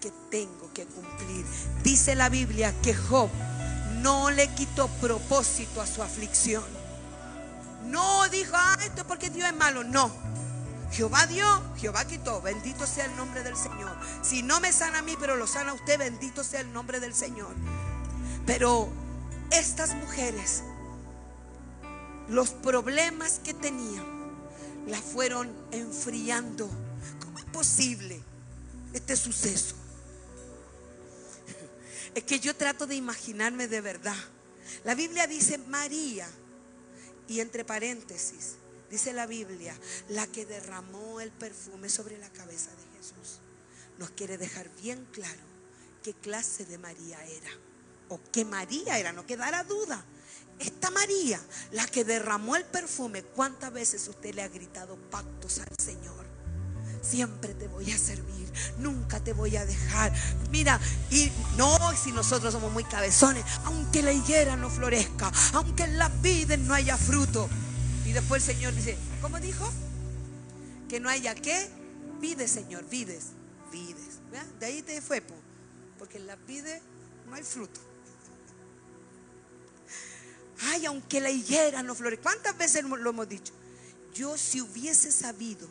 que 0.00 0.12
tengo 0.30 0.72
que 0.72 0.86
cumplir. 0.86 1.44
Dice 1.82 2.14
la 2.14 2.28
Biblia 2.28 2.74
que 2.82 2.94
Job 2.94 3.30
no 4.00 4.30
le 4.30 4.48
quitó 4.48 4.88
propósito 5.00 5.80
a 5.80 5.86
su 5.86 6.02
aflicción. 6.02 6.64
No 7.86 8.28
dijo, 8.28 8.52
ah, 8.54 8.78
esto 8.84 9.02
es 9.02 9.06
porque 9.06 9.30
Dios 9.30 9.48
es 9.48 9.54
malo. 9.54 9.84
No. 9.84 10.12
Jehová 10.90 11.26
dio, 11.26 11.46
Jehová 11.76 12.04
quitó. 12.06 12.40
Bendito 12.42 12.86
sea 12.86 13.04
el 13.06 13.16
nombre 13.16 13.42
del 13.42 13.56
Señor. 13.56 13.96
Si 14.22 14.42
no 14.42 14.60
me 14.60 14.72
sana 14.72 14.98
a 14.98 15.02
mí, 15.02 15.16
pero 15.18 15.36
lo 15.36 15.46
sana 15.46 15.70
a 15.70 15.74
usted, 15.74 15.98
bendito 15.98 16.42
sea 16.44 16.60
el 16.60 16.72
nombre 16.72 17.00
del 17.00 17.14
Señor. 17.14 17.54
Pero 18.46 18.88
estas 19.50 19.94
mujeres, 19.94 20.64
los 22.28 22.50
problemas 22.50 23.40
que 23.40 23.54
tenían, 23.54 24.06
la 24.86 25.00
fueron 25.00 25.52
enfriando. 25.70 26.68
¿Cómo 27.20 27.38
es 27.38 27.44
posible 27.46 28.20
este 28.92 29.16
suceso? 29.16 29.76
Es 32.14 32.24
que 32.24 32.40
yo 32.40 32.54
trato 32.54 32.86
de 32.86 32.94
imaginarme 32.94 33.68
de 33.68 33.80
verdad. 33.80 34.16
La 34.84 34.94
Biblia 34.94 35.26
dice 35.26 35.58
María, 35.58 36.28
y 37.28 37.40
entre 37.40 37.64
paréntesis, 37.64 38.56
dice 38.90 39.12
la 39.12 39.26
Biblia, 39.26 39.74
la 40.08 40.26
que 40.26 40.44
derramó 40.44 41.20
el 41.20 41.30
perfume 41.30 41.88
sobre 41.88 42.18
la 42.18 42.28
cabeza 42.30 42.70
de 42.70 42.98
Jesús. 42.98 43.40
Nos 43.98 44.10
quiere 44.10 44.36
dejar 44.36 44.68
bien 44.82 45.06
claro 45.12 45.40
qué 46.02 46.12
clase 46.14 46.66
de 46.66 46.78
María 46.78 47.24
era, 47.24 47.50
o 48.08 48.20
qué 48.32 48.44
María 48.44 48.98
era, 48.98 49.12
no 49.12 49.24
quedara 49.24 49.64
duda. 49.64 50.04
Esta 50.62 50.90
María, 50.92 51.40
la 51.72 51.86
que 51.88 52.04
derramó 52.04 52.54
el 52.54 52.64
perfume, 52.64 53.24
¿cuántas 53.24 53.72
veces 53.72 54.06
usted 54.06 54.32
le 54.32 54.42
ha 54.42 54.48
gritado 54.48 54.96
pactos 55.10 55.58
al 55.58 55.76
Señor? 55.76 56.24
Siempre 57.02 57.52
te 57.54 57.66
voy 57.66 57.90
a 57.90 57.98
servir, 57.98 58.48
nunca 58.78 59.18
te 59.18 59.32
voy 59.32 59.56
a 59.56 59.66
dejar. 59.66 60.12
Mira, 60.52 60.78
y 61.10 61.32
no, 61.56 61.76
si 61.96 62.12
nosotros 62.12 62.52
somos 62.52 62.72
muy 62.72 62.84
cabezones, 62.84 63.44
aunque 63.64 64.02
la 64.02 64.12
higuera 64.12 64.54
no 64.54 64.70
florezca, 64.70 65.32
aunque 65.52 65.82
en 65.82 65.98
las 65.98 66.22
vides 66.22 66.60
no 66.60 66.74
haya 66.74 66.96
fruto. 66.96 67.48
Y 68.06 68.12
después 68.12 68.48
el 68.48 68.54
Señor 68.54 68.72
dice, 68.72 68.96
¿cómo 69.20 69.40
dijo? 69.40 69.68
Que 70.88 71.00
no 71.00 71.08
haya 71.08 71.34
qué? 71.34 71.68
Vides, 72.20 72.52
Señor, 72.52 72.88
vides, 72.88 73.30
vides. 73.72 74.20
De 74.60 74.66
ahí 74.66 74.82
te 74.82 75.02
fue, 75.02 75.24
porque 75.98 76.18
en 76.18 76.28
las 76.28 76.38
vides 76.46 76.80
no 77.26 77.34
hay 77.34 77.42
fruto. 77.42 77.80
Ay, 80.64 80.86
aunque 80.86 81.20
la 81.20 81.30
higuera 81.30 81.82
no 81.82 81.94
florezca. 81.94 82.22
¿Cuántas 82.22 82.56
veces 82.56 82.84
lo 82.84 83.10
hemos 83.10 83.28
dicho? 83.28 83.52
Yo 84.14 84.36
si 84.36 84.60
hubiese 84.60 85.10
sabido, 85.10 85.68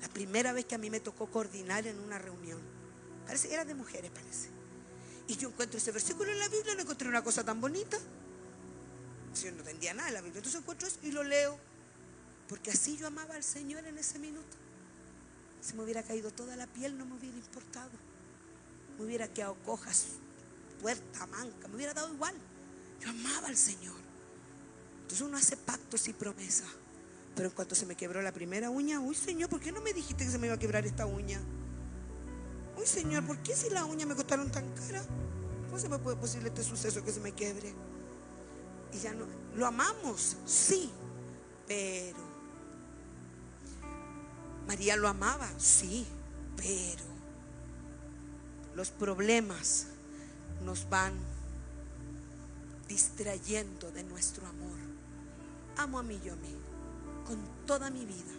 la 0.00 0.08
primera 0.08 0.52
vez 0.52 0.64
que 0.64 0.74
a 0.74 0.78
mí 0.78 0.90
me 0.90 1.00
tocó 1.00 1.26
coordinar 1.30 1.86
en 1.86 1.98
una 2.00 2.18
reunión, 2.18 2.60
parece, 3.26 3.52
era 3.52 3.64
de 3.64 3.74
mujeres, 3.74 4.10
parece. 4.10 4.48
Y 5.28 5.36
yo 5.36 5.48
encuentro 5.48 5.78
ese 5.78 5.92
versículo 5.92 6.32
en 6.32 6.38
la 6.38 6.48
Biblia, 6.48 6.74
no 6.74 6.82
encontré 6.82 7.08
una 7.08 7.22
cosa 7.22 7.44
tan 7.44 7.60
bonita. 7.60 7.96
Yo 9.40 9.50
no 9.52 9.58
entendía 9.58 9.94
nada 9.94 10.08
en 10.08 10.14
la 10.14 10.20
Biblia. 10.20 10.38
Entonces 10.38 10.60
encuentro 10.60 10.88
eso 10.88 10.98
y 11.02 11.12
lo 11.12 11.22
leo. 11.22 11.58
Porque 12.48 12.70
así 12.70 12.96
yo 12.96 13.06
amaba 13.06 13.34
al 13.34 13.44
Señor 13.44 13.86
en 13.86 13.96
ese 13.98 14.18
minuto. 14.18 14.56
Si 15.60 15.74
me 15.74 15.84
hubiera 15.84 16.02
caído 16.02 16.32
toda 16.32 16.56
la 16.56 16.66
piel, 16.66 16.98
no 16.98 17.06
me 17.06 17.14
hubiera 17.14 17.36
importado. 17.36 17.90
Me 18.98 19.04
hubiera 19.04 19.28
quedado 19.28 19.54
cojas, 19.64 20.06
puerta, 20.80 21.26
manca, 21.26 21.68
me 21.68 21.76
hubiera 21.76 21.94
dado 21.94 22.12
igual. 22.12 22.34
Yo 23.02 23.10
amaba 23.10 23.48
al 23.48 23.56
Señor. 23.56 23.96
Entonces 25.02 25.20
uno 25.20 25.36
hace 25.36 25.56
pactos 25.56 26.06
y 26.08 26.12
promesas. 26.12 26.68
Pero 27.34 27.48
en 27.48 27.54
cuanto 27.54 27.74
se 27.74 27.86
me 27.86 27.96
quebró 27.96 28.22
la 28.22 28.32
primera 28.32 28.70
uña, 28.70 29.00
uy 29.00 29.14
Señor, 29.14 29.48
¿por 29.48 29.60
qué 29.60 29.72
no 29.72 29.80
me 29.80 29.92
dijiste 29.92 30.24
que 30.24 30.30
se 30.30 30.38
me 30.38 30.46
iba 30.46 30.56
a 30.56 30.58
quebrar 30.58 30.86
esta 30.86 31.06
uña? 31.06 31.40
Uy 32.78 32.86
Señor, 32.86 33.26
¿por 33.26 33.38
qué 33.38 33.56
si 33.56 33.70
las 33.70 33.84
uñas 33.84 34.06
me 34.06 34.14
costaron 34.14 34.50
tan 34.50 34.68
cara? 34.74 35.02
¿Cómo 35.66 35.78
se 35.78 35.88
me 35.88 35.98
puede 35.98 36.16
posible 36.16 36.48
este 36.48 36.62
suceso 36.62 37.02
que 37.04 37.12
se 37.12 37.20
me 37.20 37.32
quiebre? 37.32 37.74
Y 38.92 38.98
ya 38.98 39.14
no, 39.14 39.24
lo 39.56 39.66
amamos, 39.66 40.36
sí, 40.44 40.90
pero 41.66 42.18
María 44.66 44.96
lo 44.96 45.08
amaba, 45.08 45.48
sí, 45.58 46.06
pero 46.56 47.04
los 48.74 48.90
problemas 48.90 49.86
nos 50.64 50.88
van 50.90 51.31
distrayendo 52.92 53.90
de 53.90 54.04
nuestro 54.04 54.46
amor. 54.46 54.78
Amo 55.78 55.96
a 55.96 56.00
a 56.00 56.04
mí, 56.04 56.20
con 57.24 57.38
toda 57.66 57.88
mi 57.88 58.04
vida. 58.04 58.34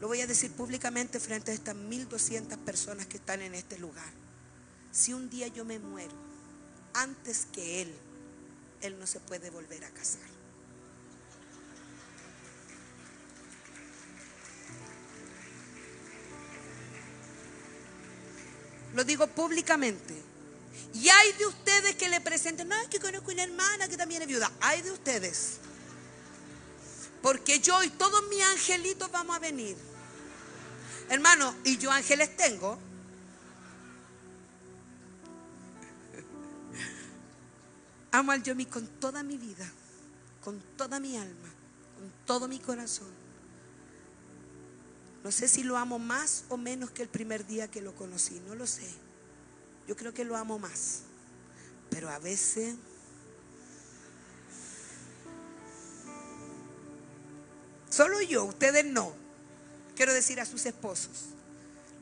Lo 0.00 0.08
voy 0.08 0.22
a 0.22 0.26
decir 0.26 0.50
públicamente 0.50 1.20
frente 1.20 1.52
a 1.52 1.54
estas 1.54 1.76
1200 1.76 2.58
personas 2.58 3.06
que 3.06 3.18
están 3.18 3.42
en 3.42 3.54
este 3.54 3.78
lugar. 3.78 4.12
Si 4.90 5.14
un 5.14 5.30
día 5.30 5.46
yo 5.46 5.64
me 5.64 5.78
muero 5.78 6.14
antes 6.94 7.46
que 7.52 7.82
Él, 7.82 7.94
Él 8.80 8.98
no 8.98 9.06
se 9.06 9.20
puede 9.20 9.50
volver 9.50 9.84
a 9.84 9.90
casar. 9.90 10.28
Lo 18.94 19.04
digo 19.04 19.28
públicamente. 19.28 20.35
Y 20.94 21.08
hay 21.08 21.32
de 21.32 21.46
ustedes 21.46 21.94
que 21.96 22.08
le 22.08 22.20
presenten, 22.20 22.68
no, 22.68 22.76
es 22.80 22.88
que 22.88 22.98
conozco 22.98 23.30
una 23.30 23.42
hermana 23.42 23.88
que 23.88 23.96
también 23.96 24.22
es 24.22 24.28
viuda. 24.28 24.50
Hay 24.60 24.82
de 24.82 24.92
ustedes. 24.92 25.58
Porque 27.22 27.60
yo 27.60 27.82
y 27.82 27.90
todos 27.90 28.26
mis 28.28 28.42
angelitos 28.44 29.10
vamos 29.10 29.36
a 29.36 29.38
venir. 29.38 29.76
Hermano, 31.08 31.54
y 31.64 31.76
yo 31.76 31.90
ángeles 31.90 32.36
tengo. 32.36 32.78
Amo 38.12 38.32
al 38.32 38.42
Yomi 38.42 38.64
con 38.66 38.86
toda 38.86 39.22
mi 39.22 39.36
vida, 39.36 39.70
con 40.42 40.60
toda 40.76 40.98
mi 40.98 41.16
alma, 41.16 41.48
con 41.96 42.10
todo 42.24 42.48
mi 42.48 42.58
corazón. 42.58 43.10
No 45.22 45.30
sé 45.32 45.48
si 45.48 45.64
lo 45.64 45.76
amo 45.76 45.98
más 45.98 46.44
o 46.48 46.56
menos 46.56 46.90
que 46.90 47.02
el 47.02 47.08
primer 47.08 47.46
día 47.46 47.68
que 47.68 47.82
lo 47.82 47.94
conocí, 47.94 48.40
no 48.46 48.54
lo 48.54 48.66
sé. 48.66 49.05
Yo 49.86 49.96
creo 49.96 50.12
que 50.12 50.24
lo 50.24 50.36
amo 50.36 50.58
más. 50.58 51.02
Pero 51.90 52.08
a 52.10 52.18
veces... 52.18 52.74
Solo 57.88 58.20
yo, 58.20 58.44
ustedes 58.44 58.84
no. 58.84 59.14
Quiero 59.94 60.12
decir 60.12 60.40
a 60.40 60.44
sus 60.44 60.66
esposos. 60.66 61.28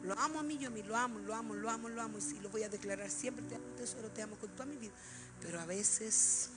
Lo 0.02 0.18
amo 0.18 0.40
a 0.40 0.42
mí, 0.42 0.58
yo 0.58 0.68
a 0.68 0.70
mí, 0.70 0.82
lo 0.82 0.96
amo, 0.96 1.18
lo 1.20 1.34
amo, 1.34 1.54
lo 1.54 1.70
amo, 1.70 1.88
lo 1.88 2.02
amo. 2.02 2.18
Y 2.18 2.20
sí, 2.20 2.38
lo 2.40 2.50
voy 2.50 2.62
a 2.62 2.68
declarar 2.68 3.10
siempre, 3.10 3.44
te 3.44 3.54
amo, 3.54 3.64
tesoro, 3.76 4.10
te 4.10 4.22
amo 4.22 4.36
con 4.36 4.50
toda 4.50 4.66
mi 4.66 4.76
vida. 4.76 4.92
Pero 5.40 5.60
a 5.60 5.66
veces... 5.66 6.50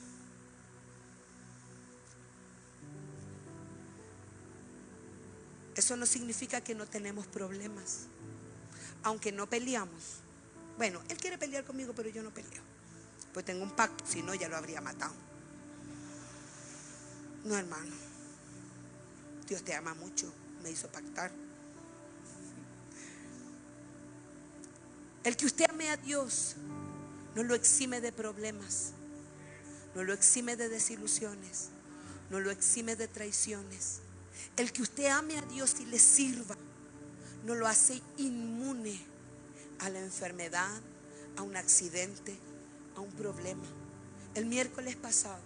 Eso 5.76 5.96
no 5.96 6.08
significa 6.08 6.60
que 6.62 6.74
no 6.74 6.88
tenemos 6.88 7.28
problemas. 7.28 8.08
Aunque 9.04 9.32
no 9.32 9.48
peleamos. 9.48 10.24
Bueno, 10.78 11.02
él 11.10 11.18
quiere 11.18 11.38
pelear 11.38 11.64
conmigo, 11.64 11.94
pero 11.96 12.10
yo 12.10 12.22
no 12.22 12.32
peleo. 12.32 12.62
Pues 13.34 13.46
tengo 13.46 13.64
un 13.64 13.72
pacto, 13.72 14.06
si 14.08 14.22
no 14.22 14.34
ya 14.36 14.48
lo 14.48 14.58
habría 14.58 14.80
matado. 14.80 15.14
No, 17.44 17.56
hermano. 17.56 17.96
Dios 19.48 19.64
te 19.64 19.74
ama 19.74 19.94
mucho, 19.96 20.32
me 20.62 20.70
hizo 20.70 20.88
pactar. 20.90 21.32
El 25.24 25.36
que 25.36 25.46
usted 25.46 25.66
ame 25.70 25.90
a 25.90 25.98
Dios 25.98 26.56
no 27.36 27.44
lo 27.44 27.56
exime 27.56 28.02
de 28.02 28.12
problemas, 28.12 28.92
no 29.96 30.04
lo 30.04 30.14
exime 30.14 30.56
de 30.56 30.70
desilusiones, 30.70 31.70
no 32.30 32.40
lo 32.40 32.52
exime 32.52 32.96
de 32.96 33.08
traiciones. 33.08 34.00
El 34.58 34.72
que 34.72 34.82
usted 34.82 35.08
ame 35.08 35.38
a 35.38 35.42
Dios 35.42 35.76
y 35.80 35.86
le 35.86 36.00
sirva 36.00 36.56
no 37.46 37.56
lo 37.56 37.68
hace 37.68 38.02
inmune 38.18 39.17
a 39.80 39.90
la 39.90 40.00
enfermedad, 40.00 40.82
a 41.36 41.42
un 41.42 41.56
accidente, 41.56 42.38
a 42.96 43.02
un 43.02 43.12
problema. 43.12 43.66
El 44.36 44.46
miércoles 44.46 44.96
pasado, 44.96 45.42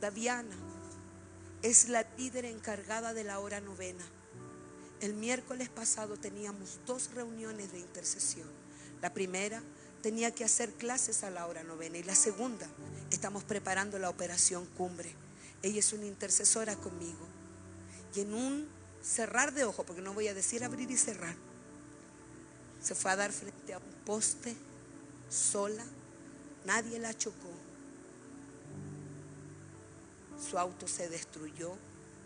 Daviana 0.00 0.56
es 1.62 1.88
la 1.88 2.06
líder 2.18 2.44
encargada 2.44 3.14
de 3.14 3.24
la 3.24 3.38
hora 3.40 3.60
novena. 3.60 4.04
El 5.00 5.14
miércoles 5.14 5.68
pasado 5.68 6.16
teníamos 6.18 6.78
dos 6.86 7.12
reuniones 7.14 7.72
de 7.72 7.78
intercesión. 7.78 8.48
La 9.00 9.12
primera 9.12 9.62
tenía 10.02 10.34
que 10.34 10.44
hacer 10.44 10.72
clases 10.72 11.24
a 11.24 11.30
la 11.30 11.46
hora 11.46 11.62
novena 11.62 11.96
y 11.96 12.02
la 12.02 12.14
segunda 12.14 12.66
estamos 13.10 13.44
preparando 13.44 13.98
la 13.98 14.10
operación 14.10 14.66
cumbre. 14.76 15.14
Ella 15.62 15.78
es 15.78 15.92
una 15.94 16.04
intercesora 16.04 16.76
conmigo. 16.76 17.26
Y 18.14 18.20
en 18.20 18.34
un 18.34 18.68
cerrar 19.02 19.54
de 19.54 19.64
ojo, 19.64 19.84
porque 19.84 20.02
no 20.02 20.12
voy 20.12 20.28
a 20.28 20.34
decir 20.34 20.64
abrir 20.64 20.90
y 20.90 20.96
cerrar, 20.96 21.34
se 22.84 22.94
fue 22.94 23.10
a 23.10 23.16
dar 23.16 23.32
frente 23.32 23.72
a 23.72 23.78
un 23.78 23.94
poste 24.04 24.54
sola, 25.30 25.84
nadie 26.66 26.98
la 26.98 27.16
chocó. 27.16 27.50
Su 30.38 30.58
auto 30.58 30.86
se 30.86 31.08
destruyó, 31.08 31.76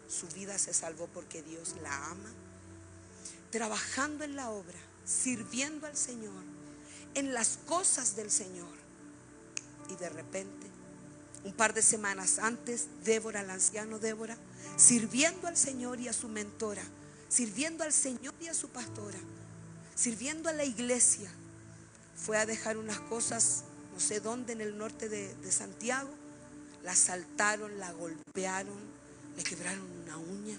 su 0.09 0.27
vida 0.29 0.59
se 0.59 0.75
salvó 0.75 1.07
porque 1.07 1.43
Dios 1.43 1.77
la 1.81 2.11
ama. 2.11 2.33
Trabajando 3.53 4.25
en 4.25 4.35
la 4.35 4.51
obra, 4.51 4.79
sirviendo 5.05 5.87
al 5.87 5.97
Señor, 5.97 6.43
en 7.15 7.33
las 7.33 7.59
cosas 7.67 8.17
del 8.17 8.31
Señor. 8.31 8.77
Y 9.89 9.95
de 9.95 10.09
repente 10.09 10.67
un 11.45 11.53
par 11.53 11.73
de 11.73 11.83
semanas 11.83 12.39
antes, 12.39 12.89
Débora, 13.05 13.43
el 13.43 13.51
anciano 13.51 13.99
Débora, 13.99 14.37
sirviendo 14.77 15.47
al 15.47 15.57
Señor 15.57 16.01
y 16.01 16.09
a 16.09 16.13
su 16.13 16.29
mentora, 16.29 16.83
sirviendo 17.29 17.85
al 17.85 17.93
Señor 17.93 18.35
y 18.41 18.49
a 18.49 18.55
su 18.55 18.69
pastora, 18.69 19.19
sirviendo 19.99 20.49
a 20.49 20.53
la 20.53 20.65
iglesia, 20.65 21.29
fue 22.15 22.39
a 22.39 22.47
dejar 22.47 22.77
unas 22.77 23.01
cosas, 23.01 23.65
no 23.93 23.99
sé 23.99 24.21
dónde, 24.21 24.53
en 24.53 24.61
el 24.61 24.79
norte 24.79 25.09
de, 25.09 25.35
Santiago, 25.51 26.11
la 26.85 26.93
asaltaron, 26.93 27.79
la 27.79 27.91
golpearon, 27.93 28.79
le 29.37 29.43
quebraron 29.43 29.85
una 30.05 30.17
uña, 30.17 30.57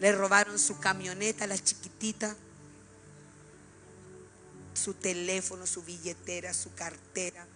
le 0.00 0.12
robaron 0.12 0.58
su 0.58 0.78
camioneta, 0.78 1.46
la 1.46 1.56
chiquitita, 1.56 2.36
su 4.74 4.92
teléfono, 4.92 5.66
su 5.66 5.82
billetera, 5.82 6.52
su 6.52 6.74
cartera. 6.74 7.46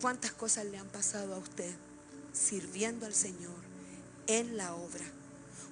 ¿Cuántas 0.00 0.32
cosas 0.32 0.64
le 0.64 0.78
han 0.78 0.88
pasado 0.88 1.34
a 1.34 1.38
usted 1.38 1.74
sirviendo 2.32 3.04
al 3.04 3.14
Señor 3.14 3.60
en 4.26 4.56
la 4.56 4.74
obra? 4.74 5.04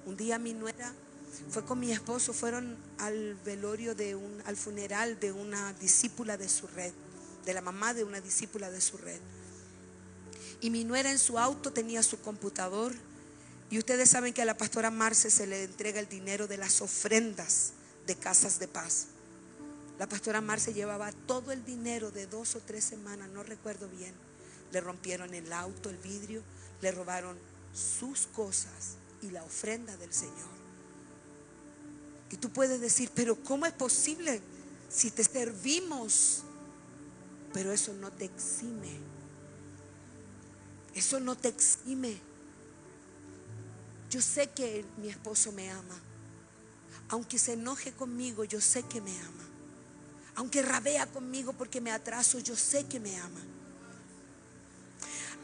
Un 0.05 0.15
día 0.15 0.37
mi 0.37 0.53
nuera 0.53 0.93
fue 1.49 1.65
con 1.65 1.79
mi 1.79 1.91
esposo, 1.91 2.33
fueron 2.33 2.77
al 2.97 3.35
velorio 3.45 3.95
de 3.95 4.15
un, 4.15 4.41
al 4.45 4.55
funeral 4.57 5.19
de 5.19 5.31
una 5.31 5.73
discípula 5.73 6.37
de 6.37 6.49
su 6.49 6.67
red, 6.67 6.93
de 7.45 7.53
la 7.53 7.61
mamá 7.61 7.93
de 7.93 8.03
una 8.03 8.21
discípula 8.21 8.69
de 8.69 8.81
su 8.81 8.97
red. 8.97 9.19
Y 10.61 10.69
mi 10.69 10.83
nuera 10.83 11.11
en 11.11 11.19
su 11.19 11.39
auto 11.39 11.71
tenía 11.71 12.03
su 12.03 12.19
computador. 12.21 12.93
Y 13.71 13.77
ustedes 13.77 14.09
saben 14.09 14.33
que 14.33 14.41
a 14.41 14.45
la 14.45 14.57
pastora 14.57 14.91
Marce 14.91 15.29
se 15.29 15.47
le 15.47 15.63
entrega 15.63 15.99
el 15.99 16.09
dinero 16.09 16.47
de 16.47 16.57
las 16.57 16.81
ofrendas 16.81 17.73
de 18.07 18.15
casas 18.15 18.59
de 18.59 18.67
paz. 18.67 19.07
La 19.99 20.07
pastora 20.07 20.41
Marce 20.41 20.73
llevaba 20.73 21.11
todo 21.27 21.51
el 21.51 21.63
dinero 21.63 22.09
de 22.11 22.25
dos 22.25 22.55
o 22.55 22.61
tres 22.61 22.83
semanas, 22.83 23.29
no 23.29 23.43
recuerdo 23.43 23.87
bien. 23.89 24.13
Le 24.71 24.81
rompieron 24.81 25.33
el 25.33 25.51
auto, 25.53 25.89
el 25.89 25.97
vidrio, 25.97 26.41
le 26.81 26.91
robaron 26.91 27.37
sus 27.73 28.27
cosas 28.27 28.97
y 29.21 29.29
la 29.29 29.43
ofrenda 29.43 29.95
del 29.97 30.13
Señor. 30.13 30.58
Y 32.31 32.37
tú 32.37 32.49
puedes 32.49 32.79
decir, 32.79 33.09
pero 33.13 33.35
¿cómo 33.43 33.65
es 33.65 33.73
posible 33.73 34.41
si 34.89 35.11
te 35.11 35.23
servimos? 35.23 36.43
Pero 37.53 37.71
eso 37.71 37.93
no 37.93 38.11
te 38.11 38.25
exime. 38.25 38.97
Eso 40.93 41.19
no 41.19 41.35
te 41.35 41.47
exime. 41.47 42.19
Yo 44.09 44.21
sé 44.21 44.49
que 44.49 44.85
mi 44.97 45.09
esposo 45.09 45.51
me 45.51 45.69
ama. 45.71 45.99
Aunque 47.09 47.39
se 47.39 47.53
enoje 47.53 47.91
conmigo, 47.91 48.43
yo 48.43 48.61
sé 48.61 48.83
que 48.83 49.01
me 49.01 49.17
ama. 49.19 49.45
Aunque 50.35 50.61
rabea 50.61 51.07
conmigo 51.07 51.53
porque 51.53 51.81
me 51.81 51.91
atraso, 51.91 52.39
yo 52.39 52.55
sé 52.55 52.85
que 52.85 52.99
me 52.99 53.15
ama. 53.19 53.41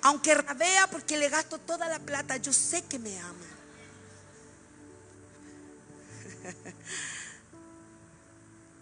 Aunque 0.03 0.35
rabea 0.35 0.87
porque 0.87 1.17
le 1.17 1.29
gasto 1.29 1.57
toda 1.57 1.89
la 1.89 1.99
plata, 1.99 2.37
yo 2.37 2.53
sé 2.53 2.83
que 2.83 2.99
me 2.99 3.19
ama. 3.19 3.54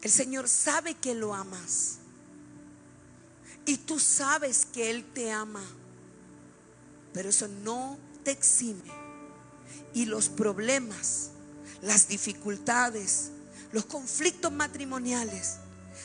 El 0.02 0.12
Señor 0.12 0.50
sabe 0.50 0.96
que 0.96 1.16
lo 1.16 1.34
amas. 1.34 2.00
Y 3.66 3.78
tú 3.78 4.00
sabes 4.00 4.66
que 4.66 4.90
Él 4.90 5.06
te 5.14 5.32
ama. 5.32 5.64
Pero 7.14 7.30
eso 7.30 7.48
no 7.48 7.98
te 8.24 8.32
exime. 8.32 8.92
Y 9.94 10.06
los 10.06 10.28
problemas, 10.28 11.30
las 11.82 12.08
dificultades, 12.08 13.32
los 13.72 13.86
conflictos 13.86 14.52
matrimoniales, 14.52 15.58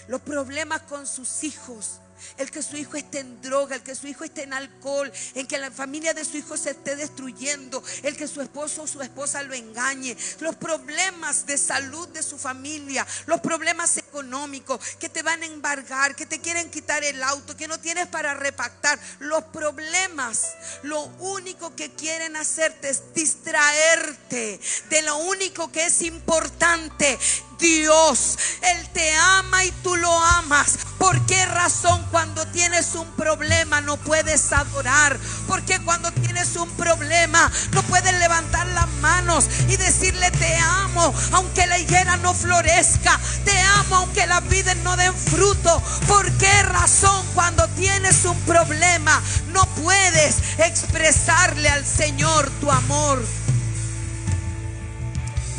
los 0.07 0.21
problemas 0.21 0.83
con 0.83 1.07
sus 1.07 1.43
hijos, 1.45 2.01
el 2.37 2.51
que 2.51 2.63
su 2.63 2.77
hijo 2.77 2.97
esté 2.97 3.21
en 3.21 3.41
droga, 3.41 3.77
el 3.77 3.83
que 3.83 3.95
su 3.95 4.07
hijo 4.07 4.25
esté 4.25 4.43
en 4.43 4.53
alcohol, 4.53 5.11
en 5.35 5.47
que 5.47 5.59
la 5.59 5.71
familia 5.71 6.15
de 6.15 6.25
su 6.25 6.37
hijo 6.37 6.57
se 6.57 6.71
esté 6.71 6.97
destruyendo, 6.97 7.83
el 8.03 8.17
que 8.17 8.29
su 8.29 8.41
esposo 8.41 8.83
o 8.83 8.87
su 8.87 9.01
esposa 9.03 9.43
lo 9.43 9.55
engañe, 9.55 10.17
los 10.41 10.57
problemas 10.57 11.47
de 11.47 11.59
salud 11.59 12.09
de 12.09 12.23
su 12.23 12.39
familia, 12.39 13.07
los 13.27 13.41
problemas 13.41 13.97
económicos 13.97 14.81
que 14.99 15.09
te 15.09 15.23
van 15.23 15.43
a 15.43 15.47
embargar, 15.47 16.15
que 16.15 16.27
te 16.27 16.41
quieren 16.41 16.71
quitar 16.71 17.05
el 17.05 17.23
auto, 17.23 17.57
que 17.57 17.69
no 17.69 17.79
tienes 17.79 18.07
para 18.07 18.35
repactar, 18.35 18.99
los 19.21 19.45
problemas, 19.45 20.55
lo 20.83 21.03
único 21.19 21.75
que 21.75 21.91
quieren 21.93 22.37
hacerte 22.37 22.91
es 22.91 23.03
distraerte 23.15 24.61
de 24.91 25.03
lo 25.03 25.17
único 25.19 25.71
que 25.71 25.87
es 25.87 26.03
importante. 26.03 27.19
Dios, 27.59 28.39
Él 28.63 28.89
te 28.93 29.15
ama 29.17 29.65
y 29.65 29.71
tú 29.83 29.97
lo 29.97 30.13
amas. 30.13 30.79
¿Por 30.99 31.21
qué 31.27 31.45
razón 31.47 32.05
cuando 32.11 32.47
tienes 32.49 32.95
un 32.95 33.07
problema 33.13 33.81
no 33.81 33.97
puedes 33.97 34.53
adorar? 34.53 35.19
¿Por 35.47 35.63
qué 35.63 35.79
cuando 35.81 36.11
tienes 36.13 36.57
un 36.57 36.71
problema 36.73 37.51
no 37.73 37.83
puedes 37.85 38.13
levantar 38.19 38.67
las 38.69 38.89
manos 39.01 39.47
y 39.69 39.77
decirle 39.77 40.31
te 40.33 40.57
amo 40.57 41.15
aunque 41.33 41.67
la 41.67 41.79
higuera 41.79 42.17
no 42.19 42.35
florezca? 42.35 43.19
Te 43.45 43.61
amo 43.61 43.97
aunque 43.97 44.27
las 44.27 44.47
vides 44.49 44.77
no 44.79 44.97
den 44.97 45.15
fruto. 45.15 45.83
¿Por 46.07 46.31
qué 46.33 46.63
razón 46.65 47.25
cuando 47.35 47.67
tienes 47.69 48.25
un 48.25 48.39
problema 48.41 49.21
no 49.53 49.65
puedes 49.83 50.37
expresarle 50.59 51.69
al 51.69 51.85
Señor 51.85 52.51
tu 52.61 52.71
amor? 52.71 53.25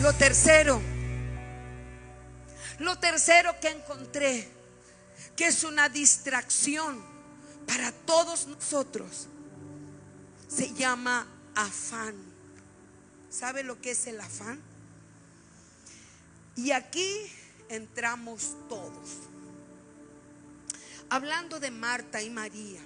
Lo 0.02 0.14
tercero, 0.14 0.82
lo 2.80 2.98
tercero 3.00 3.60
que 3.60 3.70
encontré 3.70 4.60
que 5.36 5.48
es 5.48 5.64
una 5.64 5.90
distracción 5.90 7.02
para 7.66 7.92
todos 7.92 8.48
nosotros, 8.48 9.28
se 10.48 10.74
llama 10.74 11.28
afán. 11.56 12.16
¿Sabe 13.30 13.64
lo 13.64 13.80
que 13.80 13.92
es 13.92 14.08
el 14.08 14.20
afán? 14.20 14.60
Y 16.56 16.72
aquí 16.72 17.32
entramos 17.70 18.56
todos. 18.68 19.10
Hablando 21.10 21.60
de 21.60 21.72
Marta 21.72 22.22
y 22.22 22.30
María, 22.30 22.82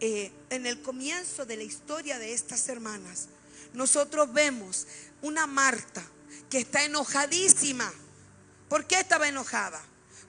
eh, 0.00 0.32
en 0.50 0.66
el 0.66 0.82
comienzo 0.82 1.46
de 1.46 1.56
la 1.56 1.62
historia 1.62 2.18
de 2.18 2.32
estas 2.32 2.68
hermanas, 2.68 3.28
nosotros 3.74 4.32
vemos 4.32 4.86
una 5.22 5.46
Marta 5.46 6.02
que 6.50 6.58
está 6.58 6.84
enojadísima. 6.84 7.92
¿Por 8.68 8.86
qué 8.86 9.00
estaba 9.00 9.28
enojada? 9.28 9.82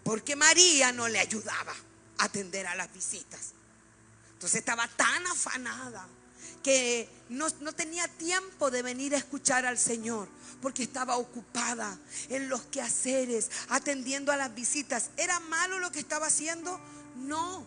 porque 0.04 0.36
María 0.36 0.92
no 0.92 1.08
le 1.08 1.20
ayudaba 1.20 1.74
a 2.18 2.24
atender 2.24 2.68
a 2.68 2.76
las 2.76 2.92
visitas. 2.94 3.54
Entonces 4.34 4.60
estaba 4.60 4.88
tan 4.88 5.28
afanada 5.28 6.08
que 6.64 7.08
no, 7.30 7.48
no, 7.62 7.74
tenía 7.74 8.08
tiempo 8.08 8.72
de 8.72 8.82
venir 8.82 9.14
a 9.14 9.18
escuchar 9.18 9.66
al 9.66 9.78
Señor, 9.78 10.28
porque 10.62 10.84
estaba 10.84 11.18
ocupada 11.18 11.98
en 12.30 12.50
los 12.50 12.62
quehaceres, 12.64 13.50
atendiendo 13.70 14.32
a 14.32 14.38
las 14.38 14.54
visitas. 14.56 15.12
¿Era 15.16 15.40
malo 15.42 15.80
lo 15.80 15.92
que 15.92 16.00
estaba 16.00 16.28
haciendo? 16.28 16.80
No. 17.16 17.64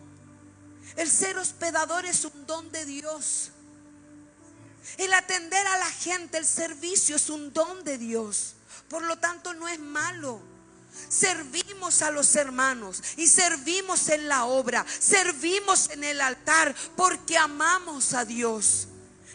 El 0.97 1.09
ser 1.09 1.37
hospedador 1.37 2.05
es 2.05 2.25
un 2.25 2.45
don 2.45 2.71
de 2.71 2.85
Dios. 2.85 3.51
El 4.97 5.13
atender 5.13 5.65
a 5.65 5.77
la 5.77 5.89
gente, 5.89 6.37
el 6.37 6.45
servicio 6.45 7.15
es 7.15 7.29
un 7.29 7.53
don 7.53 7.83
de 7.83 7.97
Dios. 7.97 8.55
Por 8.89 9.03
lo 9.03 9.17
tanto, 9.17 9.53
no 9.53 9.67
es 9.67 9.79
malo. 9.79 10.52
Servimos 11.09 12.01
a 12.01 12.11
los 12.11 12.35
hermanos 12.35 13.01
y 13.17 13.27
servimos 13.27 14.09
en 14.09 14.27
la 14.27 14.45
obra, 14.45 14.85
servimos 14.99 15.89
en 15.91 16.03
el 16.03 16.21
altar 16.21 16.75
porque 16.95 17.37
amamos 17.37 18.13
a 18.13 18.25
Dios. 18.25 18.87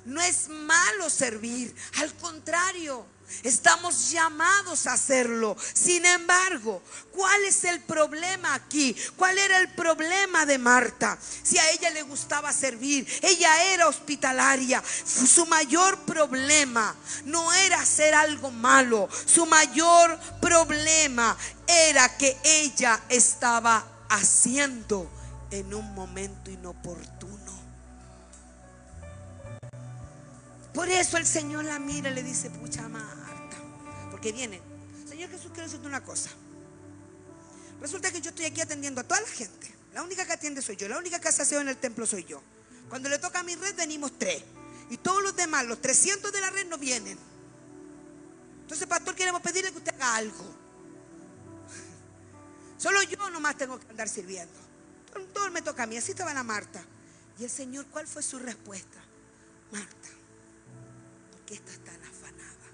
No 0.04 0.20
es 0.22 0.48
malo 0.48 1.10
servir, 1.10 1.74
al 1.96 2.14
contrario. 2.14 3.06
Estamos 3.42 4.10
llamados 4.10 4.86
a 4.86 4.94
hacerlo. 4.94 5.56
Sin 5.74 6.04
embargo, 6.04 6.82
¿cuál 7.12 7.44
es 7.44 7.64
el 7.64 7.80
problema 7.80 8.54
aquí? 8.54 8.96
¿Cuál 9.16 9.38
era 9.38 9.58
el 9.58 9.68
problema 9.70 10.46
de 10.46 10.58
Marta? 10.58 11.18
Si 11.42 11.58
a 11.58 11.70
ella 11.70 11.90
le 11.90 12.02
gustaba 12.02 12.52
servir, 12.52 13.06
ella 13.22 13.72
era 13.72 13.88
hospitalaria. 13.88 14.82
Su 15.04 15.46
mayor 15.46 15.98
problema 16.00 16.94
no 17.24 17.52
era 17.52 17.80
hacer 17.80 18.14
algo 18.14 18.50
malo. 18.50 19.08
Su 19.26 19.46
mayor 19.46 20.18
problema 20.40 21.36
era 21.66 22.16
que 22.16 22.36
ella 22.44 23.00
estaba 23.08 23.84
haciendo 24.08 25.10
en 25.50 25.74
un 25.74 25.94
momento 25.94 26.50
inoportuno. 26.50 27.17
Por 30.74 30.88
eso 30.88 31.16
el 31.16 31.26
Señor 31.26 31.64
la 31.64 31.78
mira 31.78 32.10
y 32.10 32.14
le 32.14 32.22
dice, 32.22 32.50
pucha 32.50 32.88
Marta, 32.88 33.56
porque 34.10 34.32
viene, 34.32 34.60
Señor 35.08 35.30
Jesús, 35.30 35.50
quiero 35.52 35.64
decirte 35.64 35.86
una 35.86 36.02
cosa. 36.02 36.30
Resulta 37.80 38.10
que 38.10 38.20
yo 38.20 38.30
estoy 38.30 38.46
aquí 38.46 38.60
atendiendo 38.60 39.00
a 39.00 39.04
toda 39.04 39.20
la 39.20 39.28
gente. 39.28 39.72
La 39.94 40.02
única 40.02 40.26
que 40.26 40.32
atiende 40.32 40.62
soy 40.62 40.76
yo, 40.76 40.88
la 40.88 40.98
única 40.98 41.20
que 41.20 41.28
hace 41.28 41.42
aseo 41.42 41.60
en 41.60 41.68
el 41.68 41.76
templo 41.76 42.06
soy 42.06 42.24
yo. 42.24 42.42
Cuando 42.88 43.08
le 43.08 43.18
toca 43.18 43.40
a 43.40 43.42
mi 43.42 43.54
red 43.54 43.74
venimos 43.76 44.18
tres. 44.18 44.42
Y 44.90 44.96
todos 44.96 45.22
los 45.22 45.36
demás, 45.36 45.66
los 45.66 45.80
300 45.80 46.32
de 46.32 46.40
la 46.40 46.50
red 46.50 46.66
no 46.66 46.78
vienen. 46.78 47.18
Entonces, 48.62 48.86
pastor, 48.86 49.14
queremos 49.14 49.42
pedirle 49.42 49.70
que 49.70 49.78
usted 49.78 49.94
haga 49.94 50.16
algo. 50.16 50.44
Solo 52.78 53.02
yo 53.02 53.30
nomás 53.30 53.56
tengo 53.56 53.78
que 53.78 53.86
andar 53.88 54.08
sirviendo. 54.08 54.58
todo 55.32 55.50
me 55.50 55.62
toca 55.62 55.82
a 55.82 55.86
mí. 55.86 55.96
Así 55.96 56.12
estaba 56.12 56.32
la 56.32 56.42
Marta. 56.42 56.82
Y 57.38 57.44
el 57.44 57.50
Señor, 57.50 57.86
¿cuál 57.86 58.06
fue 58.06 58.22
su 58.22 58.38
respuesta? 58.38 58.98
Marta, 59.70 60.08
¿por 60.08 60.17
qué 61.48 61.54
estás 61.54 61.78
tan 61.78 62.02
afanada? 62.02 62.68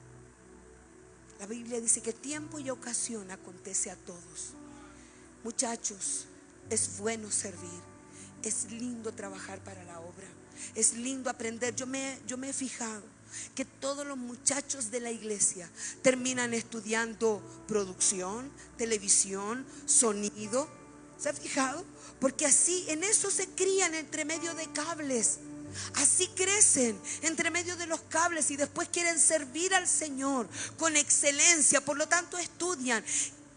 La 1.38 1.46
Biblia 1.46 1.80
dice 1.80 2.02
que 2.02 2.12
tiempo 2.12 2.58
y 2.58 2.70
ocasión 2.70 3.30
acontece 3.30 3.90
a 3.90 3.96
todos. 3.96 4.54
Muchachos, 5.44 6.26
es 6.70 6.98
bueno 6.98 7.30
servir. 7.30 7.80
Es 8.42 8.70
lindo 8.72 9.12
trabajar 9.12 9.62
para 9.62 9.84
la 9.84 10.00
obra. 10.00 10.26
Es 10.74 10.94
lindo 10.94 11.30
aprender. 11.30 11.74
Yo 11.76 11.86
me, 11.86 12.18
yo 12.26 12.36
me 12.36 12.50
he 12.50 12.52
fijado 12.52 13.02
que 13.54 13.64
todos 13.64 14.06
los 14.06 14.16
muchachos 14.16 14.90
de 14.90 15.00
la 15.00 15.10
iglesia 15.10 15.70
terminan 16.02 16.52
estudiando 16.52 17.42
producción, 17.68 18.50
televisión, 18.76 19.64
sonido. 19.86 20.68
¿Se 21.16 21.28
ha 21.28 21.32
fijado? 21.32 21.84
Porque 22.20 22.46
así 22.46 22.84
en 22.88 23.04
eso 23.04 23.30
se 23.30 23.46
crían 23.48 23.94
entre 23.94 24.24
medio 24.24 24.52
de 24.54 24.70
cables. 24.72 25.38
Así 25.94 26.28
crecen 26.28 27.00
entre 27.22 27.50
medio 27.50 27.76
de 27.76 27.86
los 27.86 28.00
cables 28.02 28.50
y 28.50 28.56
después 28.56 28.88
quieren 28.88 29.18
servir 29.18 29.74
al 29.74 29.88
Señor 29.88 30.48
con 30.78 30.96
excelencia. 30.96 31.80
Por 31.80 31.96
lo 31.96 32.08
tanto, 32.08 32.38
estudian. 32.38 33.04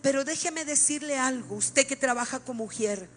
Pero 0.01 0.23
déjeme 0.23 0.65
decirle 0.65 1.17
algo, 1.17 1.55
usted 1.55 1.85
que 1.87 1.95
trabaja 1.95 2.39
como 2.39 2.63
mujer, 2.63 3.09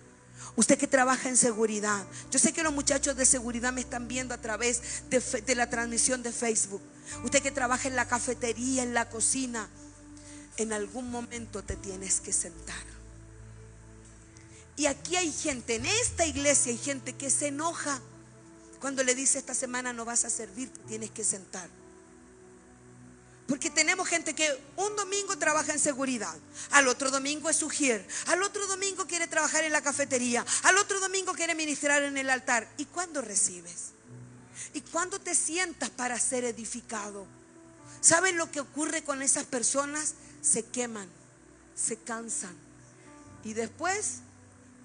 usted 0.57 0.79
que 0.79 0.87
trabaja 0.87 1.29
en 1.29 1.37
seguridad. 1.37 2.07
Yo 2.31 2.39
sé 2.39 2.53
que 2.53 2.63
los 2.63 2.73
muchachos 2.73 3.17
de 3.17 3.27
seguridad 3.27 3.73
me 3.73 3.83
están 3.83 4.09
viendo 4.09 4.35
a 4.35 4.39
través 4.39 5.03
de, 5.11 5.21
de 5.21 5.55
la 5.55 5.69
transmisión 5.69 6.23
de 6.23 6.33
Facebook. 6.33 6.83
Usted 7.25 7.43
que 7.43 7.51
trabaja 7.51 7.89
en 7.89 7.97
la 7.97 8.09
cafetería, 8.09 8.83
en 8.83 8.95
la 8.95 9.09
cocina, 9.09 9.69
en 10.57 10.73
algún 10.73 11.11
momento 11.11 11.63
te 11.63 11.77
tienes 11.77 12.21
que 12.21 12.33
sentar. 12.33 12.85
Y 14.77 14.87
aquí 14.87 15.17
hay 15.17 15.31
gente, 15.33 15.75
en 15.75 15.87
esta 15.87 16.25
iglesia 16.25 16.73
hay 16.73 16.79
gente 16.79 17.13
que 17.15 17.31
se 17.31 17.49
enoja 17.49 18.01
cuando 18.81 19.05
le 19.05 19.15
dice 19.15 19.39
esta 19.39 19.55
semana 19.55 19.93
no 19.93 20.05
vas 20.05 20.25
a 20.25 20.31
servir, 20.31 20.71
tienes 20.89 21.11
que 21.11 21.25
sentar. 21.25 21.69
Porque 23.47 23.69
tenemos 23.69 24.09
gente 24.09 24.35
que 24.35 24.49
un 24.77 24.95
domingo 24.97 25.37
trabaja 25.37 25.73
en 25.73 25.79
seguridad, 25.79 26.35
al 26.71 26.89
otro 26.89 27.11
domingo 27.11 27.51
es 27.51 27.63
ujier, 27.63 28.07
al 28.27 28.43
otro 28.43 28.67
domingo 28.67 29.07
quiere 29.07 29.27
trabajar 29.27 29.65
en 29.65 29.73
la 29.73 29.83
cafetería, 29.83 30.45
al 30.63 30.79
otro 30.79 31.01
domingo 31.01 31.33
quiere 31.35 31.55
ministrar 31.55 32.03
en 32.05 32.17
el 32.17 32.31
altar. 32.31 32.69
¿Y 32.77 32.87
cuándo 32.87 33.21
recibes? 33.21 33.91
¿Y 34.73 34.81
cuándo 34.83 35.21
te 35.21 35.35
sientas 35.35 35.91
para 35.91 36.19
ser 36.19 36.45
edificado? 36.45 37.27
¿Saben 38.01 38.37
lo 38.37 38.51
que 38.51 38.61
ocurre 38.61 39.03
con 39.03 39.21
esas 39.21 39.45
personas? 39.45 40.15
Se 40.43 40.65
queman, 40.65 41.09
se 41.75 41.97
cansan 41.97 42.57
y 43.43 43.53
después 43.53 44.21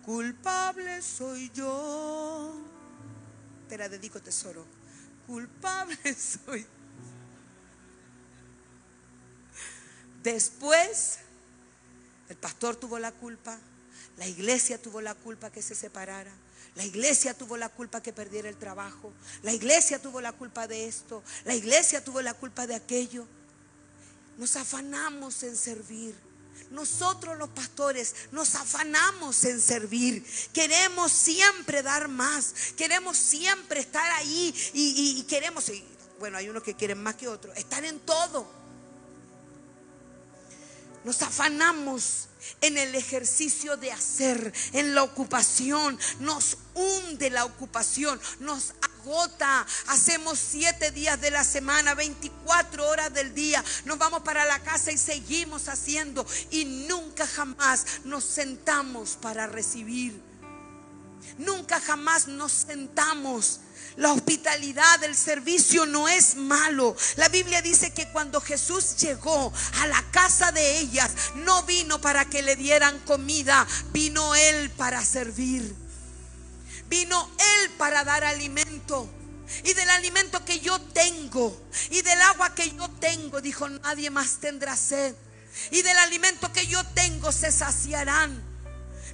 Culpable 0.06 1.02
soy 1.02 1.50
yo. 1.56 2.75
Te 3.70 3.78
la 3.78 3.90
dedico, 3.90 4.22
tesoro. 4.22 4.66
Culpable 5.28 5.98
soy. 6.46 6.66
Después, 10.24 11.20
el 12.30 12.36
pastor 12.38 12.76
tuvo 12.76 12.98
la 12.98 13.12
culpa, 13.12 13.60
la 14.18 14.28
iglesia 14.28 14.82
tuvo 14.82 15.00
la 15.02 15.14
culpa 15.14 15.52
que 15.52 15.62
se 15.62 15.76
separara, 15.76 16.32
la 16.74 16.84
iglesia 16.84 17.36
tuvo 17.36 17.58
la 17.58 17.70
culpa 17.70 18.02
que 18.02 18.12
perdiera 18.12 18.50
el 18.50 18.58
trabajo, 18.58 19.14
la 19.44 19.54
iglesia 19.54 20.02
tuvo 20.02 20.22
la 20.22 20.34
culpa 20.34 20.68
de 20.68 20.88
esto, 20.88 21.24
la 21.44 21.54
iglesia 21.54 22.04
tuvo 22.04 22.22
la 22.24 22.34
culpa 22.34 22.66
de 22.66 22.76
aquello. 22.76 23.28
Nos 24.38 24.56
afanamos 24.56 25.44
en 25.44 25.56
servir. 25.56 26.16
Nosotros 26.72 27.38
los 27.38 27.50
pastores 27.50 28.16
nos 28.32 28.56
afanamos 28.56 29.44
en 29.46 29.62
servir. 29.62 30.26
Queremos 30.54 31.12
siempre 31.12 31.84
dar 31.84 32.08
más. 32.08 32.54
Queremos 32.76 33.18
siempre 33.18 33.80
estar 33.80 34.10
ahí 34.14 34.54
y, 34.74 35.24
queremos, 35.24 35.72
bueno, 36.20 36.38
hay 36.38 36.50
unos 36.50 36.64
que 36.64 36.76
quieren 36.76 37.02
más 37.02 37.16
que 37.16 37.28
otros, 37.28 37.56
estar 37.58 37.84
en 37.86 38.00
todo. 38.00 38.48
Nos 41.04 41.22
afanamos 41.22 42.30
en 42.62 42.78
el 42.78 42.96
ejercicio 42.96 43.78
de 43.78 43.92
hacer, 43.92 44.52
en 44.74 44.96
la 44.96 45.04
ocupación. 45.04 46.00
Nos 46.20 46.58
hunde 46.76 47.30
la 47.30 47.46
ocupación, 47.46 48.20
nos 48.40 48.74
agota. 48.82 49.66
Hacemos 49.88 50.38
siete 50.40 50.92
días 50.92 51.20
de 51.20 51.32
la 51.32 51.44
semana, 51.44 51.96
24 51.96 52.88
horas 52.88 53.14
del 53.14 53.34
día. 53.34 53.64
Nos 53.86 53.98
vamos 53.98 54.22
para 54.22 54.46
la 54.46 54.60
casa 54.60 54.92
y 54.92 54.98
seguimos 54.98 55.68
haciendo. 55.68 56.26
Y 56.52 56.66
nunca 56.66 57.26
jamás 57.26 57.86
nos 58.04 58.24
sentamos 58.24 59.18
para 59.22 59.48
recibir. 59.48 60.22
Nunca 61.38 61.80
jamás 61.80 62.28
nos 62.28 62.52
sentamos 62.52 63.60
la 63.98 64.12
hospitalidad, 64.12 65.04
el 65.04 65.16
servicio 65.16 65.86
no 65.86 66.08
es 66.08 66.36
malo. 66.36 66.96
La 67.16 67.30
Biblia 67.30 67.62
dice 67.62 67.94
que 67.94 68.10
cuando 68.10 68.42
Jesús 68.42 68.98
llegó 68.98 69.54
a 69.80 69.88
la 69.88 70.04
casa 70.12 70.52
de 70.52 70.80
ellas, 70.80 71.12
no 71.36 71.64
vino 71.64 72.02
para 72.02 72.26
que 72.26 72.42
le 72.42 72.56
dieran 72.56 73.00
comida, 73.00 73.66
vino 73.94 74.36
Él 74.36 74.70
para 74.72 75.04
servir. 75.04 75.85
Vino 76.88 77.30
Él 77.38 77.72
para 77.72 78.04
dar 78.04 78.24
alimento. 78.24 79.10
Y 79.64 79.74
del 79.74 79.90
alimento 79.92 80.44
que 80.44 80.60
yo 80.60 80.80
tengo 80.82 81.56
y 81.92 82.02
del 82.02 82.22
agua 82.24 82.56
que 82.56 82.72
yo 82.72 82.90
tengo, 83.00 83.42
dijo, 83.42 83.70
nadie 83.70 84.10
más 84.10 84.40
tendrá 84.40 84.76
sed. 84.76 85.16
Y 85.72 85.82
del 85.82 85.98
alimento 86.00 86.52
que 86.52 86.68
yo 86.68 86.84
tengo 86.88 87.32
se 87.32 87.52
saciarán. 87.52 88.44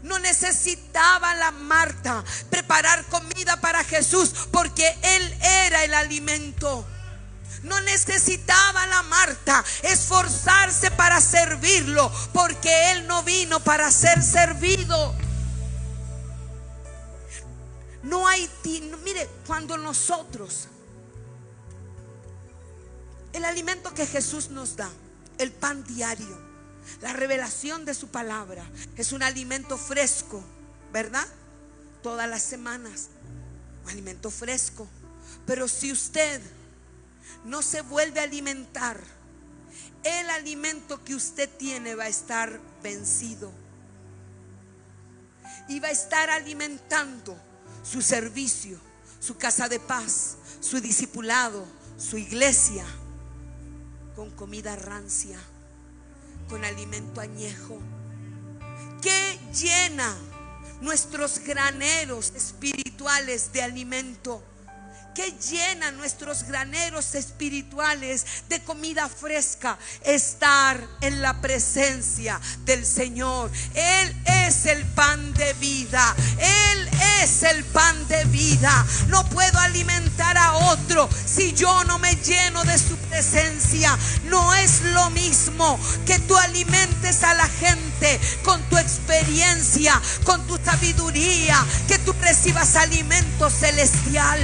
No 0.04 0.18
necesitaba 0.20 1.36
la 1.36 1.52
Marta 1.52 2.24
preparar 2.50 3.06
comida 3.06 3.60
para 3.62 3.84
Jesús 3.84 4.32
porque 4.52 4.88
Él 5.04 5.38
era 5.42 5.84
el 5.84 5.94
alimento. 5.94 6.88
No 7.64 7.80
necesitaba 7.82 8.88
la 8.88 9.04
Marta 9.04 9.64
esforzarse 9.84 10.90
para 10.92 11.22
servirlo 11.22 12.12
porque 12.34 12.92
Él 12.92 13.06
no 13.06 13.22
vino 13.24 13.60
para 13.60 13.92
ser 13.92 14.24
servido. 14.24 15.14
No 18.04 18.28
hay, 18.28 18.50
mire, 19.04 19.30
cuando 19.46 19.78
nosotros, 19.78 20.68
el 23.34 23.46
alimento 23.46 23.94
que 23.94 24.08
Jesús 24.08 24.50
nos 24.50 24.76
da, 24.76 24.90
el 25.38 25.52
pan 25.52 25.84
diario, 25.84 26.40
la 27.02 27.14
revelación 27.14 27.86
de 27.86 27.94
su 27.94 28.08
palabra 28.08 28.64
es 28.98 29.12
un 29.12 29.22
alimento 29.22 29.78
fresco, 29.78 30.44
¿verdad? 30.92 31.28
Todas 32.02 32.28
las 32.28 32.42
semanas, 32.42 33.10
un 33.84 33.92
alimento 33.92 34.32
fresco. 34.32 34.88
Pero 35.46 35.68
si 35.68 35.92
usted 35.92 36.42
no 37.46 37.62
se 37.62 37.82
vuelve 37.82 38.20
a 38.20 38.24
alimentar, 38.24 39.00
el 40.04 40.30
alimento 40.32 41.04
que 41.04 41.14
usted 41.14 41.50
tiene 41.58 41.94
va 41.94 42.06
a 42.06 42.10
estar 42.10 42.60
vencido. 42.82 43.52
Y 45.68 45.80
va 45.80 45.90
a 45.90 45.92
estar 45.92 46.30
alimentando 46.32 47.38
su 47.84 48.02
servicio, 48.02 48.80
su 49.20 49.38
casa 49.38 49.70
de 49.70 49.80
paz, 49.80 50.38
su 50.60 50.80
discipulado, 50.80 51.66
su 51.98 52.18
iglesia 52.18 52.86
con 54.16 54.30
comida 54.32 54.76
rancia 54.76 55.40
con 56.52 56.66
alimento 56.66 57.22
añejo. 57.22 57.80
Que 59.02 59.40
llena 59.54 60.14
nuestros 60.82 61.40
graneros 61.40 62.34
espirituales 62.36 63.54
de 63.54 63.62
alimento 63.62 64.44
que 65.14 65.34
llena 65.50 65.92
nuestros 65.92 66.44
graneros 66.44 67.16
espirituales 67.16 68.26
de 68.50 68.62
comida 68.62 69.10
fresca, 69.10 69.78
estar 70.04 70.80
en 71.02 71.22
la 71.22 71.40
presencia 71.42 72.40
del 72.66 72.86
Señor. 72.86 73.52
Él 73.74 74.16
es 74.26 74.66
el 74.66 74.86
pan 74.86 75.34
de 75.34 75.54
vida. 75.54 76.16
Él 76.38 76.90
es 77.24 77.44
el 77.44 77.64
pan 77.66 78.08
de 78.08 78.24
vida. 78.26 78.86
No 79.08 79.28
puedo 79.30 79.60
alimentar 79.60 80.38
a 80.38 80.54
otro 80.54 81.10
si 81.26 81.54
yo 81.54 81.84
no 81.86 82.00
me 82.00 82.16
lleno 82.16 82.64
de 82.64 82.78
su 82.78 82.96
presencia. 83.10 83.98
No 84.26 84.54
es 84.56 84.82
lo 84.82 85.10
mismo 85.12 85.80
que 86.06 86.20
tú 86.20 86.36
alimentes 86.38 87.24
a 87.24 87.34
la 87.34 87.48
gente 87.48 88.20
con 88.44 88.62
tu 88.70 88.78
experiencia, 88.78 90.00
con 90.24 90.46
tu 90.48 90.58
sabiduría, 90.58 91.64
que 91.88 92.00
tú 92.00 92.14
recibas 92.22 92.76
alimento 92.76 93.50
celestial. 93.50 94.40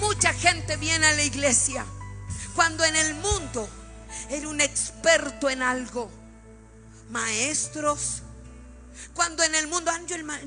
Mucha 0.00 0.32
gente 0.32 0.76
viene 0.76 1.06
a 1.06 1.12
la 1.12 1.22
iglesia 1.22 1.84
cuando 2.54 2.84
en 2.84 2.96
el 2.96 3.14
mundo 3.14 3.68
era 4.30 4.48
un 4.48 4.60
experto 4.60 5.50
en 5.50 5.62
algo. 5.62 6.10
Maestros. 7.10 8.22
Cuando 9.14 9.42
en 9.44 9.54
el 9.54 9.68
mundo, 9.68 9.90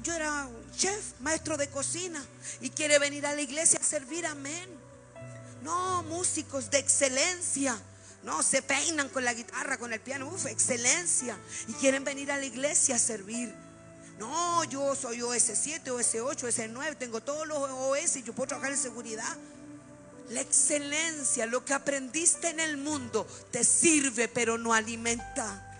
yo, 0.03 0.13
era 0.13 0.49
chef, 0.75 1.19
maestro 1.21 1.57
de 1.57 1.69
cocina 1.69 2.23
y 2.59 2.69
quiere 2.69 2.99
venir 2.99 3.25
a 3.25 3.33
la 3.33 3.41
iglesia 3.41 3.79
a 3.79 3.83
servir, 3.83 4.25
amén. 4.25 4.69
No, 5.63 6.03
músicos 6.03 6.69
de 6.69 6.79
excelencia. 6.79 7.77
No, 8.23 8.43
se 8.43 8.61
peinan 8.61 9.09
con 9.09 9.25
la 9.25 9.33
guitarra, 9.33 9.77
con 9.77 9.93
el 9.93 9.99
piano, 9.99 10.27
uf, 10.27 10.45
excelencia. 10.45 11.37
Y 11.67 11.73
quieren 11.73 12.03
venir 12.03 12.31
a 12.31 12.37
la 12.37 12.45
iglesia 12.45 12.95
a 12.95 12.99
servir. 12.99 13.53
No, 14.21 14.63
yo 14.65 14.93
soy 14.93 15.21
OS7, 15.21 15.85
OS8, 15.85 16.43
OS9, 16.43 16.95
tengo 16.95 17.21
todos 17.21 17.47
los 17.47 17.57
OS 17.57 18.17
y 18.17 18.21
yo 18.21 18.33
puedo 18.33 18.49
trabajar 18.49 18.71
en 18.71 18.77
seguridad. 18.77 19.35
La 20.29 20.41
excelencia, 20.41 21.47
lo 21.47 21.65
que 21.65 21.73
aprendiste 21.73 22.49
en 22.49 22.59
el 22.59 22.77
mundo, 22.77 23.25
te 23.49 23.63
sirve 23.63 24.27
pero 24.27 24.59
no 24.59 24.75
alimenta. 24.75 25.70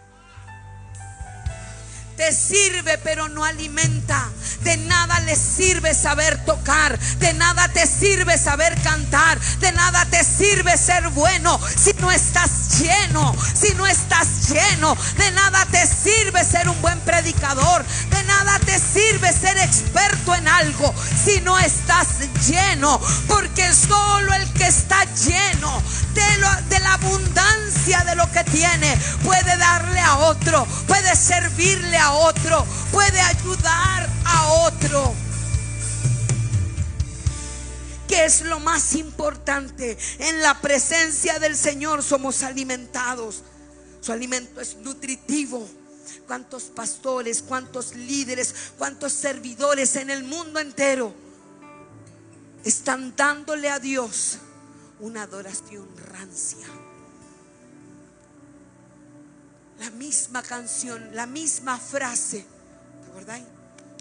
Te 2.18 2.32
sirve 2.34 2.98
pero 3.00 3.28
no 3.30 3.44
alimenta. 3.44 4.30
De 4.62 4.78
nada 4.78 5.20
le 5.22 5.36
sirve 5.36 5.94
saber 5.94 6.44
tocar. 6.46 6.98
De 7.20 7.34
nada 7.34 7.68
te 7.70 7.88
sirve 7.88 8.38
saber 8.38 8.80
cantar. 8.82 9.40
De 9.60 9.72
nada 9.72 10.06
te 10.06 10.24
sirve 10.24 10.78
ser 10.78 11.08
bueno 11.10 11.60
si 11.76 11.94
no 11.94 12.12
estás 12.12 12.80
lleno. 12.80 13.36
Si 13.60 13.74
no 13.74 13.88
estás 13.88 14.50
lleno. 14.50 14.96
De 15.18 15.32
nada 15.32 15.66
te 15.72 15.86
sirve 15.88 16.44
ser 16.44 16.70
un 16.70 16.80
buen 16.82 17.00
predicador. 17.02 17.84
De 18.10 18.24
nada 18.24 18.60
te 18.60 18.78
sirve 18.80 19.32
ser 19.34 19.58
experto 19.58 20.36
en 20.36 20.48
algo 20.48 20.94
si 21.26 21.42
no 21.42 21.58
estás 21.60 22.08
lleno. 22.48 23.00
Porque 23.28 23.74
solo 23.74 24.34
el 24.34 24.54
que 24.54 24.68
está 24.68 25.04
lleno 25.16 25.82
de, 26.14 26.22
de 26.70 26.80
la 26.82 26.94
abundancia 26.94 28.04
de 28.06 28.16
lo 28.16 28.30
que 28.32 28.44
tiene 28.46 28.98
puede 29.24 29.58
darle 29.58 30.00
a 30.00 30.18
otro. 30.18 30.68
Puede 30.88 31.16
servirle 31.16 31.98
a 32.02 32.14
otro, 32.14 32.66
puede 32.92 33.20
ayudar 33.20 34.10
a 34.26 34.54
otro. 34.66 35.14
¿Qué 38.08 38.26
es 38.26 38.42
lo 38.42 38.60
más 38.60 38.96
importante? 38.96 39.98
En 40.20 40.42
la 40.42 40.60
presencia 40.60 41.40
del 41.40 41.56
Señor 41.56 42.04
somos 42.04 42.44
alimentados. 42.44 43.44
Su 44.02 44.12
alimento 44.12 44.60
es 44.60 44.76
nutritivo. 44.78 45.66
¿Cuántos 46.28 46.64
pastores, 46.64 47.42
cuántos 47.42 47.96
líderes, 47.96 48.54
cuántos 48.78 49.14
servidores 49.14 49.96
en 49.96 50.10
el 50.10 50.24
mundo 50.24 50.60
entero 50.60 51.14
están 52.66 53.16
dándole 53.16 53.70
a 53.70 53.80
Dios 53.80 54.40
una 55.00 55.24
adoración 55.24 55.88
rancia? 55.96 56.68
La 59.82 59.90
misma 59.90 60.44
canción, 60.44 61.10
la 61.16 61.26
misma 61.26 61.80
frase. 61.80 62.46
¿Te 63.04 63.10
acordáis? 63.10 63.46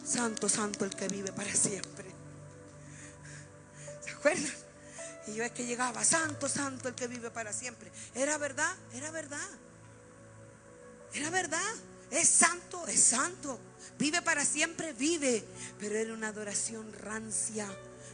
Santo, 0.05 0.47
santo 0.47 0.85
el 0.85 0.95
que 0.95 1.09
vive 1.09 1.33
para 1.33 1.55
siempre. 1.55 2.05
¿Se 4.05 4.11
acuerdan? 4.11 4.53
Y 5.27 5.35
yo 5.35 5.43
es 5.43 5.53
que 5.53 5.65
llegaba, 5.65 6.05
santo, 6.05 6.51
santo 6.51 6.89
el 6.89 6.95
que 6.95 7.07
vive 7.09 7.31
para 7.31 7.55
siempre. 7.55 7.91
Era 8.15 8.37
verdad, 8.37 8.77
era 8.93 9.11
verdad. 9.11 9.49
Era 11.15 11.31
verdad. 11.31 11.75
Es 12.11 12.29
santo, 12.29 12.87
es 12.87 13.01
santo. 13.01 13.59
Vive 13.99 14.21
para 14.21 14.45
siempre, 14.45 14.93
vive. 14.93 15.43
Pero 15.79 15.95
era 15.97 16.13
una 16.13 16.29
adoración 16.29 16.93
rancia 16.93 17.67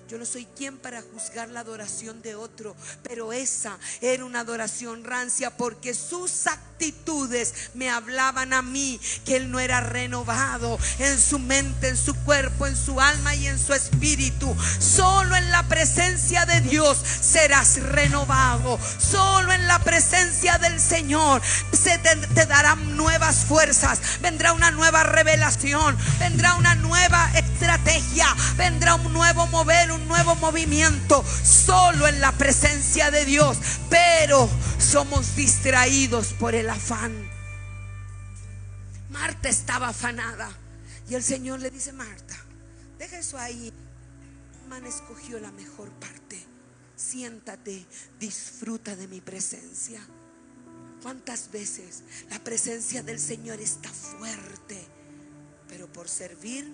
yo 0.09 0.19
no 0.19 0.25
soy 0.25 0.47
quien 0.57 0.79
para 0.79 1.03
juzgar 1.03 1.49
la 1.49 1.61
adoración 1.61 2.23
de 2.23 2.37
otro, 2.37 2.77
pero 3.03 3.33
esa 3.33 3.77
era 4.01 4.25
una 4.25 4.41
adoración 4.41 5.03
rancia 5.03 5.57
porque 5.57 5.95
sus 5.95 6.47
actitudes 6.77 7.71
me 7.73 7.89
hablaban 7.89 8.53
a 8.53 8.61
mí 8.61 9.01
que 9.25 9.37
él 9.37 9.51
no 9.51 9.61
era 9.61 9.81
renovado 9.81 10.79
en 10.99 11.19
su 11.19 11.39
mente, 11.39 11.89
en 11.89 11.97
su 11.97 12.15
cuerpo, 12.15 12.67
en 12.67 12.77
su 12.77 13.01
alma 13.01 13.35
y 13.35 13.47
en 13.47 13.59
su 13.59 13.73
espíritu. 13.73 14.55
Solo 14.79 15.37
en 15.37 15.51
la 15.51 15.63
presencia 15.63 16.45
de 16.45 16.61
Dios 16.61 16.99
serás 16.99 17.81
renovado. 17.81 18.79
Solo 18.99 19.53
en 19.53 19.67
la 19.67 19.79
presencia 19.79 20.59
del 20.59 20.79
Señor 20.79 21.41
se 21.73 21.97
te, 21.99 22.15
te 22.15 22.45
darán 22.45 22.97
nuevas 22.99 23.47
fuerzas, 23.47 23.99
vendrá 24.21 24.53
una 24.53 24.71
nueva 24.71 25.03
revelación, 25.03 25.97
vendrá 26.19 26.55
una 26.55 26.75
nueva 26.75 27.31
estrategia, 27.37 28.27
vendrá 28.59 28.97
un 28.97 29.15
nuevo 29.15 29.47
mover, 29.47 29.93
un 29.93 30.07
nuevo 30.09 30.35
movimiento. 30.37 31.25
Solo 31.43 32.07
en 32.07 32.21
la 32.21 32.33
presencia 32.33 33.11
de 33.11 33.25
Dios, 33.25 33.57
pero 33.89 34.51
somos 34.79 35.37
distraídos 35.37 36.29
por 36.39 36.55
el 36.55 36.66
afán. 36.71 37.29
Marta 39.11 39.49
estaba 39.49 39.89
afanada 39.89 40.51
y 41.09 41.15
el 41.15 41.23
Señor 41.23 41.61
le 41.61 41.71
dice, 41.71 41.93
Marta, 41.93 42.37
deja 42.99 43.19
eso 43.19 43.39
ahí. 43.39 43.73
Man 44.69 44.85
escogió 44.85 45.39
la 45.39 45.53
mejor 45.53 45.91
parte. 45.93 46.45
Siéntate, 46.97 47.87
disfruta 48.19 48.97
de 48.97 49.07
mi 49.07 49.21
presencia. 49.21 50.01
¿Cuántas 51.03 51.51
veces 51.53 52.03
la 52.31 52.39
presencia 52.43 53.03
del 53.03 53.21
Señor 53.21 53.61
está 53.61 53.89
fuerte? 53.91 54.85
Pero 55.69 55.93
por 55.93 56.09
servir 56.09 56.73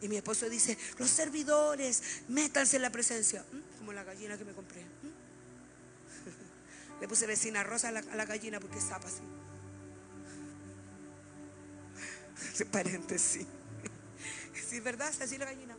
Y 0.00 0.08
mi 0.08 0.16
esposo 0.16 0.48
dice, 0.48 0.78
los 0.98 1.10
servidores, 1.10 2.02
métanse 2.28 2.76
en 2.76 2.82
la 2.82 2.90
presencia. 2.90 3.44
¿Mm? 3.52 3.78
Como 3.78 3.92
la 3.92 4.02
gallina 4.04 4.38
que 4.38 4.44
me 4.44 4.52
compré. 4.52 4.82
¿Mm? 4.82 5.10
Le 7.00 7.08
puse 7.08 7.26
vecina 7.26 7.62
rosa 7.62 7.88
a 7.88 7.92
la, 7.92 8.24
gallina 8.24 8.60
porque 8.60 8.78
estaba 8.78 9.06
así. 9.06 9.22
paréntesis. 12.70 13.46
Sí, 14.68 14.78
¿verdad? 14.78 15.12
Así 15.20 15.36
la 15.36 15.46
gallina. 15.46 15.76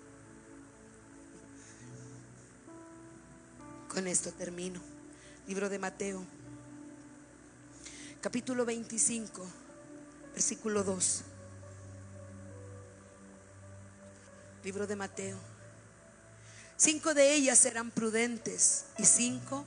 Con 3.88 4.06
esto 4.06 4.34
termino. 4.34 4.82
Libro 5.48 5.70
de 5.70 5.80
Mateo. 5.80 6.26
Capítulo 8.20 8.66
25, 8.66 9.48
versículo 10.34 10.84
2. 10.84 11.24
Libro 14.64 14.86
de 14.86 14.96
Mateo. 14.96 15.38
Cinco 16.78 17.14
de 17.14 17.34
ellas 17.34 17.66
eran 17.66 17.92
prudentes 17.92 18.86
y 18.98 19.06
cinco 19.06 19.66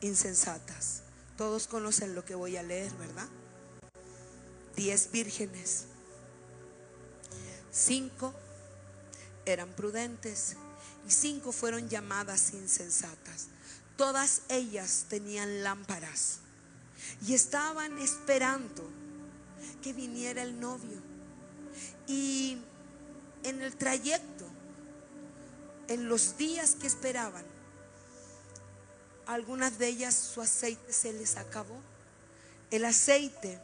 insensatas. 0.00 1.02
Todos 1.36 1.66
conocen 1.66 2.14
lo 2.14 2.24
que 2.24 2.34
voy 2.34 2.56
a 2.56 2.62
leer, 2.62 2.92
¿verdad? 2.94 3.28
Diez 4.76 5.10
vírgenes. 5.10 5.86
Cinco 7.70 8.34
eran 9.46 9.68
prudentes 9.74 10.56
y 11.06 11.10
cinco 11.10 11.52
fueron 11.52 11.88
llamadas 11.88 12.52
insensatas. 12.52 13.48
Todas 13.96 14.42
ellas 14.48 15.06
tenían 15.08 15.62
lámparas 15.62 16.38
y 17.26 17.34
estaban 17.34 17.98
esperando 17.98 18.88
que 19.82 19.92
viniera 19.92 20.42
el 20.42 20.58
novio. 20.58 21.00
Y 22.06 22.58
en 23.44 23.62
el 23.62 23.76
trayecto, 23.76 24.46
en 25.88 26.08
los 26.08 26.36
días 26.36 26.74
que 26.74 26.86
esperaban, 26.86 27.44
algunas 29.26 29.78
de 29.78 29.86
ellas 29.86 30.14
su 30.14 30.40
aceite 30.40 30.92
se 30.92 31.12
les 31.12 31.36
acabó. 31.36 31.78
El 32.70 32.84
aceite 32.84 33.60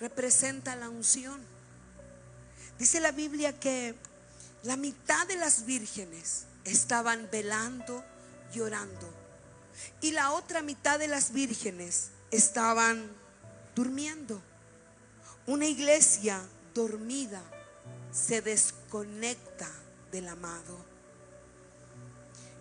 representa 0.00 0.76
la 0.76 0.88
unción. 0.88 1.40
Dice 2.78 3.00
la 3.00 3.12
Biblia 3.12 3.58
que 3.58 3.94
la 4.62 4.76
mitad 4.76 5.26
de 5.26 5.36
las 5.36 5.64
vírgenes 5.64 6.44
estaban 6.64 7.28
velando, 7.30 8.04
llorando. 8.52 9.14
Y 10.00 10.10
la 10.10 10.32
otra 10.32 10.62
mitad 10.62 10.98
de 10.98 11.08
las 11.08 11.32
vírgenes 11.32 12.10
estaban 12.30 13.10
durmiendo. 13.74 14.42
Una 15.46 15.66
iglesia 15.66 16.40
dormida 16.74 17.42
se 18.12 18.42
desconecta 18.42 19.68
del 20.10 20.28
amado. 20.28 20.76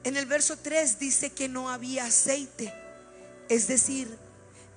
En 0.03 0.15
el 0.15 0.25
verso 0.25 0.57
3 0.57 0.99
dice 0.99 1.31
que 1.31 1.49
no 1.49 1.69
había 1.69 2.05
aceite. 2.05 2.73
Es 3.49 3.67
decir, 3.67 4.17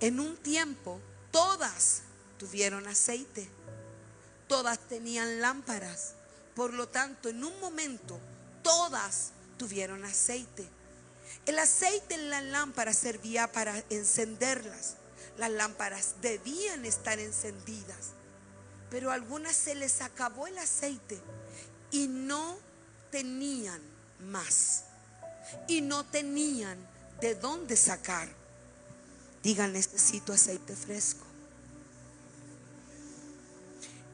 en 0.01 0.19
un 0.19 0.37
tiempo 0.37 1.01
todas 1.31 2.03
tuvieron 2.39 2.87
aceite. 2.87 3.49
Todas 4.49 4.79
tenían 4.89 5.41
lámparas. 5.41 6.15
Por 6.55 6.75
lo 6.75 6.89
tanto, 6.89 7.29
en 7.29 7.45
un 7.45 7.59
momento 7.61 8.19
todas 8.63 9.31
tuvieron 9.59 10.05
aceite. 10.05 10.67
El 11.47 11.59
aceite 11.59 12.15
en 12.15 12.31
las 12.31 12.45
lámparas 12.45 12.97
servía 12.97 13.51
para 13.53 13.83
encenderlas. 13.91 14.97
Las 15.39 15.51
lámparas 15.51 16.17
debían 16.21 16.85
estar 16.85 17.19
encendidas 17.19 18.13
pero 18.93 19.11
a 19.11 19.15
algunas 19.15 19.57
se 19.57 19.75
les 19.75 20.03
acabó 20.03 20.47
el 20.47 20.59
aceite 20.59 21.19
y 21.91 22.09
no 22.09 22.59
tenían 23.11 23.81
más. 24.21 24.85
Y 25.67 25.81
no 25.81 26.05
tenían 26.05 26.77
de 27.19 27.35
dónde 27.35 27.75
sacar. 27.75 28.29
Digan, 29.43 29.73
necesito 29.73 30.35
aceite 30.35 30.77
fresco. 30.77 31.25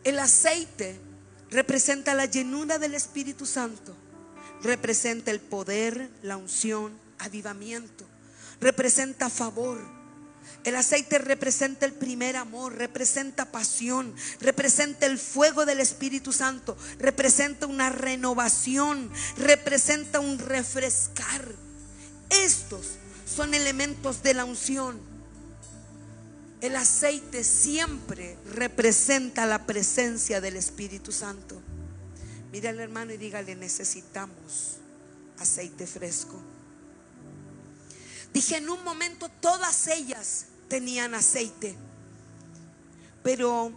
El 0.05 0.21
aceite 0.21 1.01
representa 1.51 2.15
la 2.15 2.27
llenura 2.27 2.79
del 2.79 2.95
Espíritu 2.95 3.47
Santo, 3.47 3.97
representa 4.63 5.33
el 5.33 5.41
poder, 5.41 6.09
la 6.23 6.37
unción, 6.37 6.97
avivamiento. 7.19 8.05
representa 8.61 9.29
favor. 9.29 9.98
El 10.65 10.77
aceite 10.77 11.19
representa 11.19 11.87
el 11.87 11.93
primer 11.93 12.37
amor, 12.37 12.75
representa 12.75 13.47
pasión, 13.47 14.15
representa 14.41 15.07
el 15.07 15.19
fuego 15.19 15.65
del 15.65 15.81
Espíritu 15.81 16.33
Santo, 16.33 16.77
representa 16.99 17.67
una 17.67 17.91
renovación, 17.91 19.11
representa 19.37 20.21
un 20.21 20.39
refrescar. 20.39 21.55
Estos 22.31 22.87
son 23.25 23.55
elementos 23.55 24.23
de 24.23 24.35
la 24.35 24.45
unción. 24.45 25.01
El 26.61 26.75
aceite 26.75 27.45
siempre 27.45 28.37
representa 28.53 29.47
la 29.47 29.65
presencia 29.65 30.41
del 30.41 30.57
Espíritu 30.57 31.13
Santo. 31.13 31.63
Mira 32.51 32.71
al 32.71 32.81
hermano 32.81 33.13
y 33.13 33.17
dígale, 33.17 33.55
necesitamos 33.55 34.79
aceite 35.39 35.87
fresco. 35.87 36.43
Dije, 38.33 38.57
en 38.57 38.69
un 38.69 38.83
momento 38.85 39.29
todas 39.41 39.87
ellas 39.87 40.47
tenían 40.69 41.15
aceite, 41.15 41.77
pero 43.23 43.73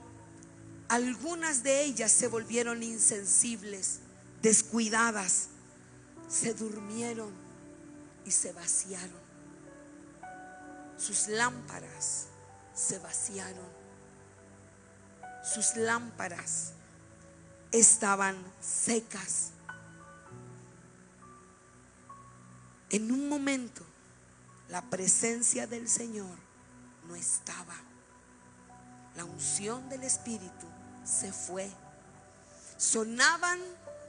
algunas 0.87 1.63
de 1.63 1.83
ellas 1.83 2.11
se 2.11 2.27
volvieron 2.27 2.83
insensibles, 2.83 3.99
descuidadas, 4.41 5.47
se 6.27 6.53
durmieron 6.53 7.31
y 8.25 8.31
se 8.31 8.51
vaciaron. 8.53 9.21
Sus 10.97 11.27
lámparas 11.29 12.27
se 12.73 12.99
vaciaron. 12.99 13.81
Sus 15.43 15.75
lámparas 15.75 16.73
estaban 17.71 18.35
secas. 18.59 19.51
En 22.89 23.11
un 23.11 23.29
momento 23.29 23.83
la 24.69 24.81
presencia 24.89 25.65
del 25.67 25.89
Señor 25.89 26.50
no 27.11 27.17
estaba. 27.17 27.75
La 29.15 29.25
unción 29.25 29.89
del 29.89 30.03
Espíritu 30.03 30.65
se 31.03 31.33
fue. 31.33 31.69
Sonaban 32.77 33.59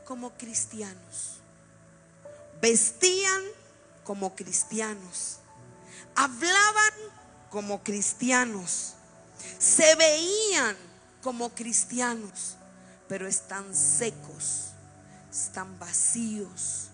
como 0.05 0.30
cristianos. 0.36 1.40
Vestían 2.61 3.42
como 4.05 4.36
cristianos. 4.36 5.38
Hablaban 6.14 6.94
como 7.50 7.82
cristianos. 7.82 8.94
Se 9.59 9.96
veían 9.96 10.76
como 11.22 11.50
cristianos. 11.50 12.57
Pero 13.09 13.26
están 13.26 13.74
secos. 13.74 14.68
Están 15.30 15.76
vacíos. 15.80 16.90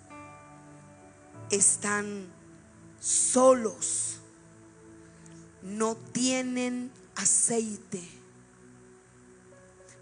Están 1.51 2.33
solos, 3.01 4.18
no 5.63 5.97
tienen 5.97 6.91
aceite. 7.15 8.03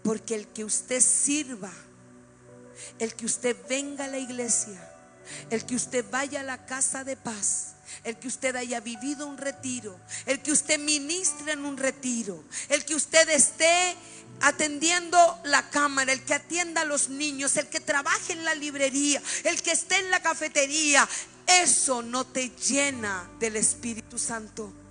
Porque 0.03 0.35
el 0.35 0.47
que 0.47 0.63
usted 0.63 1.01
sirva, 1.01 1.73
el 2.99 3.13
que 3.15 3.25
usted 3.25 3.55
venga 3.67 4.05
a 4.05 4.07
la 4.07 4.19
iglesia, 4.19 4.93
el 5.49 5.65
que 5.65 5.75
usted 5.75 6.05
vaya 6.09 6.41
a 6.41 6.43
la 6.43 6.65
casa 6.65 7.03
de 7.03 7.17
paz, 7.17 7.75
el 8.03 8.17
que 8.17 8.27
usted 8.27 8.55
haya 8.55 8.79
vivido 8.79 9.27
un 9.27 9.37
retiro, 9.37 9.99
el 10.25 10.41
que 10.41 10.51
usted 10.51 10.79
ministre 10.79 11.53
en 11.53 11.65
un 11.65 11.77
retiro, 11.77 12.43
el 12.69 12.85
que 12.85 12.95
usted 12.95 13.27
esté 13.29 13.95
atendiendo 14.41 15.17
la 15.45 15.69
cámara, 15.69 16.13
el 16.13 16.23
que 16.23 16.35
atienda 16.35 16.81
a 16.81 16.85
los 16.85 17.09
niños, 17.09 17.57
el 17.57 17.67
que 17.67 17.79
trabaje 17.79 18.33
en 18.33 18.45
la 18.45 18.55
librería, 18.55 19.21
el 19.43 19.61
que 19.61 19.71
esté 19.71 19.97
en 19.97 20.11
la 20.11 20.21
cafetería, 20.21 21.07
eso 21.47 22.01
no 22.01 22.25
te 22.25 22.49
llena 22.49 23.29
del 23.39 23.55
Espíritu 23.55 24.19
Santo. 24.19 24.86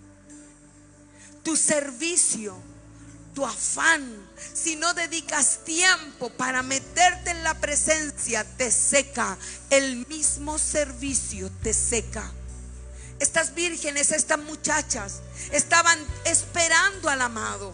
Tu 1.47 1.55
servicio, 1.55 2.61
tu 3.33 3.47
afán, 3.47 4.03
si 4.53 4.75
no 4.75 4.95
dedicas 4.95 5.61
tiempo 5.65 6.29
para 6.31 6.65
meterte 6.65 7.31
en 7.31 7.45
la 7.45 7.55
presencia, 7.61 8.43
te 8.57 8.73
seca. 8.73 9.39
El 9.71 10.05
mismo 10.09 10.59
servicio 10.59 11.49
te 11.63 11.73
seca. 11.73 12.33
Estas 13.21 13.55
vírgenes, 13.55 14.11
estas 14.11 14.41
muchachas, 14.41 15.21
estaban 15.53 15.97
esperando 16.25 17.11
al 17.11 17.21
amado. 17.21 17.73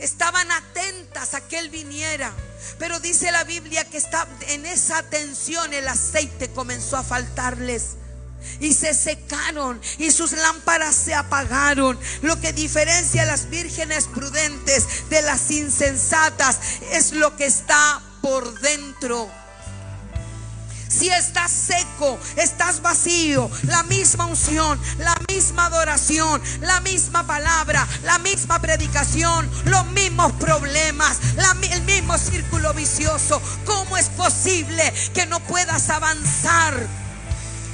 Estaban 0.00 0.52
atentas 0.52 1.32
a 1.32 1.40
que 1.48 1.60
Él 1.60 1.70
viniera. 1.70 2.30
Pero 2.78 3.00
dice 3.00 3.32
la 3.32 3.44
Biblia 3.44 3.88
que 3.88 3.96
está, 3.96 4.28
en 4.48 4.66
esa 4.66 4.98
atención 4.98 5.72
el 5.72 5.88
aceite 5.88 6.50
comenzó 6.50 6.98
a 6.98 7.02
faltarles 7.02 7.96
y 8.60 8.74
se 8.74 8.94
secaron 8.94 9.80
y 9.98 10.10
sus 10.10 10.32
lámparas 10.32 10.94
se 10.94 11.14
apagaron. 11.14 11.98
Lo 12.22 12.40
que 12.40 12.52
diferencia 12.52 13.22
a 13.22 13.26
las 13.26 13.50
vírgenes 13.50 14.06
prudentes 14.06 15.08
de 15.10 15.22
las 15.22 15.50
insensatas 15.50 16.58
es 16.92 17.12
lo 17.12 17.36
que 17.36 17.46
está 17.46 18.00
por 18.20 18.60
dentro. 18.60 19.30
Si 20.88 21.08
estás 21.08 21.50
seco, 21.50 22.18
estás 22.36 22.80
vacío, 22.80 23.50
la 23.64 23.82
misma 23.84 24.26
unción, 24.26 24.80
la 24.98 25.16
misma 25.28 25.66
adoración, 25.66 26.40
la 26.60 26.80
misma 26.82 27.26
palabra, 27.26 27.86
la 28.04 28.18
misma 28.18 28.60
predicación, 28.60 29.50
los 29.64 29.86
mismos 29.88 30.32
problemas, 30.34 31.18
el 31.72 31.82
mismo 31.82 32.16
círculo 32.16 32.72
vicioso, 32.74 33.42
¿cómo 33.64 33.96
es 33.96 34.08
posible 34.10 34.92
que 35.12 35.26
no 35.26 35.40
puedas 35.40 35.90
avanzar? 35.90 37.03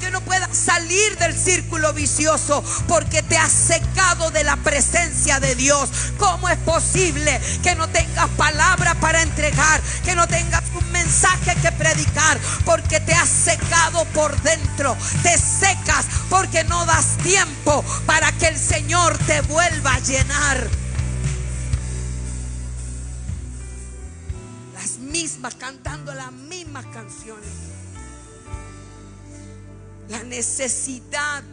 Que 0.00 0.10
no 0.10 0.20
puedas 0.22 0.56
salir 0.56 1.16
del 1.18 1.36
círculo 1.36 1.92
vicioso 1.92 2.64
porque 2.88 3.22
te 3.22 3.36
has 3.36 3.52
secado 3.52 4.30
de 4.30 4.42
la 4.42 4.56
presencia 4.56 5.38
de 5.38 5.54
Dios. 5.54 5.90
¿Cómo 6.18 6.48
es 6.48 6.58
posible 6.58 7.40
que 7.62 7.74
no 7.74 7.88
tengas 7.88 8.28
palabra 8.30 8.94
para 8.96 9.22
entregar, 9.22 9.80
que 10.04 10.14
no 10.14 10.26
tengas 10.26 10.64
un 10.74 10.90
mensaje 10.90 11.54
que 11.62 11.70
predicar 11.72 12.38
porque 12.64 12.98
te 13.00 13.12
has 13.12 13.28
secado 13.28 14.04
por 14.06 14.40
dentro? 14.42 14.96
Te 15.22 15.36
secas 15.38 16.06
porque 16.28 16.64
no 16.64 16.84
das 16.86 17.18
tiempo 17.18 17.84
para 18.06 18.32
que 18.32 18.48
el 18.48 18.58
Señor 18.58 19.16
te 19.18 19.42
vuelva 19.42 19.94
a 19.94 20.00
llenar. 20.00 20.68
Las 24.74 24.98
mismas, 24.98 25.54
cantando 25.56 26.14
las 26.14 26.32
mismas 26.32 26.86
canciones 26.86 27.69
la 30.10 30.24
necesidad 30.24 31.44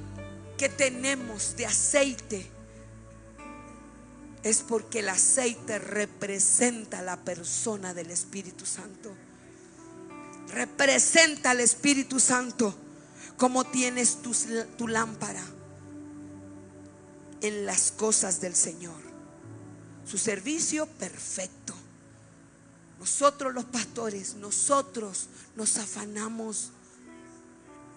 que 0.57 0.67
tenemos 0.67 1.55
de 1.55 1.67
aceite 1.67 2.49
es 4.41 4.63
porque 4.67 4.99
el 4.99 5.09
aceite 5.09 5.77
representa 5.77 7.03
la 7.03 7.17
persona 7.17 7.93
del 7.93 8.09
Espíritu 8.09 8.65
Santo. 8.65 9.13
Representa 10.49 11.51
al 11.51 11.59
Espíritu 11.59 12.19
Santo. 12.19 12.75
Como 13.37 13.63
tienes 13.63 14.23
tu, 14.23 14.31
tu 14.75 14.87
lámpara 14.87 15.43
en 17.41 17.67
las 17.67 17.91
cosas 17.91 18.41
del 18.41 18.55
Señor. 18.55 18.99
Su 20.03 20.17
servicio 20.17 20.87
perfecto. 20.87 21.75
Nosotros 22.99 23.53
los 23.53 23.65
pastores, 23.65 24.33
nosotros 24.35 25.27
nos 25.55 25.77
afanamos 25.77 26.71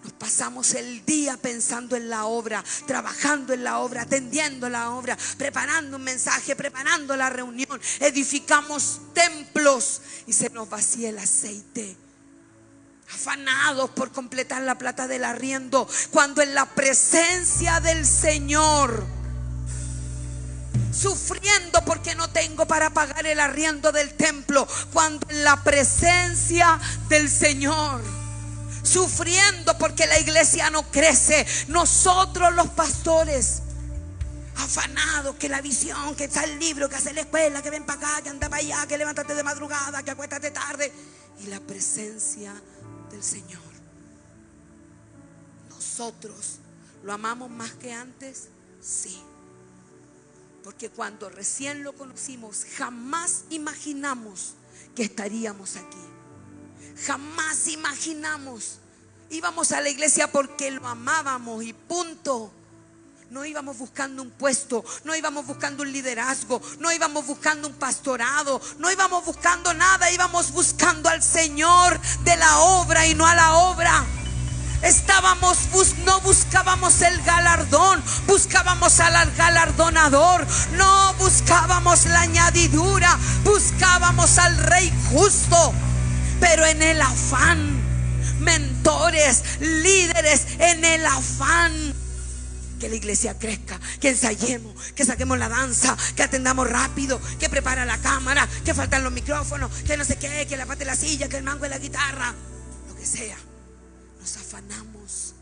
nos 0.03 0.13
pasamos 0.13 0.73
el 0.73 1.05
día 1.05 1.37
pensando 1.37 1.95
en 1.95 2.09
la 2.09 2.25
obra, 2.25 2.63
trabajando 2.87 3.53
en 3.53 3.63
la 3.63 3.79
obra, 3.79 4.03
atendiendo 4.03 4.67
la 4.67 4.91
obra, 4.91 5.17
preparando 5.37 5.97
un 5.97 6.03
mensaje, 6.03 6.55
preparando 6.55 7.15
la 7.15 7.29
reunión. 7.29 7.79
Edificamos 7.99 9.01
templos 9.13 10.01
y 10.25 10.33
se 10.33 10.49
nos 10.49 10.69
vacía 10.69 11.09
el 11.09 11.19
aceite. 11.19 11.95
Afanados 13.13 13.91
por 13.91 14.11
completar 14.11 14.61
la 14.63 14.77
plata 14.77 15.07
del 15.07 15.23
arriendo, 15.23 15.87
cuando 16.11 16.41
en 16.41 16.55
la 16.55 16.65
presencia 16.65 17.79
del 17.81 18.05
Señor, 18.05 19.05
sufriendo 20.93 21.83
porque 21.85 22.15
no 22.15 22.29
tengo 22.29 22.65
para 22.65 22.91
pagar 22.91 23.27
el 23.27 23.39
arriendo 23.39 23.91
del 23.91 24.13
templo, 24.13 24.67
cuando 24.93 25.27
en 25.29 25.43
la 25.43 25.61
presencia 25.61 26.79
del 27.09 27.29
Señor 27.29 28.20
sufriendo 28.91 29.77
porque 29.77 30.05
la 30.05 30.19
iglesia 30.19 30.69
no 30.69 30.89
crece. 30.91 31.45
Nosotros 31.67 32.53
los 32.53 32.67
pastores, 32.69 33.61
afanados, 34.57 35.35
que 35.37 35.49
la 35.49 35.61
visión, 35.61 36.15
que 36.15 36.25
está 36.25 36.43
el 36.43 36.59
libro, 36.59 36.89
que 36.89 36.95
hace 36.95 37.13
la 37.13 37.21
escuela, 37.21 37.61
que 37.61 37.69
ven 37.69 37.85
para 37.85 37.99
acá, 37.99 38.21
que 38.21 38.29
anda 38.29 38.49
para 38.49 38.61
allá, 38.61 38.85
que 38.87 38.97
levántate 38.97 39.33
de 39.33 39.43
madrugada, 39.43 40.03
que 40.03 40.11
acuéstate 40.11 40.51
tarde. 40.51 40.91
Y 41.39 41.47
la 41.47 41.59
presencia 41.59 42.53
del 43.09 43.23
Señor. 43.23 43.61
Nosotros 45.69 46.59
lo 47.03 47.13
amamos 47.13 47.49
más 47.49 47.71
que 47.71 47.93
antes, 47.93 48.49
sí. 48.81 49.21
Porque 50.63 50.89
cuando 50.89 51.29
recién 51.29 51.83
lo 51.83 51.93
conocimos, 51.93 52.65
jamás 52.77 53.45
imaginamos 53.49 54.53
que 54.95 55.03
estaríamos 55.03 55.77
aquí. 55.77 55.97
Jamás 57.05 57.67
imaginamos. 57.67 58.80
Íbamos 59.31 59.71
a 59.71 59.79
la 59.79 59.87
iglesia 59.87 60.29
porque 60.29 60.71
lo 60.71 60.85
amábamos 60.85 61.63
y 61.63 61.71
punto. 61.71 62.51
no 63.29 63.45
íbamos 63.45 63.77
buscando 63.77 64.21
un 64.21 64.29
puesto, 64.29 64.83
no 65.05 65.15
íbamos 65.15 65.47
buscando 65.47 65.83
un 65.83 65.91
liderazgo, 65.93 66.61
no 66.79 66.91
íbamos 66.91 67.25
buscando 67.25 67.69
un 67.69 67.73
pastorado, 67.75 68.59
no 68.77 68.91
íbamos 68.91 69.23
buscando 69.23 69.73
nada, 69.73 70.11
íbamos 70.11 70.51
buscando 70.51 71.07
al 71.07 71.23
Señor 71.23 71.97
de 72.25 72.35
la 72.35 72.59
obra 72.59 73.07
y 73.07 73.15
no 73.15 73.25
a 73.25 73.33
la 73.33 73.53
obra. 73.53 74.03
Estábamos, 74.81 75.59
no 76.03 76.19
buscábamos 76.19 77.01
el 77.01 77.21
galardón, 77.21 78.03
buscábamos 78.27 78.99
al 78.99 79.31
galardonador, 79.37 80.45
no 80.73 81.13
buscábamos 81.13 82.05
la 82.07 82.19
añadidura, 82.19 83.17
buscábamos 83.45 84.37
al 84.39 84.57
rey 84.57 84.91
justo, 85.09 85.73
pero 86.41 86.65
en 86.65 86.81
el 86.81 87.01
afán, 87.01 87.80
mentores, 88.41 89.43
líderes, 89.59 90.47
en 90.59 90.83
el 90.83 91.05
afán 91.05 91.93
que 92.81 92.89
la 92.89 92.95
iglesia 92.95 93.37
crezca, 93.37 93.79
que 93.99 94.09
ensayemos, 94.09 94.75
que 94.93 95.05
saquemos 95.05 95.37
la 95.37 95.47
danza, 95.47 95.95
que 96.15 96.23
atendamos 96.23 96.67
rápido, 96.67 97.21
que 97.39 97.47
prepara 97.47 97.85
la 97.85 97.99
cámara, 97.99 98.49
que 98.65 98.73
faltan 98.73 99.03
los 99.03 99.13
micrófonos, 99.13 99.71
que 99.83 99.95
no 99.97 100.03
sé 100.03 100.17
qué, 100.17 100.47
que 100.47 100.57
la 100.57 100.65
parte 100.65 100.83
de 100.83 100.89
la 100.89 100.95
silla, 100.95 101.29
que 101.29 101.37
el 101.37 101.43
mango 101.43 101.63
de 101.63 101.69
la 101.69 101.77
guitarra, 101.77 102.33
lo 102.87 102.95
que 102.95 103.05
sea. 103.05 103.37
Nos 104.19 104.35
afanamos 104.35 105.35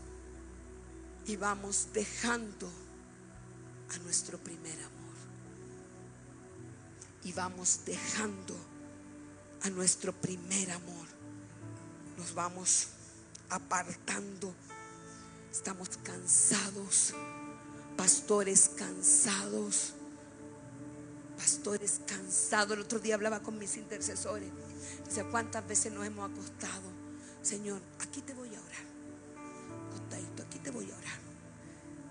y 1.26 1.36
vamos 1.36 1.88
dejando 1.94 2.70
a 3.94 3.98
nuestro 4.00 4.36
primer 4.38 4.78
amor. 4.78 4.90
Y 7.24 7.32
vamos 7.32 7.80
dejando 7.86 8.54
a 9.62 9.70
nuestro 9.70 10.12
primer 10.12 10.70
amor. 10.72 10.99
Nos 12.20 12.34
vamos 12.34 12.88
apartando 13.48 14.54
Estamos 15.50 15.88
cansados, 16.04 17.12
pastores 17.96 18.70
cansados, 18.76 19.94
pastores 21.36 22.00
cansados. 22.06 22.76
El 22.76 22.84
otro 22.84 23.00
día 23.00 23.16
hablaba 23.16 23.40
con 23.40 23.58
mis 23.58 23.76
intercesores. 23.76 24.48
Dice, 25.04 25.24
¿cuántas 25.24 25.66
veces 25.66 25.92
nos 25.92 26.06
hemos 26.06 26.30
acostado? 26.30 26.88
Señor, 27.42 27.80
aquí 27.98 28.22
te 28.22 28.32
voy 28.32 28.54
a 28.54 28.60
orar. 28.60 28.84
Acostadito, 29.88 30.42
aquí 30.44 30.60
te 30.60 30.70
voy 30.70 30.88
a 30.88 30.96
orar. 30.96 31.18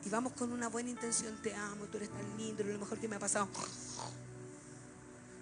Y 0.05 0.09
vamos 0.09 0.33
con 0.33 0.51
una 0.51 0.67
buena 0.67 0.89
intención, 0.89 1.41
te 1.41 1.55
amo, 1.55 1.85
tú 1.85 1.95
eres 1.95 2.09
tan 2.09 2.37
lindo, 2.37 2.61
lo 2.63 2.77
mejor 2.77 2.99
que 2.99 3.07
me 3.07 3.15
ha 3.15 3.19
pasado. 3.19 3.47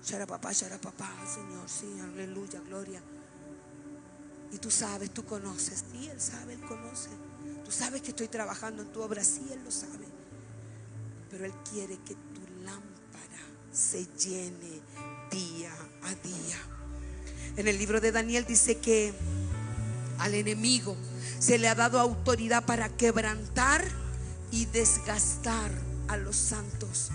Shara 0.03 0.27
papá, 0.27 0.51
shara 0.51 0.79
papá, 0.79 1.11
Señor, 1.25 1.67
sí, 1.67 1.99
aleluya, 1.99 2.59
gloria. 2.61 3.01
Y 4.51 4.57
tú 4.57 4.71
sabes, 4.71 5.13
tú 5.13 5.25
conoces, 5.25 5.83
sí, 5.91 6.07
Él 6.07 6.19
sabe, 6.19 6.53
Él 6.53 6.61
conoce. 6.61 7.09
Tú 7.65 7.71
sabes 7.71 8.01
que 8.01 8.09
estoy 8.09 8.27
trabajando 8.27 8.81
en 8.81 8.91
tu 8.91 9.01
obra, 9.01 9.23
sí, 9.23 9.45
Él 9.51 9.61
lo 9.63 9.71
sabe. 9.71 10.05
Pero 11.29 11.45
Él 11.45 11.53
quiere 11.69 11.97
que 12.05 12.15
tu 12.15 12.41
lámpara 12.63 13.43
se 13.71 14.05
llene 14.17 14.81
día 15.29 15.71
a 16.03 16.15
día. 16.15 16.57
En 17.57 17.67
el 17.67 17.77
libro 17.77 17.99
de 17.99 18.11
Daniel 18.11 18.45
dice 18.47 18.77
que 18.77 19.13
al 20.19 20.33
enemigo 20.33 20.95
se 21.39 21.57
le 21.57 21.67
ha 21.67 21.75
dado 21.75 21.99
autoridad 21.99 22.65
para 22.65 22.89
quebrantar 22.89 23.83
y 24.51 24.65
desgastar 24.67 25.71
a 26.07 26.17
los 26.17 26.35
santos. 26.35 27.09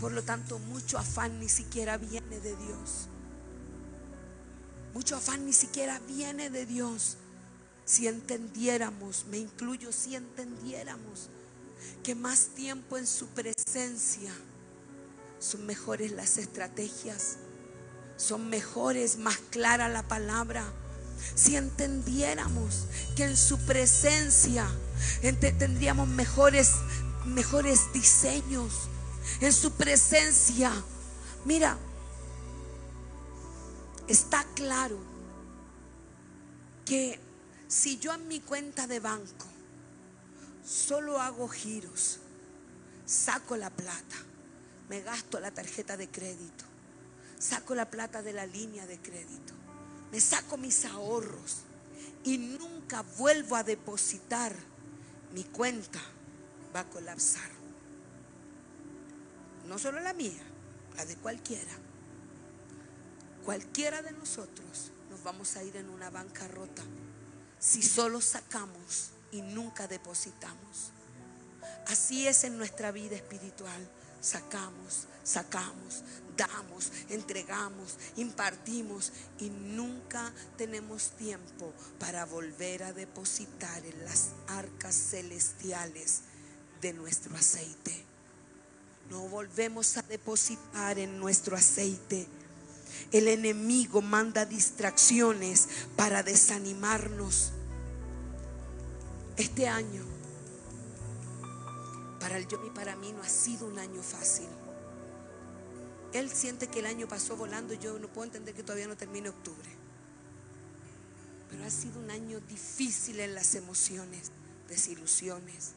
Por 0.00 0.12
lo 0.12 0.22
tanto, 0.22 0.58
mucho 0.58 0.98
afán 0.98 1.38
ni 1.38 1.48
siquiera 1.48 1.96
viene 1.96 2.40
de 2.40 2.56
Dios. 2.56 3.08
Mucho 4.94 5.16
afán 5.16 5.44
ni 5.44 5.52
siquiera 5.52 6.00
viene 6.06 6.50
de 6.50 6.66
Dios. 6.66 7.16
Si 7.84 8.06
entendiéramos, 8.06 9.26
me 9.28 9.38
incluyo, 9.38 9.90
si 9.90 10.14
entendiéramos 10.14 11.28
que 12.04 12.14
más 12.14 12.46
tiempo 12.54 12.96
en 12.96 13.06
su 13.06 13.26
presencia 13.26 14.32
son 15.40 15.66
mejores 15.66 16.12
las 16.12 16.38
estrategias, 16.38 17.36
son 18.16 18.48
mejores, 18.48 19.18
más 19.18 19.36
clara 19.50 19.88
la 19.88 20.06
palabra. 20.06 20.64
Si 21.34 21.56
entendiéramos 21.56 22.86
que 23.16 23.24
en 23.24 23.36
su 23.36 23.58
presencia 23.66 24.66
tendríamos 25.58 26.06
mejores, 26.06 26.70
mejores 27.26 27.92
diseños, 27.92 28.72
en 29.40 29.52
su 29.52 29.72
presencia, 29.72 30.70
mira, 31.44 31.76
está 34.08 34.44
claro 34.54 34.98
que 36.84 37.18
si 37.68 37.98
yo 37.98 38.12
en 38.14 38.28
mi 38.28 38.40
cuenta 38.40 38.86
de 38.86 39.00
banco 39.00 39.46
solo 40.64 41.20
hago 41.20 41.48
giros, 41.48 42.18
saco 43.06 43.56
la 43.56 43.70
plata, 43.70 44.16
me 44.88 45.00
gasto 45.00 45.40
la 45.40 45.50
tarjeta 45.50 45.96
de 45.96 46.08
crédito, 46.08 46.64
saco 47.38 47.74
la 47.74 47.90
plata 47.90 48.22
de 48.22 48.32
la 48.32 48.46
línea 48.46 48.86
de 48.86 48.98
crédito, 48.98 49.54
me 50.12 50.20
saco 50.20 50.56
mis 50.56 50.84
ahorros 50.84 51.62
y 52.22 52.38
nunca 52.38 53.02
vuelvo 53.18 53.56
a 53.56 53.64
depositar, 53.64 54.54
mi 55.32 55.44
cuenta 55.44 56.00
va 56.74 56.80
a 56.80 56.90
colapsar. 56.90 57.50
No 59.66 59.78
solo 59.78 60.00
la 60.00 60.12
mía, 60.12 60.42
la 60.96 61.04
de 61.06 61.16
cualquiera. 61.16 61.72
Cualquiera 63.44 64.00
de 64.00 64.12
nosotros 64.12 64.90
nos 65.10 65.22
vamos 65.22 65.56
a 65.56 65.62
ir 65.62 65.76
en 65.76 65.90
una 65.90 66.08
bancarrota 66.08 66.82
si 67.58 67.82
solo 67.82 68.20
sacamos 68.20 69.10
y 69.32 69.42
nunca 69.42 69.86
depositamos. 69.86 70.92
Así 71.86 72.26
es 72.26 72.44
en 72.44 72.56
nuestra 72.56 72.90
vida 72.90 73.16
espiritual. 73.16 73.88
Sacamos, 74.20 75.06
sacamos, 75.22 76.02
damos, 76.36 76.90
entregamos, 77.10 77.96
impartimos 78.16 79.12
y 79.38 79.50
nunca 79.50 80.32
tenemos 80.56 81.10
tiempo 81.10 81.72
para 81.98 82.24
volver 82.24 82.82
a 82.82 82.94
depositar 82.94 83.84
en 83.84 84.04
las 84.04 84.30
arcas 84.46 84.94
celestiales 84.94 86.20
de 86.80 86.94
nuestro 86.94 87.36
aceite. 87.36 88.04
No 89.10 89.28
volvemos 89.28 89.98
a 89.98 90.02
depositar 90.02 90.98
en 90.98 91.18
nuestro 91.18 91.56
aceite 91.56 92.26
el 93.12 93.28
enemigo 93.28 94.02
manda 94.02 94.44
distracciones 94.44 95.68
para 95.96 96.22
desanimarnos. 96.22 97.52
Este 99.36 99.68
año, 99.68 100.02
para 102.20 102.38
el 102.38 102.48
yo 102.48 102.64
y 102.66 102.70
para 102.70 102.96
mí, 102.96 103.12
no 103.12 103.22
ha 103.22 103.28
sido 103.28 103.66
un 103.66 103.78
año 103.78 104.02
fácil. 104.02 104.48
Él 106.12 106.30
siente 106.30 106.68
que 106.68 106.78
el 106.78 106.86
año 106.86 107.08
pasó 107.08 107.36
volando, 107.36 107.74
yo 107.74 107.98
no 107.98 108.08
puedo 108.08 108.26
entender 108.26 108.54
que 108.54 108.62
todavía 108.62 108.86
no 108.86 108.96
termine 108.96 109.28
octubre. 109.28 109.68
Pero 111.50 111.64
ha 111.64 111.70
sido 111.70 112.00
un 112.00 112.10
año 112.10 112.40
difícil 112.40 113.20
en 113.20 113.34
las 113.34 113.54
emociones, 113.54 114.30
desilusiones, 114.68 115.72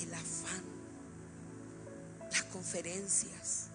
el 0.00 0.14
afán, 0.14 0.62
las 2.30 2.42
conferencias 2.44 3.68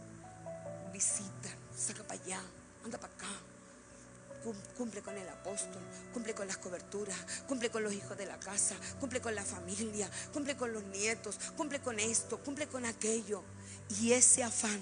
visita, 1.00 1.50
saca 1.74 2.04
para 2.04 2.22
allá, 2.22 2.42
anda 2.84 2.98
para 2.98 3.14
acá. 3.14 3.28
Cumple 4.78 5.02
con 5.02 5.18
el 5.18 5.28
apóstol, 5.30 5.82
cumple 6.14 6.34
con 6.34 6.46
las 6.46 6.58
coberturas, 6.58 7.18
cumple 7.48 7.70
con 7.70 7.84
los 7.84 7.94
hijos 7.94 8.18
de 8.18 8.26
la 8.26 8.38
casa, 8.38 8.76
cumple 9.00 9.22
con 9.22 9.34
la 9.34 9.44
familia, 9.44 10.10
cumple 10.34 10.58
con 10.58 10.74
los 10.74 10.84
nietos, 10.84 11.38
cumple 11.56 11.80
con 11.80 12.00
esto, 12.00 12.38
cumple 12.40 12.68
con 12.68 12.86
aquello. 12.86 13.44
Y 14.02 14.12
ese 14.12 14.44
afán 14.44 14.82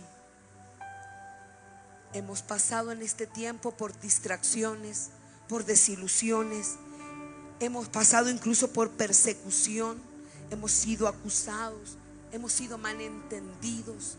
hemos 2.14 2.42
pasado 2.42 2.92
en 2.92 3.04
este 3.04 3.28
tiempo 3.28 3.72
por 3.72 4.00
distracciones, 4.00 5.10
por 5.48 5.66
desilusiones, 5.66 6.78
hemos 7.60 7.90
pasado 7.90 8.30
incluso 8.30 8.72
por 8.72 8.90
persecución, 8.92 10.02
hemos 10.50 10.72
sido 10.72 11.08
acusados, 11.08 11.98
hemos 12.32 12.54
sido 12.54 12.80
malentendidos. 12.80 14.18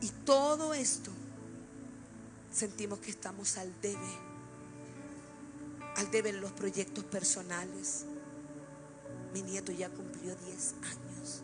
Y 0.00 0.08
todo 0.24 0.72
esto 0.74 1.10
sentimos 2.50 2.98
que 3.00 3.10
estamos 3.10 3.58
al 3.58 3.72
debe, 3.80 3.98
al 5.96 6.10
debe 6.10 6.30
en 6.30 6.40
los 6.40 6.52
proyectos 6.52 7.04
personales. 7.04 8.06
Mi 9.34 9.42
nieto 9.42 9.72
ya 9.72 9.88
cumplió 9.90 10.34
10 10.34 10.74
años, 10.82 11.42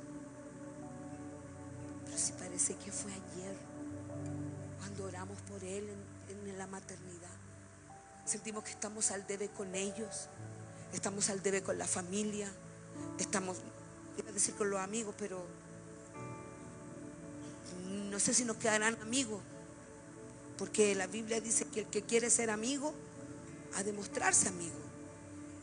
pero 2.05 2.19
si 2.19 2.33
parece 2.33 2.75
que 2.77 2.91
fue 2.91 3.13
ayer 3.13 3.57
cuando 4.79 5.05
oramos 5.05 5.41
por 5.43 5.63
él 5.63 5.89
en, 6.29 6.49
en 6.49 6.59
la 6.59 6.67
maternidad. 6.67 7.31
Sentimos 8.25 8.65
que 8.65 8.71
estamos 8.71 9.13
al 9.13 9.27
debe 9.27 9.49
con 9.51 9.75
ellos, 9.75 10.29
estamos 10.93 11.31
al 11.31 11.43
debe 11.43 11.63
con 11.63 11.79
la 11.79 11.87
familia, 11.87 12.51
estamos, 13.19 13.59
iba 14.19 14.31
a 14.31 14.33
decir 14.33 14.55
con 14.55 14.71
los 14.71 14.81
amigos, 14.81 15.15
pero 15.17 15.47
no 18.11 18.19
sé 18.19 18.35
si 18.35 18.45
nos 18.45 18.57
quedarán 18.57 18.97
amigos, 19.03 19.43
porque 20.59 20.95
la 20.95 21.07
Biblia 21.07 21.41
dice 21.41 21.67
que 21.67 21.81
el 21.81 21.87
que 21.87 22.03
quiere 22.03 22.31
ser 22.31 22.51
amigo 22.51 22.95
ha 23.75 23.83
de 23.83 23.93
mostrarse 23.93 24.49
amigo. 24.49 24.75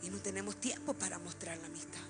Y 0.02 0.10
no 0.10 0.18
tenemos 0.18 0.56
tiempo 0.56 0.94
para 0.94 1.18
mostrar 1.18 1.56
la 1.58 1.66
amistad. 1.66 2.00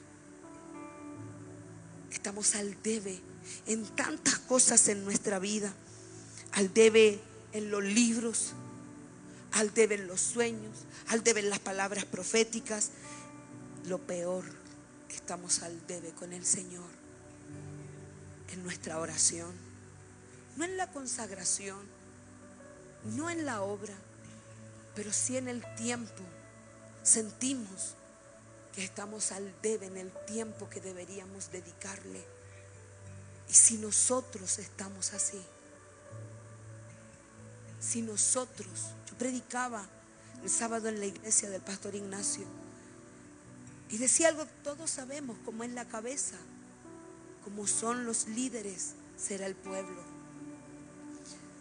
Estamos 2.11 2.55
al 2.57 2.83
debe 2.83 3.21
en 3.67 3.85
tantas 3.95 4.39
cosas 4.41 4.89
en 4.89 5.05
nuestra 5.05 5.39
vida. 5.39 5.73
Al 6.53 6.73
debe 6.75 7.21
en 7.53 7.71
los 7.71 7.83
libros, 7.83 8.53
al 9.53 9.73
debe 9.73 9.95
en 9.95 10.07
los 10.07 10.21
sueños, 10.21 10.77
al 11.09 11.23
debe 11.23 11.41
en 11.41 11.51
las 11.51 11.61
palabras 11.61 12.05
proféticas. 12.05 12.91
Lo 13.87 13.99
peor, 13.99 14.45
estamos 15.09 15.63
al 15.63 15.87
debe 15.87 16.11
con 16.11 16.33
el 16.33 16.45
Señor 16.45 16.91
en 18.53 18.63
nuestra 18.63 18.99
oración, 18.99 19.53
no 20.57 20.65
en 20.65 20.77
la 20.77 20.91
consagración, 20.91 21.83
no 23.05 23.31
en 23.31 23.45
la 23.45 23.63
obra, 23.63 23.95
pero 24.95 25.13
sí 25.13 25.37
en 25.37 25.49
el 25.49 25.63
tiempo. 25.75 26.23
Sentimos 27.03 27.95
que 28.75 28.85
estamos 28.85 29.33
al 29.33 29.55
debe 29.63 29.87
en 29.87 29.97
el 29.97 30.13
tiempo 30.27 30.69
que 30.69 30.81
deberíamos 30.81 31.51
dedicarle. 31.51 32.25
Y 33.49 33.55
si 33.55 33.77
nosotros 33.79 34.59
estamos 34.59 35.13
así, 35.13 35.43
si 37.81 38.03
nosotros, 38.03 38.95
yo 39.09 39.19
predicaba 39.19 39.87
el 40.43 40.51
sábado 40.51 40.89
en 40.89 41.01
la 41.01 41.07
iglesia 41.07 41.51
del 41.51 41.61
pastor 41.61 41.95
Ignacio 41.95 42.45
y 43.91 43.99
decía 43.99 44.29
algo 44.29 44.47
todos 44.63 44.91
sabemos, 44.91 45.37
como 45.45 45.63
en 45.63 45.75
la 45.75 45.85
cabeza, 45.85 46.37
como 47.45 47.67
son 47.67 48.07
los 48.07 48.27
líderes, 48.29 48.95
será 49.17 49.47
el 49.47 49.55
pueblo. 49.55 50.14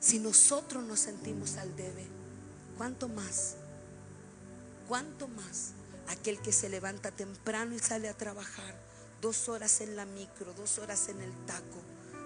Si 0.03 0.19
nosotros 0.19 0.83
nos 0.83 0.99
sentimos 0.99 1.55
al 1.55 1.73
debe, 1.77 2.05
¿cuánto 2.77 3.07
más? 3.07 3.55
¿Cuánto 4.89 5.29
más 5.29 5.71
aquel 6.09 6.41
que 6.41 6.51
se 6.51 6.67
levanta 6.67 7.11
temprano 7.11 7.73
y 7.73 7.79
sale 7.79 8.09
a 8.09 8.17
trabajar 8.17 8.75
dos 9.21 9.47
horas 9.47 9.79
en 9.79 9.95
la 9.95 10.05
micro, 10.05 10.53
dos 10.55 10.77
horas 10.77 11.07
en 11.07 11.21
el 11.21 11.31
taco 11.45 11.79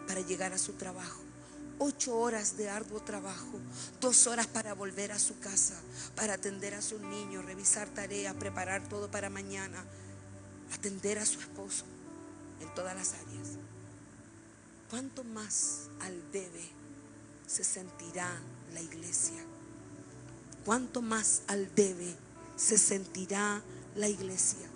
para 0.07 0.21
llegar 0.21 0.53
a 0.53 0.57
su 0.57 0.73
trabajo? 0.73 1.21
ocho 1.79 2.17
horas 2.17 2.57
de 2.57 2.71
arduo 2.71 2.99
trabajo, 3.01 3.59
dos 4.01 4.25
horas 4.25 4.47
para 4.47 4.73
volver 4.73 5.11
a 5.11 5.19
su 5.19 5.37
casa, 5.37 5.75
para 6.15 6.33
atender 6.33 6.73
a 6.73 6.81
su 6.81 6.97
niño, 6.97 7.43
revisar 7.43 7.87
tareas, 7.89 8.33
preparar 8.33 8.89
todo 8.89 9.11
para 9.11 9.29
mañana, 9.29 9.85
atender 10.73 11.19
a 11.19 11.25
su 11.27 11.39
esposo 11.39 11.85
en 12.61 12.73
todas 12.73 12.95
las 12.95 13.13
áreas. 13.13 13.59
¿Cuánto 14.89 15.23
más 15.23 15.89
al 15.99 16.31
debe 16.31 16.76
se 17.47 17.63
sentirá 17.63 18.29
la 18.73 18.81
iglesia? 18.81 19.41
¿Cuánto 20.65 21.01
más 21.01 21.43
al 21.47 21.73
debe 21.73 22.13
se 22.57 22.77
sentirá 22.77 23.61
la 23.95 24.09
iglesia 24.09 24.67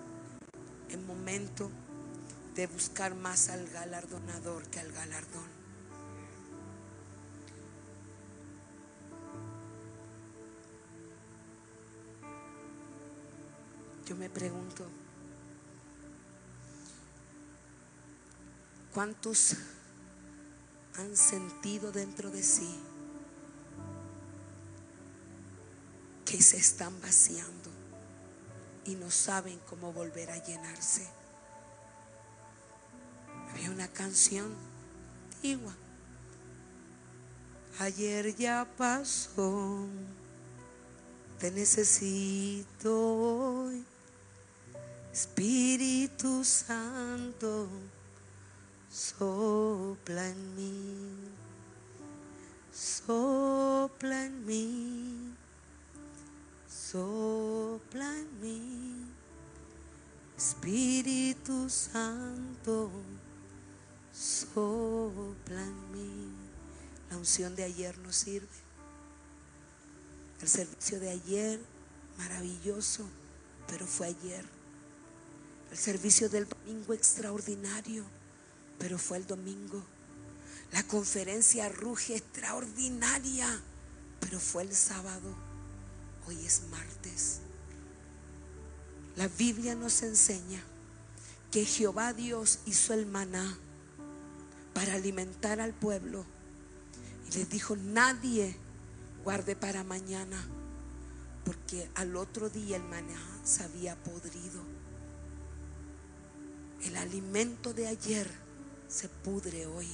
en 0.89 1.05
momento 1.05 1.69
de 2.55 2.67
buscar 2.67 3.13
más 3.13 3.49
al 3.49 3.67
galardonador 3.67 4.63
que 4.67 4.79
al 4.79 4.91
galardón? 4.93 5.61
Yo 14.07 14.15
me 14.15 14.29
pregunto, 14.29 14.85
¿cuántos 18.93 19.55
han 20.97 21.15
sentido 21.15 21.91
dentro 21.91 22.29
de 22.31 22.43
sí 22.43 22.79
que 26.25 26.41
se 26.41 26.57
están 26.57 26.99
vaciando 27.01 27.69
y 28.85 28.95
no 28.95 29.11
saben 29.11 29.59
cómo 29.69 29.93
volver 29.93 30.31
a 30.31 30.43
llenarse? 30.43 31.07
Había 33.51 33.71
una 33.71 33.87
canción 33.87 34.55
antigua. 35.35 35.75
Ayer 37.79 38.35
ya 38.35 38.67
pasó, 38.77 39.87
te 41.39 41.51
necesito 41.51 42.93
hoy 42.93 43.85
Espíritu 45.11 46.43
Santo, 46.45 47.67
sopla 48.91 50.27
en 50.27 50.55
mí, 50.55 51.29
sopla 52.73 54.25
en 54.25 54.45
mí, 54.45 55.33
sopla 56.67 58.17
en 58.19 58.41
mí. 58.41 59.05
Espíritu 60.37 61.69
Santo, 61.69 62.91
sopla 64.11 65.61
en 65.61 65.91
mí. 65.91 66.35
La 67.09 67.17
unción 67.17 67.55
de 67.55 67.63
ayer 67.63 67.97
nos 67.99 68.15
sirve. 68.15 68.47
El 70.41 70.49
servicio 70.49 70.99
de 70.99 71.11
ayer, 71.11 71.61
maravilloso, 72.17 73.07
pero 73.67 73.85
fue 73.85 74.07
ayer. 74.07 74.43
El 75.69 75.77
servicio 75.77 76.27
del 76.27 76.49
domingo 76.49 76.93
extraordinario, 76.93 78.03
pero 78.81 78.97
fue 78.97 79.17
el 79.17 79.27
domingo. 79.27 79.83
La 80.71 80.81
conferencia 80.83 81.69
ruge 81.69 82.15
extraordinaria, 82.15 83.47
pero 84.19 84.39
fue 84.39 84.63
el 84.63 84.73
sábado. 84.73 85.35
Hoy 86.27 86.43
es 86.43 86.63
martes. 86.71 87.41
La 89.15 89.27
Biblia 89.27 89.75
nos 89.75 90.01
enseña 90.01 90.63
que 91.51 91.63
Jehová 91.63 92.13
Dios 92.13 92.59
hizo 92.65 92.93
el 92.93 93.05
maná 93.05 93.55
para 94.73 94.95
alimentar 94.95 95.61
al 95.61 95.73
pueblo. 95.73 96.25
Y 97.29 97.37
les 97.37 97.49
dijo, 97.49 97.75
nadie 97.75 98.55
guarde 99.23 99.55
para 99.55 99.83
mañana, 99.83 100.43
porque 101.45 101.87
al 101.93 102.15
otro 102.15 102.49
día 102.49 102.77
el 102.77 102.83
maná 102.83 103.21
se 103.43 103.63
había 103.63 103.95
podrido. 104.01 104.63
El 106.83 106.97
alimento 106.97 107.73
de 107.73 107.87
ayer 107.87 108.50
se 108.91 109.07
pudre 109.07 109.65
hoy. 109.65 109.87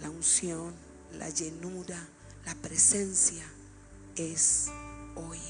La 0.00 0.10
unción, 0.10 0.74
la 1.14 1.30
llenura, 1.30 2.08
la 2.44 2.54
presencia 2.56 3.44
es 4.16 4.66
hoy. 5.14 5.40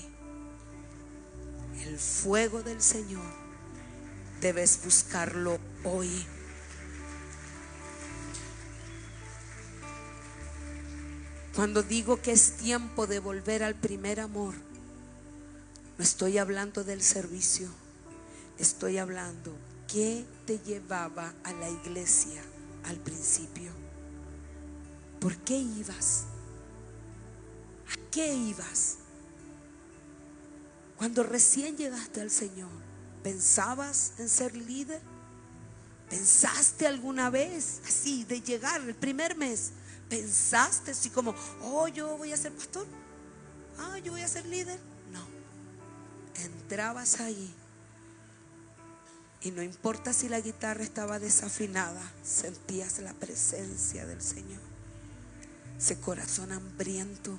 El 1.87 1.99
fuego 1.99 2.63
del 2.63 2.83
Señor 2.83 3.25
debes 4.41 4.81
buscarlo 4.85 5.59
hoy. 5.85 6.27
Cuando 11.55 11.83
digo 11.83 12.21
que 12.21 12.33
es 12.33 12.53
tiempo 12.53 13.07
de 13.07 13.19
volver 13.19 13.63
al 13.65 13.75
primer 13.75 14.21
amor, 14.21 14.55
no 15.97 16.05
estoy 16.05 16.39
hablando 16.39 16.85
del 16.85 17.03
servicio, 17.03 17.69
estoy 18.59 18.99
hablando 18.99 19.57
¿Qué 19.89 20.23
te 20.45 20.59
llevaba 20.59 21.33
a 21.45 21.53
la 21.53 21.71
iglesia 21.71 22.43
al 22.85 22.99
principio? 22.99 23.73
¿Por 25.19 25.35
qué 25.39 25.57
ibas? 25.57 26.25
¿A 27.91 28.11
qué 28.11 28.35
ibas? 28.35 28.99
Cuando 30.99 31.23
recién 31.23 31.79
llegaste 31.79 32.21
al 32.21 32.31
Señor, 32.31 32.69
¿pensabas 33.23 34.13
en 34.19 34.29
ser 34.29 34.55
líder? 34.55 35.01
¿Pensaste 36.11 36.87
alguna 36.87 37.31
vez 37.31 37.81
así 37.87 38.25
de 38.25 38.43
llegar 38.43 38.83
el 38.83 38.95
primer 38.95 39.39
mes? 39.39 39.71
¿Pensaste 40.11 40.91
así 40.91 41.09
como, 41.09 41.35
oh, 41.63 41.89
yo 41.89 42.19
voy 42.19 42.33
a 42.33 42.37
ser 42.37 42.53
pastor? 42.53 42.87
Ah, 43.79 43.99
yo 44.01 44.13
voy 44.13 44.21
a 44.21 44.29
ser 44.29 44.45
líder. 44.45 44.79
No. 45.11 45.27
Entrabas 46.45 47.21
ahí 47.21 47.55
y 49.41 49.53
no 49.53 49.63
importa 49.63 50.13
si 50.13 50.29
la 50.29 50.41
guitarra 50.41 50.83
estaba 50.83 51.19
desafinada, 51.19 52.03
sentías 52.25 52.99
la 52.99 53.15
presencia 53.15 54.05
del 54.05 54.21
Señor. 54.21 54.61
Ese 55.79 56.01
corazón 56.01 56.51
hambriento. 56.51 57.39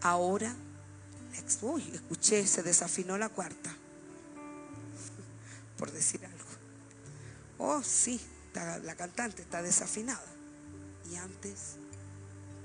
Ahora, 0.00 0.54
uy, 1.62 1.82
escuché, 1.92 2.46
se 2.46 2.62
desafinó 2.62 3.18
la 3.18 3.28
cuarta. 3.28 3.70
Por 5.76 5.90
decir 5.90 6.24
algo. 6.24 6.44
Oh, 7.58 7.82
sí, 7.82 8.20
la 8.54 8.94
cantante 8.94 9.42
está 9.42 9.60
desafinada. 9.60 10.24
Y 11.10 11.16
antes 11.16 11.76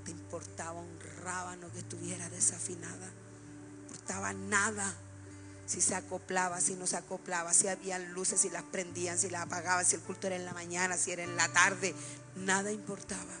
te 0.04 0.12
importaba 0.12 0.80
un 0.80 1.00
rábano 1.24 1.72
que 1.72 1.80
estuviera 1.80 2.30
desafinada. 2.30 3.08
No 3.08 3.82
importaba 3.82 4.32
nada 4.32 4.94
si 5.70 5.80
se 5.80 5.94
acoplaba, 5.94 6.60
si 6.60 6.74
no 6.74 6.84
se 6.84 6.96
acoplaba, 6.96 7.52
si 7.52 7.68
habían 7.68 8.12
luces, 8.12 8.40
si 8.40 8.50
las 8.50 8.64
prendían, 8.64 9.16
si 9.16 9.30
las 9.30 9.42
apagaban, 9.42 9.86
si 9.86 9.94
el 9.94 10.02
culto 10.02 10.26
era 10.26 10.34
en 10.34 10.44
la 10.44 10.52
mañana, 10.52 10.96
si 10.96 11.12
era 11.12 11.22
en 11.22 11.36
la 11.36 11.48
tarde, 11.52 11.94
nada 12.34 12.72
importaba. 12.72 13.32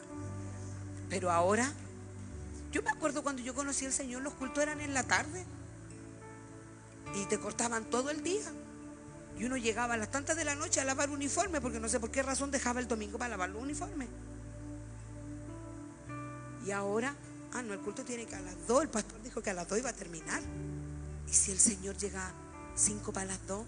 Pero 1.08 1.32
ahora, 1.32 1.72
yo 2.70 2.82
me 2.82 2.90
acuerdo 2.90 3.24
cuando 3.24 3.42
yo 3.42 3.52
conocí 3.52 3.84
al 3.84 3.92
Señor, 3.92 4.22
los 4.22 4.32
cultos 4.34 4.62
eran 4.62 4.80
en 4.80 4.94
la 4.94 5.02
tarde 5.02 5.44
y 7.16 7.24
te 7.24 7.40
cortaban 7.40 7.86
todo 7.86 8.10
el 8.10 8.22
día. 8.22 8.52
Y 9.36 9.44
uno 9.44 9.56
llegaba 9.56 9.94
a 9.94 9.96
las 9.96 10.12
tantas 10.12 10.36
de 10.36 10.44
la 10.44 10.54
noche 10.54 10.80
a 10.80 10.84
lavar 10.84 11.10
uniforme, 11.10 11.60
porque 11.60 11.80
no 11.80 11.88
sé 11.88 11.98
por 11.98 12.12
qué 12.12 12.22
razón 12.22 12.52
dejaba 12.52 12.78
el 12.78 12.86
domingo 12.86 13.18
para 13.18 13.30
lavar 13.30 13.50
los 13.50 13.60
uniformes. 13.60 14.08
Y 16.64 16.70
ahora, 16.70 17.12
ah, 17.54 17.62
no, 17.62 17.74
el 17.74 17.80
culto 17.80 18.04
tiene 18.04 18.24
que 18.24 18.36
a 18.36 18.40
las 18.40 18.68
dos, 18.68 18.82
el 18.82 18.88
pastor 18.88 19.20
dijo 19.20 19.42
que 19.42 19.50
a 19.50 19.54
las 19.54 19.66
dos 19.66 19.80
iba 19.80 19.90
a 19.90 19.94
terminar. 19.94 20.40
¿Y 21.30 21.34
si 21.34 21.52
el 21.52 21.60
Señor 21.60 21.96
llega 21.96 22.32
cinco 22.74 23.12
para 23.12 23.26
las 23.26 23.46
dos? 23.46 23.64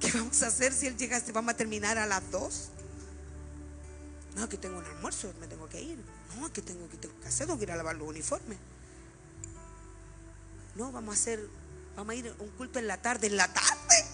¿Qué 0.00 0.10
vamos 0.12 0.42
a 0.42 0.48
hacer 0.48 0.72
si 0.72 0.86
Él 0.86 0.96
llega? 0.96 1.22
¿Vamos 1.32 1.54
a 1.54 1.56
terminar 1.56 1.96
a 1.98 2.06
las 2.06 2.28
dos? 2.30 2.68
No, 4.36 4.48
que 4.48 4.56
tengo 4.56 4.78
un 4.78 4.84
almuerzo, 4.84 5.32
me 5.40 5.46
tengo 5.46 5.68
que 5.68 5.80
ir. 5.80 5.98
No, 6.36 6.52
que 6.52 6.62
tengo 6.62 6.88
que, 6.88 6.96
tengo 6.96 7.18
que 7.20 7.28
hacer, 7.28 7.46
tengo 7.46 7.58
que 7.58 7.64
ir 7.64 7.72
a 7.72 7.76
lavar 7.76 7.96
los 7.96 8.08
uniformes. 8.08 8.58
No, 10.74 10.92
vamos 10.92 11.16
a 11.16 11.20
hacer, 11.20 11.48
vamos 11.96 12.12
a 12.12 12.14
ir 12.16 12.28
a 12.28 12.42
un 12.42 12.50
culto 12.50 12.78
en 12.78 12.86
la 12.86 13.00
tarde. 13.00 13.28
¿En 13.28 13.36
la 13.36 13.52
tarde? 13.52 14.04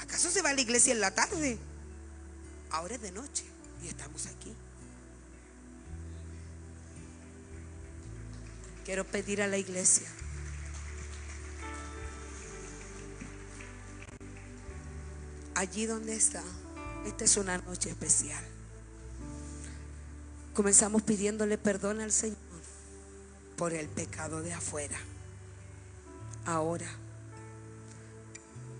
¿Acaso 0.00 0.30
se 0.30 0.42
va 0.42 0.50
a 0.50 0.54
la 0.54 0.60
iglesia 0.60 0.92
en 0.92 1.00
la 1.00 1.14
tarde? 1.14 1.58
Ahora 2.70 2.94
es 2.94 3.02
de 3.02 3.12
noche 3.12 3.44
y 3.82 3.88
estamos 3.88 4.26
aquí. 4.26 4.54
Quiero 8.86 9.02
pedir 9.04 9.42
a 9.42 9.48
la 9.48 9.58
iglesia. 9.58 10.06
Allí 15.56 15.86
donde 15.86 16.14
está, 16.14 16.44
esta 17.04 17.24
es 17.24 17.36
una 17.36 17.58
noche 17.58 17.88
especial. 17.88 18.44
Comenzamos 20.54 21.02
pidiéndole 21.02 21.58
perdón 21.58 22.00
al 22.00 22.12
Señor 22.12 22.38
por 23.56 23.72
el 23.72 23.88
pecado 23.88 24.40
de 24.40 24.52
afuera. 24.52 24.98
Ahora 26.44 26.88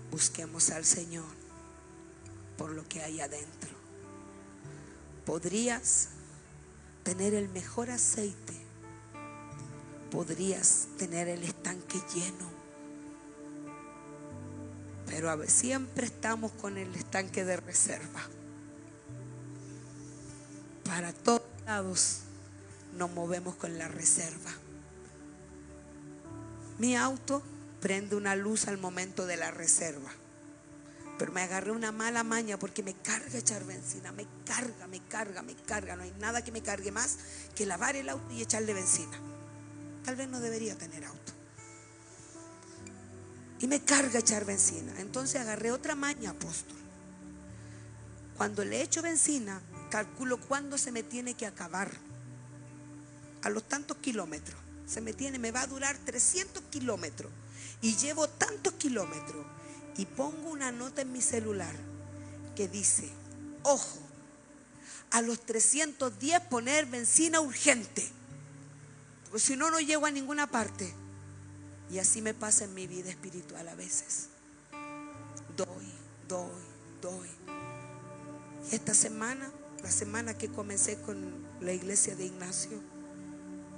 busquemos 0.09 0.69
al 0.69 0.85
Señor 0.85 1.27
por 2.57 2.69
lo 2.71 2.87
que 2.87 3.03
hay 3.03 3.19
adentro. 3.19 3.71
Podrías 5.25 6.07
tener 7.03 7.33
el 7.33 7.49
mejor 7.49 7.89
aceite 7.89 8.66
podrías 10.09 10.87
tener 10.97 11.27
el 11.27 11.43
estanque 11.43 11.99
lleno. 12.13 12.49
Pero 15.05 15.29
a 15.29 15.35
ver, 15.35 15.49
siempre 15.49 16.05
estamos 16.05 16.51
con 16.53 16.77
el 16.77 16.93
estanque 16.95 17.45
de 17.45 17.57
reserva. 17.57 18.21
Para 20.83 21.13
todos 21.13 21.41
lados 21.65 22.19
nos 22.97 23.11
movemos 23.11 23.55
con 23.55 23.77
la 23.77 23.87
reserva. 23.87 24.51
Mi 26.79 26.95
auto 26.95 27.41
prende 27.81 28.15
una 28.15 28.35
luz 28.35 28.67
al 28.67 28.77
momento 28.77 29.25
de 29.25 29.37
la 29.37 29.51
reserva. 29.51 30.11
Pero 31.17 31.31
me 31.31 31.41
agarré 31.41 31.71
una 31.71 31.91
mala 31.91 32.23
maña 32.23 32.59
porque 32.59 32.83
me 32.83 32.93
carga 32.93 33.39
echar 33.39 33.63
benzina, 33.63 34.11
me 34.11 34.27
carga, 34.45 34.85
me 34.87 34.99
carga, 34.99 35.41
me 35.41 35.55
carga. 35.55 35.95
No 35.95 36.03
hay 36.03 36.13
nada 36.19 36.43
que 36.43 36.51
me 36.51 36.61
cargue 36.61 36.91
más 36.91 37.17
que 37.55 37.65
lavar 37.65 37.95
el 37.95 38.09
auto 38.09 38.31
y 38.31 38.41
echarle 38.41 38.73
benzina 38.73 39.17
tal 40.03 40.15
vez 40.15 40.27
no 40.29 40.39
debería 40.39 40.77
tener 40.77 41.05
auto. 41.05 41.33
Y 43.59 43.67
me 43.67 43.81
carga 43.81 44.19
echar 44.19 44.45
benzina. 44.45 44.93
Entonces 44.99 45.41
agarré 45.41 45.71
otra 45.71 45.95
maña, 45.95 46.31
apóstol. 46.31 46.77
Cuando 48.37 48.63
le 48.63 48.81
echo 48.81 49.01
benzina, 49.01 49.61
calculo 49.89 50.39
cuándo 50.39 50.77
se 50.77 50.91
me 50.91 51.03
tiene 51.03 51.33
que 51.33 51.47
acabar. 51.47 51.91
A 53.43 53.49
los 53.49 53.67
tantos 53.67 53.97
kilómetros. 53.97 54.59
Se 54.85 55.01
me 55.01 55.13
tiene, 55.13 55.39
me 55.39 55.51
va 55.51 55.61
a 55.61 55.67
durar 55.67 55.97
300 55.97 56.63
kilómetros. 56.69 57.31
Y 57.81 57.95
llevo 57.95 58.27
tantos 58.27 58.73
kilómetros. 58.73 59.45
Y 59.97 60.05
pongo 60.05 60.49
una 60.49 60.71
nota 60.71 61.01
en 61.01 61.11
mi 61.11 61.21
celular 61.21 61.75
que 62.55 62.67
dice, 62.67 63.09
ojo, 63.63 63.99
a 65.11 65.21
los 65.21 65.45
310 65.45 66.41
poner 66.41 66.85
benzina 66.85 67.39
urgente. 67.39 68.07
Porque 69.29 69.39
si 69.39 69.55
no, 69.55 69.69
no 69.69 69.79
llego 69.79 70.05
a 70.05 70.11
ninguna 70.11 70.47
parte. 70.47 70.93
Y 71.89 71.99
así 71.99 72.21
me 72.21 72.33
pasa 72.33 72.65
en 72.65 72.73
mi 72.73 72.87
vida 72.87 73.09
espiritual 73.09 73.67
a 73.67 73.75
veces. 73.75 74.29
Doy, 75.55 75.91
doy, 76.27 76.61
doy. 77.01 77.29
Y 78.71 78.75
esta 78.75 78.93
semana, 78.93 79.49
la 79.81 79.91
semana 79.91 80.37
que 80.37 80.49
comencé 80.49 80.99
con 81.01 81.45
la 81.61 81.71
iglesia 81.71 82.15
de 82.15 82.25
Ignacio, 82.25 82.79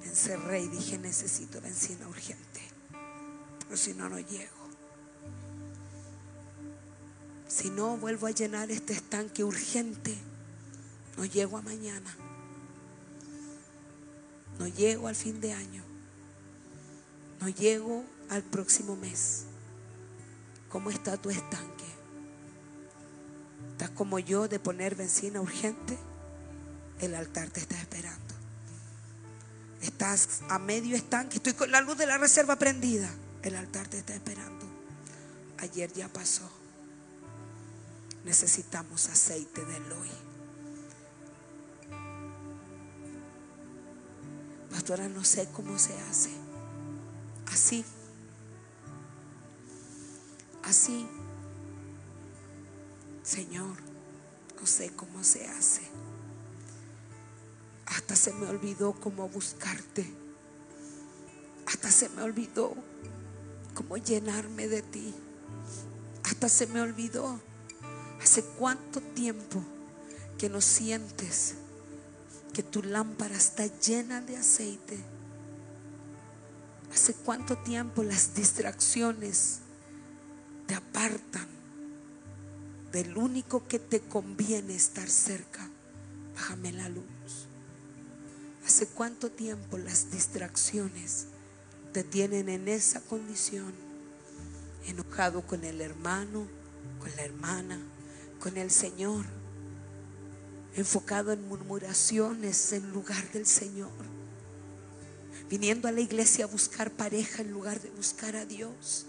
encerré 0.03 0.61
y 0.61 0.67
dije, 0.67 0.97
necesito 0.97 1.61
benzina 1.61 2.07
urgente. 2.07 2.61
Pero 3.59 3.77
si 3.77 3.93
no, 3.93 4.09
no 4.09 4.19
llego. 4.19 4.59
Si 7.47 7.69
no, 7.69 7.97
vuelvo 7.97 8.27
a 8.27 8.31
llenar 8.31 8.71
este 8.71 8.93
estanque 8.93 9.43
urgente. 9.43 10.15
No 11.17 11.25
llego 11.25 11.57
a 11.57 11.61
mañana. 11.61 12.15
No 14.59 14.67
llego 14.67 15.07
al 15.07 15.15
fin 15.15 15.39
de 15.39 15.53
año. 15.53 15.83
No 17.39 17.47
llego 17.47 18.03
al 18.29 18.43
próximo 18.43 18.95
mes. 18.97 19.45
¿Cómo 20.67 20.91
está 20.91 21.17
tu 21.17 21.29
estanque? 21.29 21.85
¿Estás 23.71 23.89
como 23.91 24.19
yo 24.19 24.49
de 24.49 24.59
poner 24.59 24.95
benzina 24.95 25.39
urgente? 25.39 25.97
El 26.99 27.15
altar 27.15 27.49
te 27.49 27.61
está 27.61 27.79
esperando. 27.79 28.35
Estás 29.81 30.41
a 30.49 30.59
medio 30.59 30.97
estanque. 30.97 31.37
Estoy 31.37 31.53
con 31.53 31.71
la 31.71 31.79
luz 31.79 31.97
de 31.97 32.05
la 32.05 32.17
reserva 32.17 32.57
prendida. 32.57 33.09
El 33.41 33.55
altar 33.55 33.87
te 33.87 33.99
está 33.99 34.13
esperando. 34.13 34.65
Ayer 35.59 35.91
ya 35.93 36.09
pasó. 36.09 36.49
Necesitamos 38.25 39.07
aceite 39.07 39.63
de 39.63 39.75
hoy. 39.93 40.09
No 44.89 45.23
sé 45.23 45.47
cómo 45.53 45.77
se 45.77 45.93
hace. 46.01 46.31
Así. 47.45 47.85
Así. 50.63 51.07
Señor, 53.21 53.77
no 54.59 54.65
sé 54.65 54.89
cómo 54.95 55.23
se 55.23 55.47
hace. 55.47 55.83
Hasta 57.85 58.15
se 58.15 58.33
me 58.33 58.47
olvidó 58.47 58.93
cómo 58.93 59.29
buscarte. 59.29 60.11
Hasta 61.67 61.91
se 61.91 62.09
me 62.09 62.23
olvidó 62.23 62.73
cómo 63.75 63.97
llenarme 63.97 64.67
de 64.67 64.81
ti. 64.81 65.13
Hasta 66.23 66.49
se 66.49 66.65
me 66.65 66.81
olvidó 66.81 67.39
hace 68.23 68.43
cuánto 68.43 69.01
tiempo 69.01 69.61
que 70.39 70.49
no 70.49 70.61
sientes 70.61 71.53
que 72.53 72.63
tu 72.63 72.81
lámpara 72.83 73.35
está 73.35 73.65
llena 73.65 74.21
de 74.21 74.37
aceite. 74.37 74.97
¿Hace 76.93 77.13
cuánto 77.13 77.57
tiempo 77.57 78.03
las 78.03 78.33
distracciones 78.33 79.59
te 80.67 80.75
apartan 80.75 81.47
del 82.91 83.17
único 83.17 83.67
que 83.67 83.79
te 83.79 84.01
conviene 84.01 84.75
estar 84.75 85.09
cerca? 85.09 85.69
Bájame 86.35 86.71
la 86.71 86.89
luz. 86.89 87.05
¿Hace 88.65 88.87
cuánto 88.87 89.31
tiempo 89.31 89.77
las 89.77 90.11
distracciones 90.11 91.27
te 91.93 92.03
tienen 92.03 92.49
en 92.49 92.67
esa 92.67 93.01
condición? 93.01 93.73
Enojado 94.85 95.41
con 95.45 95.63
el 95.63 95.81
hermano, 95.81 96.47
con 96.99 97.15
la 97.15 97.23
hermana, 97.23 97.79
con 98.39 98.57
el 98.57 98.71
Señor 98.71 99.38
enfocado 100.75 101.31
en 101.31 101.47
murmuraciones 101.47 102.73
en 102.73 102.91
lugar 102.91 103.31
del 103.31 103.45
Señor, 103.45 103.91
viniendo 105.49 105.87
a 105.87 105.91
la 105.91 106.01
iglesia 106.01 106.45
a 106.45 106.47
buscar 106.47 106.91
pareja 106.91 107.41
en 107.41 107.51
lugar 107.51 107.81
de 107.81 107.89
buscar 107.89 108.35
a 108.35 108.45
Dios, 108.45 109.05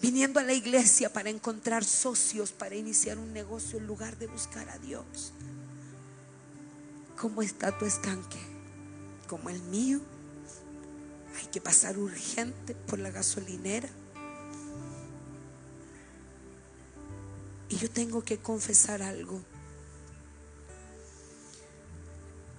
viniendo 0.00 0.40
a 0.40 0.42
la 0.42 0.52
iglesia 0.52 1.12
para 1.12 1.30
encontrar 1.30 1.84
socios, 1.84 2.52
para 2.52 2.74
iniciar 2.74 3.18
un 3.18 3.32
negocio 3.32 3.78
en 3.78 3.86
lugar 3.86 4.18
de 4.18 4.26
buscar 4.26 4.68
a 4.68 4.78
Dios. 4.78 5.32
¿Cómo 7.20 7.42
está 7.42 7.76
tu 7.76 7.84
estanque? 7.84 8.38
Como 9.28 9.50
el 9.50 9.60
mío. 9.64 10.00
Hay 11.38 11.46
que 11.48 11.60
pasar 11.60 11.98
urgente 11.98 12.74
por 12.74 12.98
la 12.98 13.10
gasolinera. 13.10 13.88
Y 17.68 17.76
yo 17.76 17.90
tengo 17.90 18.22
que 18.22 18.38
confesar 18.38 19.02
algo. 19.02 19.42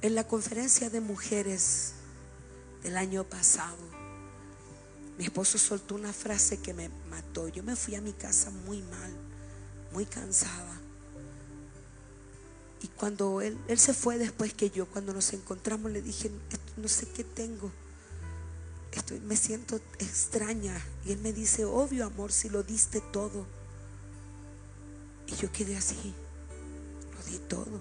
En 0.01 0.15
la 0.15 0.27
conferencia 0.27 0.89
de 0.89 0.99
mujeres 0.99 1.93
del 2.81 2.97
año 2.97 3.23
pasado, 3.23 3.77
mi 5.19 5.25
esposo 5.25 5.59
soltó 5.59 5.93
una 5.93 6.11
frase 6.11 6.59
que 6.59 6.73
me 6.73 6.89
mató. 7.11 7.47
Yo 7.49 7.61
me 7.61 7.75
fui 7.75 7.93
a 7.93 8.01
mi 8.01 8.11
casa 8.11 8.49
muy 8.49 8.81
mal, 8.81 9.11
muy 9.93 10.07
cansada. 10.07 10.81
Y 12.81 12.87
cuando 12.87 13.41
él, 13.41 13.59
él 13.67 13.77
se 13.77 13.93
fue 13.93 14.17
después 14.17 14.55
que 14.55 14.71
yo, 14.71 14.87
cuando 14.87 15.13
nos 15.13 15.33
encontramos, 15.33 15.91
le 15.91 16.01
dije, 16.01 16.31
no 16.77 16.87
sé 16.87 17.07
qué 17.09 17.23
tengo. 17.23 17.71
estoy, 18.91 19.19
me 19.19 19.35
siento 19.35 19.79
extraña. 19.99 20.83
Y 21.05 21.11
él 21.11 21.19
me 21.19 21.31
dice, 21.31 21.63
obvio 21.63 22.07
amor, 22.07 22.31
si 22.31 22.49
lo 22.49 22.63
diste 22.63 23.01
todo. 23.13 23.45
Y 25.27 25.35
yo 25.35 25.51
quedé 25.51 25.77
así, 25.77 26.15
lo 27.15 27.31
di 27.31 27.37
todo. 27.37 27.79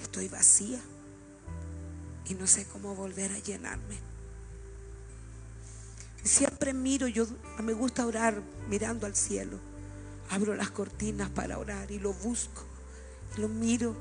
Estoy 0.00 0.28
vacía 0.28 0.80
y 2.28 2.34
no 2.34 2.46
sé 2.46 2.66
cómo 2.66 2.94
volver 2.94 3.32
a 3.32 3.38
llenarme. 3.38 3.98
Siempre 6.24 6.72
miro, 6.72 7.08
yo 7.08 7.26
me 7.62 7.72
gusta 7.72 8.06
orar 8.06 8.40
mirando 8.68 9.06
al 9.06 9.16
cielo. 9.16 9.58
Abro 10.30 10.54
las 10.54 10.70
cortinas 10.70 11.30
para 11.30 11.58
orar 11.58 11.90
y 11.90 11.98
lo 11.98 12.12
busco, 12.12 12.62
lo 13.36 13.48
miro. 13.48 13.96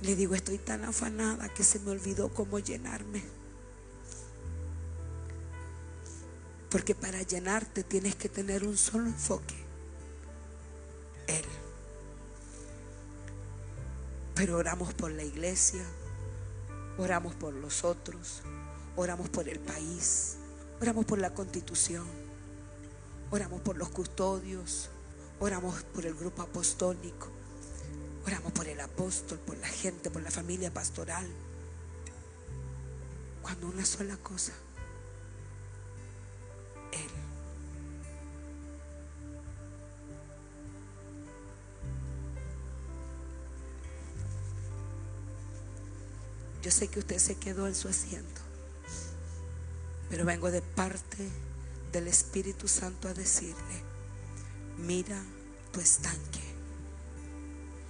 Y 0.00 0.06
le 0.06 0.16
digo, 0.16 0.34
estoy 0.34 0.58
tan 0.58 0.84
afanada 0.84 1.48
que 1.48 1.64
se 1.64 1.80
me 1.80 1.90
olvidó 1.90 2.32
cómo 2.32 2.58
llenarme. 2.58 3.22
Porque 6.70 6.94
para 6.94 7.22
llenarte 7.22 7.82
tienes 7.82 8.14
que 8.14 8.28
tener 8.28 8.64
un 8.64 8.76
solo 8.76 9.06
enfoque. 9.06 9.56
Él. 11.26 11.44
Pero 14.34 14.58
oramos 14.58 14.92
por 14.94 15.10
la 15.10 15.24
iglesia, 15.24 15.82
oramos 16.98 17.34
por 17.34 17.54
los 17.54 17.84
otros, 17.84 18.42
oramos 18.96 19.28
por 19.28 19.48
el 19.48 19.60
país, 19.60 20.36
oramos 20.80 21.04
por 21.04 21.18
la 21.18 21.32
constitución, 21.32 22.04
oramos 23.30 23.60
por 23.60 23.76
los 23.76 23.88
custodios, 23.88 24.90
oramos 25.40 25.84
por 25.84 26.04
el 26.04 26.14
grupo 26.14 26.42
apostólico, 26.42 27.28
oramos 28.26 28.52
por 28.52 28.66
el 28.66 28.80
apóstol, 28.80 29.38
por 29.38 29.56
la 29.58 29.68
gente, 29.68 30.10
por 30.10 30.22
la 30.22 30.30
familia 30.30 30.72
pastoral. 30.74 31.26
Cuando 33.42 33.68
una 33.68 33.86
sola 33.86 34.16
cosa, 34.16 34.52
Yo 46.68 46.72
sé 46.72 46.88
que 46.88 46.98
usted 46.98 47.16
se 47.16 47.34
quedó 47.36 47.66
en 47.66 47.74
su 47.74 47.88
asiento, 47.88 48.42
pero 50.10 50.26
vengo 50.26 50.50
de 50.50 50.60
parte 50.60 51.26
del 51.92 52.08
Espíritu 52.08 52.68
Santo 52.68 53.08
a 53.08 53.14
decirle, 53.14 53.82
mira 54.76 55.18
tu 55.72 55.80
estanque. 55.80 56.42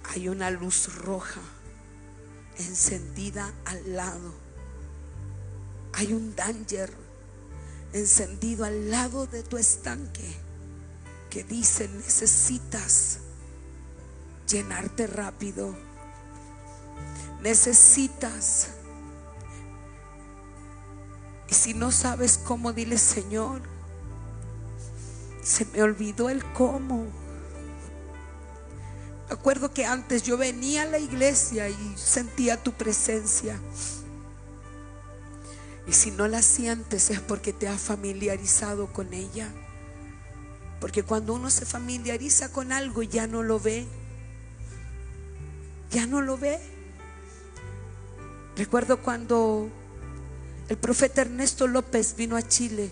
Hay 0.05 0.29
una 0.29 0.49
luz 0.49 0.95
roja 0.95 1.41
encendida 2.57 3.53
al 3.65 3.97
lado. 3.97 4.33
Hay 5.91 6.13
un 6.13 6.33
danger 6.33 6.93
encendido 7.91 8.63
al 8.63 8.89
lado 8.89 9.27
de 9.27 9.43
tu 9.43 9.57
estanque 9.57 10.37
que 11.29 11.43
dice 11.43 11.89
necesitas 11.89 13.17
llenarte 14.47 15.05
rápido 15.05 15.75
necesitas. 17.41 18.69
Y 21.49 21.53
si 21.53 21.73
no 21.73 21.91
sabes 21.91 22.37
cómo, 22.37 22.73
dile, 22.73 22.97
Señor, 22.97 23.61
se 25.41 25.65
me 25.65 25.81
olvidó 25.81 26.29
el 26.29 26.43
cómo. 26.53 27.07
acuerdo 29.29 29.73
que 29.73 29.85
antes 29.85 30.23
yo 30.23 30.37
venía 30.37 30.83
a 30.83 30.85
la 30.85 30.99
iglesia 30.99 31.69
y 31.69 31.93
sentía 31.95 32.61
tu 32.61 32.73
presencia. 32.73 33.59
Y 35.87 35.93
si 35.93 36.11
no 36.11 36.27
la 36.27 36.43
sientes 36.43 37.09
es 37.09 37.19
porque 37.19 37.51
te 37.51 37.67
has 37.67 37.81
familiarizado 37.81 38.93
con 38.93 39.11
ella. 39.13 39.51
Porque 40.79 41.01
cuando 41.01 41.33
uno 41.33 41.49
se 41.49 41.65
familiariza 41.65 42.51
con 42.51 42.71
algo 42.71 43.01
ya 43.01 43.25
no 43.25 43.41
lo 43.41 43.59
ve. 43.59 43.87
Ya 45.89 46.05
no 46.05 46.21
lo 46.21 46.37
ve. 46.37 46.59
Recuerdo 48.59 49.01
cuando 49.01 49.69
el 50.67 50.77
profeta 50.77 51.21
Ernesto 51.21 51.65
López 51.65 52.17
vino 52.17 52.35
a 52.35 52.45
Chile. 52.45 52.91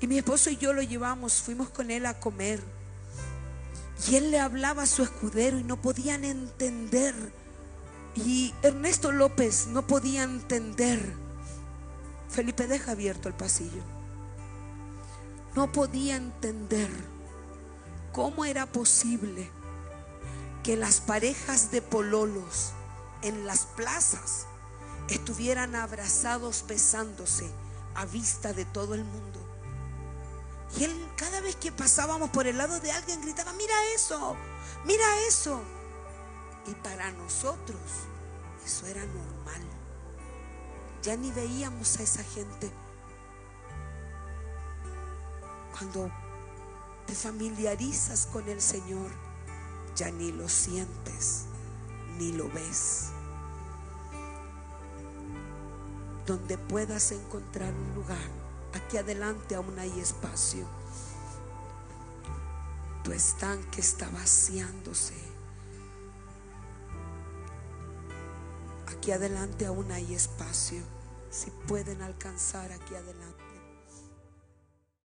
Y 0.00 0.08
mi 0.08 0.18
esposo 0.18 0.50
y 0.50 0.56
yo 0.56 0.72
lo 0.72 0.82
llevamos, 0.82 1.42
fuimos 1.42 1.68
con 1.68 1.92
él 1.92 2.06
a 2.06 2.18
comer. 2.18 2.60
Y 4.08 4.16
él 4.16 4.32
le 4.32 4.40
hablaba 4.40 4.82
a 4.82 4.86
su 4.86 5.04
escudero 5.04 5.60
y 5.60 5.62
no 5.62 5.80
podían 5.80 6.24
entender. 6.24 7.14
Y 8.16 8.52
Ernesto 8.64 9.12
López 9.12 9.68
no 9.68 9.86
podía 9.86 10.24
entender. 10.24 10.98
Felipe 12.30 12.66
deja 12.66 12.90
abierto 12.90 13.28
el 13.28 13.34
pasillo. 13.34 13.84
No 15.54 15.70
podía 15.70 16.16
entender 16.16 16.90
cómo 18.10 18.44
era 18.44 18.66
posible 18.66 19.48
que 20.62 20.76
las 20.76 21.00
parejas 21.00 21.70
de 21.70 21.82
pololos 21.82 22.72
en 23.22 23.46
las 23.46 23.66
plazas 23.66 24.46
estuvieran 25.08 25.74
abrazados 25.74 26.64
besándose 26.66 27.50
a 27.94 28.04
vista 28.06 28.52
de 28.52 28.64
todo 28.64 28.94
el 28.94 29.04
mundo. 29.04 29.38
Y 30.78 30.84
él 30.84 31.08
cada 31.16 31.40
vez 31.40 31.56
que 31.56 31.72
pasábamos 31.72 32.30
por 32.30 32.46
el 32.46 32.58
lado 32.58 32.78
de 32.80 32.92
alguien 32.92 33.20
gritaba, 33.22 33.52
mira 33.54 33.74
eso, 33.94 34.36
mira 34.84 35.04
eso. 35.26 35.60
Y 36.66 36.74
para 36.74 37.10
nosotros 37.12 37.80
eso 38.64 38.86
era 38.86 39.04
normal. 39.04 39.62
Ya 41.02 41.16
ni 41.16 41.32
veíamos 41.32 41.98
a 41.98 42.02
esa 42.02 42.22
gente. 42.22 42.70
Cuando 45.76 46.10
te 47.06 47.14
familiarizas 47.14 48.26
con 48.26 48.48
el 48.48 48.60
Señor, 48.60 49.10
ya 49.96 50.10
ni 50.10 50.32
lo 50.32 50.48
sientes, 50.48 51.46
ni 52.18 52.32
lo 52.32 52.48
ves. 52.50 53.10
Donde 56.26 56.58
puedas 56.58 57.12
encontrar 57.12 57.72
un 57.72 57.94
lugar, 57.94 58.28
aquí 58.74 58.96
adelante 58.96 59.54
aún 59.54 59.78
hay 59.78 59.98
espacio. 60.00 60.66
Tu 63.02 63.12
estanque 63.12 63.80
está 63.80 64.08
vaciándose. 64.10 65.14
Aquí 68.86 69.12
adelante 69.12 69.66
aún 69.66 69.90
hay 69.90 70.14
espacio. 70.14 70.82
Si 71.30 71.50
pueden 71.66 72.02
alcanzar 72.02 72.72
aquí 72.72 72.94
adelante. 72.94 73.29